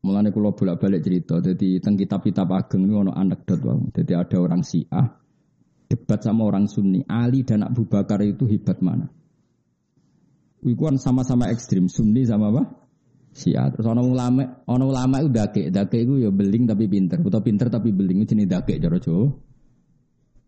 Mulane 0.00 0.32
kula 0.32 0.56
bolak-balik 0.56 1.04
cerita, 1.04 1.44
jadi 1.44 1.76
teng 1.84 2.00
kitab-kitab 2.00 2.48
ageng 2.48 2.88
ini 2.88 2.94
ono 2.96 3.12
anekdot 3.12 3.60
wae. 3.60 3.92
Jadi 3.92 4.12
ada 4.16 4.36
orang 4.40 4.64
Syiah 4.64 5.20
debat 5.90 6.22
sama 6.22 6.46
orang 6.46 6.70
Sunni, 6.70 7.02
Ali 7.10 7.42
dan 7.42 7.66
Abu 7.66 7.90
Bakar 7.90 8.22
itu 8.22 8.46
hebat 8.46 8.78
mana? 8.78 9.10
Iku 10.62 10.86
kan 10.86 11.02
sama-sama 11.02 11.50
ekstrim, 11.50 11.90
Sunni 11.90 12.22
sama 12.22 12.54
apa? 12.54 12.62
Syiah. 13.34 13.74
Terus 13.74 13.90
ono 13.90 14.06
ulama, 14.06 14.62
ono 14.70 14.86
ulama 14.86 15.18
itu 15.18 15.34
dake, 15.34 15.74
dake 15.74 15.98
itu 15.98 16.22
ya 16.22 16.30
beling 16.30 16.70
tapi 16.70 16.86
pinter, 16.86 17.18
atau 17.18 17.42
pinter 17.42 17.66
tapi 17.66 17.90
beling 17.90 18.22
itu 18.22 18.38
jenis 18.38 18.46
dake 18.46 18.78
cara 18.78 19.02
Jawa. 19.02 19.26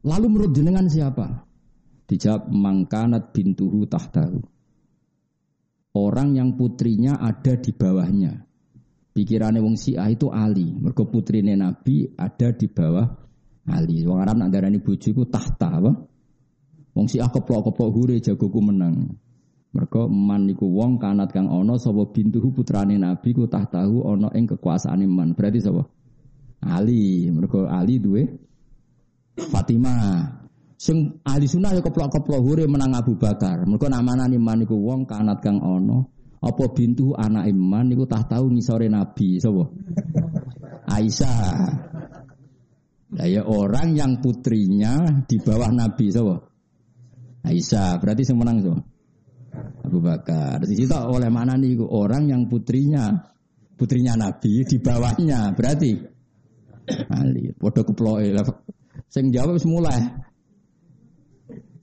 Lalu 0.07 0.27
menurut 0.31 0.53
jenengan 0.55 0.87
siapa? 0.87 1.27
Dijawab 2.07 2.51
mangkanat 2.51 3.35
bintuhu 3.35 3.87
tahtahu. 3.91 4.39
Orang 5.93 6.39
yang 6.39 6.55
putrinya 6.55 7.19
ada 7.19 7.59
di 7.59 7.71
bawahnya. 7.75 8.33
Pikirannya 9.13 9.61
wong 9.61 9.77
Syiah 9.77 10.09
itu 10.09 10.33
Ali. 10.33 10.73
Mergo 10.73 11.05
putrine 11.05 11.53
Nabi 11.53 12.09
ada 12.17 12.49
di 12.57 12.65
bawah 12.65 13.05
Ali. 13.69 14.09
Wong 14.09 14.19
Arab 14.25 14.41
nak 14.41 14.49
darani 14.49 14.81
bojo 14.81 15.13
tahta 15.29 15.69
apa? 15.69 15.93
Wong 16.97 17.07
Syiah 17.09 17.29
keplok-keplok 17.29 17.91
hure 17.93 18.17
jagoku 18.25 18.61
menang. 18.65 19.13
Mergo 19.73 20.09
man 20.09 20.49
iku 20.49 20.65
wong 20.65 20.97
kanat 20.97 21.33
kang 21.33 21.49
ana 21.49 21.77
sapa 21.77 22.09
bintuhu 22.09 22.53
putrane 22.53 22.97
Nabi 22.97 23.33
ku 23.33 23.45
tahtahu 23.45 24.09
ana 24.09 24.33
ing 24.33 24.49
kekuasaane 24.49 25.05
man. 25.05 25.37
Berarti 25.37 25.61
sapa? 25.61 25.85
Ali. 26.65 27.29
Mergo 27.29 27.69
Ali 27.69 28.01
duwe 28.01 28.25
Fatimah. 29.37 30.41
Sing 30.81 31.21
ahli 31.23 31.47
sunnah 31.47 31.77
ya 31.77 31.85
keplok-keplok 31.85 32.41
hure 32.43 32.65
menang 32.65 32.97
Abu 32.97 33.15
Bakar. 33.21 33.69
Mergo 33.69 33.93
namane 33.93 34.41
man 34.41 34.65
iku 34.65 34.75
wong 34.75 35.05
kanat 35.05 35.45
kang 35.45 35.61
ana 35.61 36.01
apa 36.43 36.65
bintu 36.75 37.15
anak 37.15 37.47
iman 37.55 37.87
niku 37.87 38.03
tah 38.03 38.27
tahu 38.27 38.51
ngisore 38.51 38.91
Nabi 38.91 39.39
sapa? 39.39 39.63
Aisyah. 40.91 41.55
Nah, 43.13 43.27
ya 43.31 43.47
orang 43.47 43.95
yang 43.95 44.19
putrinya 44.19 45.23
di 45.23 45.39
bawah 45.39 45.71
Nabi 45.71 46.11
sapa? 46.11 46.43
Aisyah. 47.47 48.03
Berarti 48.03 48.27
sing 48.27 48.43
menang 48.43 48.59
sapa? 48.59 48.83
Abu 49.87 50.03
Bakar. 50.03 50.67
Di 50.67 50.75
situ 50.75 50.91
oleh 50.91 51.31
mana 51.31 51.55
nih 51.55 51.79
orang 51.79 52.27
yang 52.27 52.51
putrinya 52.51 53.23
putrinya 53.79 54.19
Nabi 54.19 54.67
di 54.67 54.77
bawahnya 54.83 55.55
berarti 55.55 55.95
Ali. 57.23 57.55
Podo 57.55 57.87
keploke 57.87 58.35
sing 59.07 59.31
jawab 59.31 59.63
semula. 59.63 59.95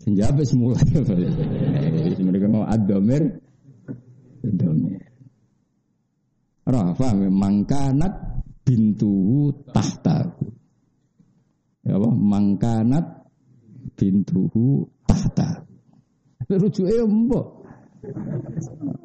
Sing 0.04 0.20
jawab 0.20 0.44
semula. 0.44 0.84
Mereka 2.28 2.48
mau 2.52 2.68
adomir 2.68 3.40
domir. 4.44 5.04
Rafa 6.70 7.18
mangkanat 7.18 8.14
bintuhu 8.62 9.50
tahtahu. 9.74 10.46
Ya 11.90 11.98
apa? 11.98 12.10
Mangkanat 12.14 13.06
bintuhu 13.98 14.86
tahta. 15.10 15.66
Rujuke 16.46 17.02
mbok. 17.10 17.46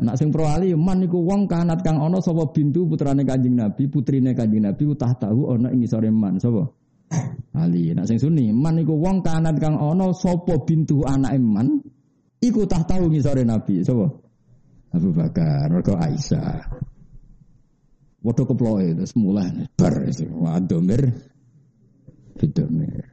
Nak 0.05 0.15
sing 0.21 0.31
pro 0.31 0.47
ali 0.47 0.71
man 0.77 1.03
niku 1.03 1.19
wong 1.19 1.51
kanat 1.51 1.83
kang 1.83 1.99
ana 1.99 2.23
sapa 2.23 2.47
bintu 2.55 2.87
putrane 2.87 3.27
Kanjeng 3.27 3.59
Nabi, 3.59 3.91
putrine 3.91 4.31
Kanjeng 4.37 4.63
Nabi 4.63 4.83
utah 4.87 5.11
tahu 5.19 5.51
ana 5.51 5.75
ing 5.75 5.83
isore 5.83 6.15
man 6.15 6.39
sapa? 6.39 6.63
Ali. 7.59 7.91
Nak 7.91 8.07
sing 8.07 8.23
sunni 8.23 8.55
man 8.55 8.79
niku 8.79 8.95
wong 8.95 9.25
kanat 9.25 9.59
kang 9.59 9.75
ana 9.75 10.15
sapa 10.15 10.63
bintu 10.63 11.03
anake 11.03 11.41
man 11.43 11.83
iku 12.39 12.69
tah 12.71 12.87
tahu 12.87 13.11
ngisore 13.11 13.43
Nabi 13.43 13.83
sapa? 13.83 14.07
Abu 14.95 15.11
Bakar, 15.11 15.75
mergo 15.75 15.99
Aisyah. 15.99 16.94
Waduh 18.25 18.49
keploe 18.49 18.97
terus 18.97 19.13
mulai 19.21 19.69
bar 19.77 20.01
wadomir 20.41 21.13
bidomir. 22.41 23.05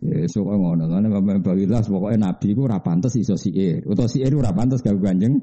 Ya 0.00 0.24
sok 0.32 0.48
ngono 0.48 0.88
ngene 0.88 1.12
Bapak 1.12 1.44
Bawilas 1.44 1.92
pokoke 1.92 2.16
nabi 2.16 2.56
ku 2.56 2.64
ora 2.64 2.80
pantes 2.80 3.12
iso 3.20 3.36
siir. 3.36 3.84
Utawa 3.84 4.08
siir 4.08 4.32
ora 4.32 4.56
pantes 4.56 4.80
gawe 4.80 4.96
Kanjeng. 4.96 5.36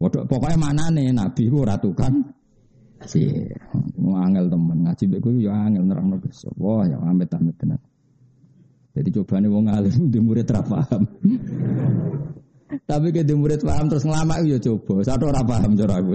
Waduh 0.00 0.24
pokoke 0.24 0.56
manane 0.56 1.12
nabi 1.12 1.52
ku 1.52 1.60
ora 1.60 1.76
tukang 1.76 2.16
siir. 3.04 3.60
Angel 4.10 4.48
temen 4.48 4.88
ngaji 4.88 5.04
mbek 5.04 5.26
ya 5.36 5.52
angel 5.52 5.84
nerangno 5.84 6.16
Gusti. 6.16 6.48
Wah 6.56 6.88
ya 6.88 6.96
amit-amit 6.96 7.60
tenan. 7.60 7.80
Jadi 8.96 9.08
cobane 9.14 9.46
wong 9.52 9.68
alim 9.68 10.08
di 10.12 10.18
murid 10.18 10.48
ra 10.48 10.64
paham. 10.64 11.02
Tapi 12.70 13.10
ke 13.10 13.26
murid 13.34 13.66
paham 13.66 13.90
terus 13.90 14.06
ngelama 14.06 14.46
ya 14.46 14.58
coba. 14.62 15.02
Satu 15.02 15.26
ora 15.26 15.42
paham 15.42 15.74
cara 15.74 15.98
aku 15.98 16.14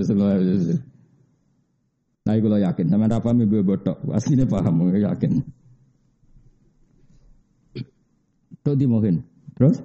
Nah, 2.26 2.34
iku 2.34 2.50
lo 2.50 2.58
yakin 2.58 2.90
sampean 2.90 3.12
ra 3.14 3.22
paham 3.22 3.46
ibu 3.46 3.62
botok. 3.62 4.02
Asline 4.10 4.50
paham 4.50 4.90
yakin. 4.96 5.46
Tok 8.66 8.76
di 8.80 8.86
mungkin. 8.90 9.22
Terus 9.54 9.78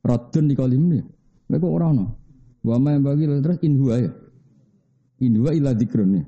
Rodun 0.00 0.48
di 0.48 0.54
kolim 0.56 0.82
nih. 0.88 1.04
Mereka 1.52 1.66
orang 1.68 1.90
no. 1.92 2.06
Yang 2.64 3.00
bagi 3.04 3.24
terus 3.44 3.58
inhua 3.60 3.94
ya. 4.00 4.10
Inhua 5.20 5.50
ila 5.52 5.76
dikrun 5.76 6.16
ya. 6.16 6.24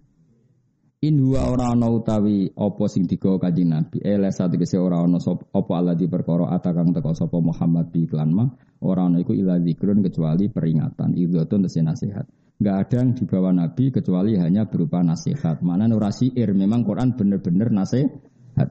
Inhua 1.01 1.49
orang 1.49 1.81
no 1.81 1.97
utawi 1.97 2.53
opo 2.61 2.85
sing 2.85 3.09
digawa 3.09 3.41
kanjeng 3.41 3.73
Nabi. 3.73 4.05
Ele 4.05 4.29
kese 4.29 4.77
orang 4.77 5.09
no 5.09 5.17
sop 5.17 5.49
opo 5.49 5.73
ala 5.73 5.97
di 5.97 6.05
perkara 6.05 6.53
atakang 6.53 6.93
teko 6.93 7.17
sopo 7.17 7.41
Muhammad 7.41 7.89
bi 7.89 8.05
iklan 8.05 8.29
mah. 8.29 8.53
Orang 8.85 9.17
no 9.17 9.25
iku 9.25 9.33
ila 9.33 9.57
dikrun 9.57 10.05
kecuali 10.05 10.53
peringatan. 10.53 11.17
Itu 11.17 11.41
tuh 11.49 11.57
nasihat. 11.57 12.29
Gak 12.61 12.77
ada 12.77 12.97
yang 13.01 13.17
dibawa 13.17 13.49
Nabi 13.49 13.89
kecuali 13.89 14.37
hanya 14.37 14.69
berupa 14.69 15.01
nasihat. 15.01 15.65
Mana 15.65 15.89
nurasi 15.89 16.37
ir 16.37 16.53
memang 16.53 16.85
Quran 16.85 17.17
bener-bener 17.17 17.73
nasihat. 17.73 18.13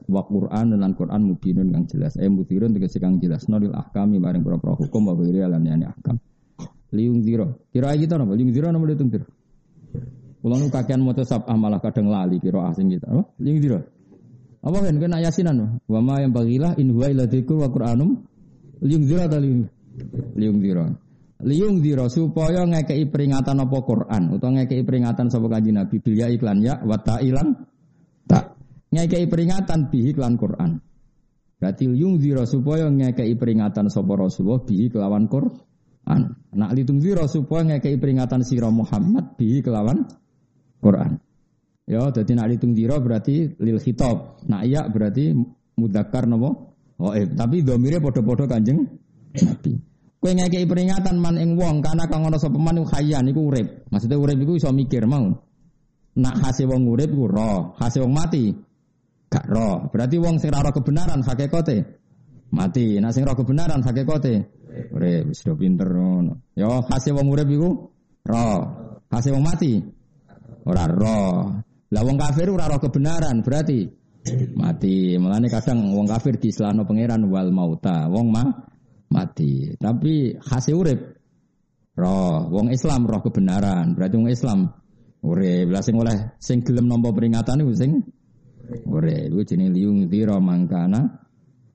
Wa 0.06 0.22
Quran 0.22 0.78
dan 0.78 0.94
Quran 0.94 1.26
mubinun 1.26 1.74
kang 1.74 1.90
jelas. 1.90 2.14
Eh 2.14 2.30
mubinun 2.30 2.70
tegese 2.70 3.02
kang 3.02 3.18
jelas. 3.18 3.50
Nolil 3.50 3.74
ahkami 3.74 4.22
bareng 4.22 4.46
pro-pro 4.46 4.78
hukum 4.78 5.10
wa 5.10 5.18
ghairi 5.18 5.42
lan 5.42 5.66
yani 5.66 5.82
ahkam. 5.82 6.22
Liung 6.94 7.26
ziro. 7.26 7.66
Kira 7.74 7.90
kita 7.98 8.22
napa? 8.22 8.38
Liung 8.38 8.54
ziro 8.54 8.70
napa 8.70 8.86
liung 8.86 9.10
ziro? 9.10 9.26
Kulo 10.40 10.56
nu 10.56 10.72
kakean 10.72 11.04
maca 11.04 11.20
sabah 11.20 11.52
malah 11.52 11.84
kadang 11.84 12.08
lali 12.08 12.40
kira 12.40 12.72
asing 12.72 12.88
kita. 12.88 13.12
Apa? 13.12 13.22
Liung 13.44 13.60
ziro. 13.60 13.80
Apa 14.64 14.76
kan 14.80 14.96
kena 14.96 15.20
yasinan? 15.20 15.84
Wa 15.84 16.00
ma 16.00 16.16
yang 16.20 16.32
bagilah 16.32 16.80
in 16.80 16.96
huwa 16.96 17.12
wa 17.12 17.68
Qur'anum. 17.68 18.10
Liung 18.80 19.04
ziro 19.04 19.28
ta 19.28 19.36
liung. 19.36 19.68
Liung 20.40 20.58
ziro. 20.64 20.84
Liung 21.44 21.84
ziro 21.84 22.08
supaya 22.08 22.64
ngekei 22.64 23.08
peringatan 23.08 23.64
apa 23.64 23.78
Quran 23.80 24.22
utawa 24.36 24.60
ngekei 24.60 24.84
peringatan 24.84 25.32
sapa 25.32 25.48
kanjeng 25.48 25.80
Nabi 25.80 25.96
bil 25.96 26.16
ya 26.20 26.28
iklan 26.28 26.60
ya 26.60 26.84
wa 26.84 27.00
ta'ilan 27.00 27.64
tak 28.28 28.60
ngekei 28.92 29.24
peringatan 29.24 29.88
bihi 29.88 30.12
klan 30.12 30.36
Quran. 30.36 30.80
Berarti 31.60 31.84
yung 31.88 32.20
ziro 32.20 32.44
supaya 32.44 32.88
ngekei 32.88 33.36
peringatan 33.36 33.88
sapa 33.88 34.12
Rasulullah 34.16 34.64
bihi 34.64 34.92
kelawan 34.92 35.28
Quran. 35.28 36.20
Nak 36.56 36.70
litung 36.76 37.00
ziro 37.00 37.24
supaya 37.24 37.76
ngekei 37.76 37.96
peringatan 37.96 38.44
sira 38.44 38.68
Muhammad 38.68 39.36
bihi 39.40 39.64
kelawan 39.64 40.08
Quran. 40.80 41.20
Ya, 41.90 42.06
jadi 42.10 42.32
nak 42.38 42.48
litung 42.50 42.72
ziro 42.72 42.96
berarti 43.02 43.56
lil 43.60 43.78
khitab. 43.82 44.46
Nak 44.46 44.62
iya 44.64 44.86
berarti 44.86 45.34
mudakar 45.76 46.26
nopo? 46.26 46.70
Oh, 47.00 47.16
eh, 47.16 47.24
tapi 47.24 47.64
domire 47.64 47.96
podo-podo 47.96 48.44
kanjeng 48.44 48.84
Nabi. 49.40 49.72
Kowe 50.20 50.36
ngekei 50.36 50.68
peringatan 50.68 51.16
man 51.16 51.40
ing 51.40 51.56
wong 51.56 51.80
karena 51.80 52.04
kang 52.04 52.28
ana 52.28 52.36
sapa 52.36 52.60
man 52.60 52.76
iku 52.76 53.40
urip. 53.48 53.88
Maksudnya 53.88 54.20
urip 54.20 54.36
iku 54.36 54.52
iso 54.60 54.68
mikir 54.68 55.08
mau. 55.08 55.32
Nak 56.20 56.36
hasil 56.44 56.68
wong 56.68 56.84
urip 56.92 57.08
ku 57.08 57.24
roh, 57.24 57.72
hasil 57.80 58.04
wong 58.04 58.12
mati 58.12 58.52
gak 59.32 59.48
roh. 59.48 59.88
Berarti 59.88 60.20
wong 60.20 60.36
sing 60.36 60.52
ora 60.52 60.68
kebenaran 60.76 61.24
hakikate 61.24 61.76
mati. 62.52 63.00
Nah 63.00 63.08
sing 63.16 63.24
roh 63.24 63.32
kebenaran 63.32 63.80
hakikate 63.80 64.60
urip 64.92 65.32
wis 65.32 65.40
do 65.40 65.56
pinter 65.56 65.88
ngono. 65.88 66.52
Yo 66.52 66.84
hasil 66.84 67.16
wong 67.16 67.26
urip 67.32 67.48
iku 67.48 67.70
roh. 68.28 68.60
Hasil 69.08 69.32
wong 69.32 69.42
mati 69.42 69.80
ora 70.66 70.84
roh. 70.88 71.36
Lah 71.90 72.02
wong 72.06 72.16
kafir 72.18 72.48
ora 72.50 72.70
roh 72.70 72.80
kebenaran 72.80 73.42
berarti 73.44 73.86
mati. 74.56 75.16
Mulane 75.16 75.48
kadang 75.48 75.94
wong 75.94 76.06
kafir 76.06 76.36
diislahno 76.36 76.84
pangeran 76.84 77.26
wal 77.28 77.50
mauta. 77.50 78.06
Wong 78.10 78.30
mah 78.30 78.48
mati. 79.10 79.74
Tapi 79.74 80.36
hasil 80.38 80.74
urip 80.74 81.00
roh. 81.96 82.50
Wong 82.50 82.70
Islam 82.74 83.06
roh 83.06 83.22
kebenaran. 83.24 83.96
Berarti 83.96 84.14
wong 84.18 84.30
Islam 84.30 84.58
urip. 85.24 85.66
Lah 85.70 85.82
sing 85.82 85.96
oleh 85.96 86.36
sing 86.40 86.62
gelem 86.62 86.86
nampa 86.86 87.10
peringatan 87.14 87.64
iku 87.64 87.72
sing 87.74 88.00
urip. 88.86 89.30
Iku 89.32 89.42
jenenge 89.46 89.74
liung 89.78 90.06
dira 90.06 90.36
mangkana 90.38 91.29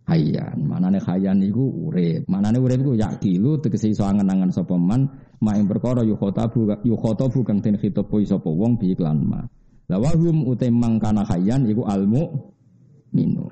Hayyan, 0.06 0.62
manane 0.62 1.02
hayyan 1.02 1.42
iku 1.42 1.90
urip. 1.90 2.30
Manane 2.30 2.62
urip 2.62 2.78
iku 2.78 2.94
yakilu 2.94 3.58
tegese 3.58 3.90
iso 3.90 4.06
angen-angen 4.06 4.54
sapa 4.54 4.78
man 4.78 5.10
mak 5.42 5.58
ing 5.58 5.66
perkara 5.66 6.06
yu 6.06 6.14
khotabu 6.14 6.70
yu 6.86 6.94
khotabu 6.94 7.42
kang 7.42 7.58
den 7.58 7.82
khitopo 7.82 8.22
sapa 8.22 8.46
wong 8.46 8.78
bi 8.78 8.94
iklan 8.94 9.26
ma. 9.26 9.42
La 9.90 9.98
wahum 9.98 10.46
ute 10.46 10.70
mangkana 10.70 11.26
hayyan 11.26 11.66
iku 11.66 11.90
almu 11.90 12.54
minu. 13.18 13.50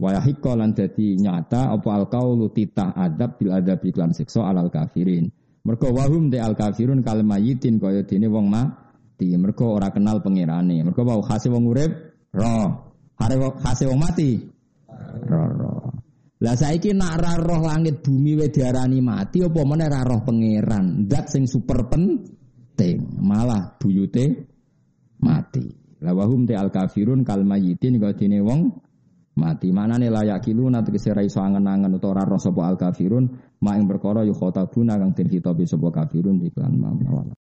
Wa 0.00 0.16
yahiqqa 0.16 0.56
lan 0.56 0.72
dadi 0.72 1.20
nyata 1.20 1.76
apa 1.76 1.88
alqaulu 2.00 2.48
titah 2.48 2.96
adab 2.96 3.36
bil 3.36 3.52
adab 3.52 3.84
iklan 3.84 4.16
siksa 4.16 4.40
alal 4.40 4.72
kafirin. 4.72 5.28
Mergo 5.68 5.92
wahum 5.92 6.32
de 6.32 6.40
al 6.40 6.56
kafirun 6.56 7.04
kal 7.04 7.20
mayitin 7.20 7.76
kaya 7.76 8.08
dene 8.08 8.32
wong 8.32 8.48
mati. 8.48 9.36
Mergo 9.36 9.76
ora 9.76 9.92
kenal 9.92 10.24
pangerane. 10.24 10.80
Mergo 10.80 11.04
wau 11.04 11.20
khase 11.20 11.52
wong 11.52 11.68
urip 11.68 11.92
roh. 12.32 12.96
Hare 13.20 13.36
khase 13.60 13.84
wong 13.84 14.00
mati 14.00 14.53
roh. 15.22 15.94
Lah 16.44 16.54
saiki 16.58 16.92
nak 16.92 17.14
ra 17.22 17.40
roh 17.40 17.64
langit 17.64 18.04
bumi 18.04 18.36
we 18.36 18.52
diarani 18.52 19.00
mati 19.00 19.40
apa 19.40 19.60
meneh 19.64 19.88
ra 19.88 20.04
roh 20.04 20.20
pangeran. 20.20 21.08
Zat 21.08 21.32
sing 21.32 21.48
super 21.48 21.88
penting. 21.88 23.22
Malah 23.22 23.80
buyute 23.80 24.44
mati. 25.24 25.64
La 26.04 26.12
wahum 26.12 26.44
te 26.44 26.52
al 26.52 26.68
kafirun 26.68 27.24
kal 27.24 27.48
mayitin 27.48 27.96
dene 27.96 28.44
wong 28.44 28.60
mati. 29.40 29.72
Manane 29.72 30.12
layak 30.12 30.44
kiluna 30.44 30.84
tegese 30.84 31.16
ra 31.16 31.24
iso 31.24 31.40
angen-angen 31.40 31.96
utawa 31.96 32.20
ra 32.20 32.36
roh 32.36 32.40
sapa 32.42 32.68
al 32.68 32.76
kafirun 32.76 33.24
mak 33.64 33.80
ing 33.80 33.88
perkara 33.88 34.20
yu 34.28 34.36
khotabuna 34.36 35.00
kang 35.00 35.16
den 35.16 35.32
khitabi 35.32 35.64
sapa 35.64 35.88
kafirun 35.88 36.44
iklan 36.44 36.76
mawala. 36.76 37.32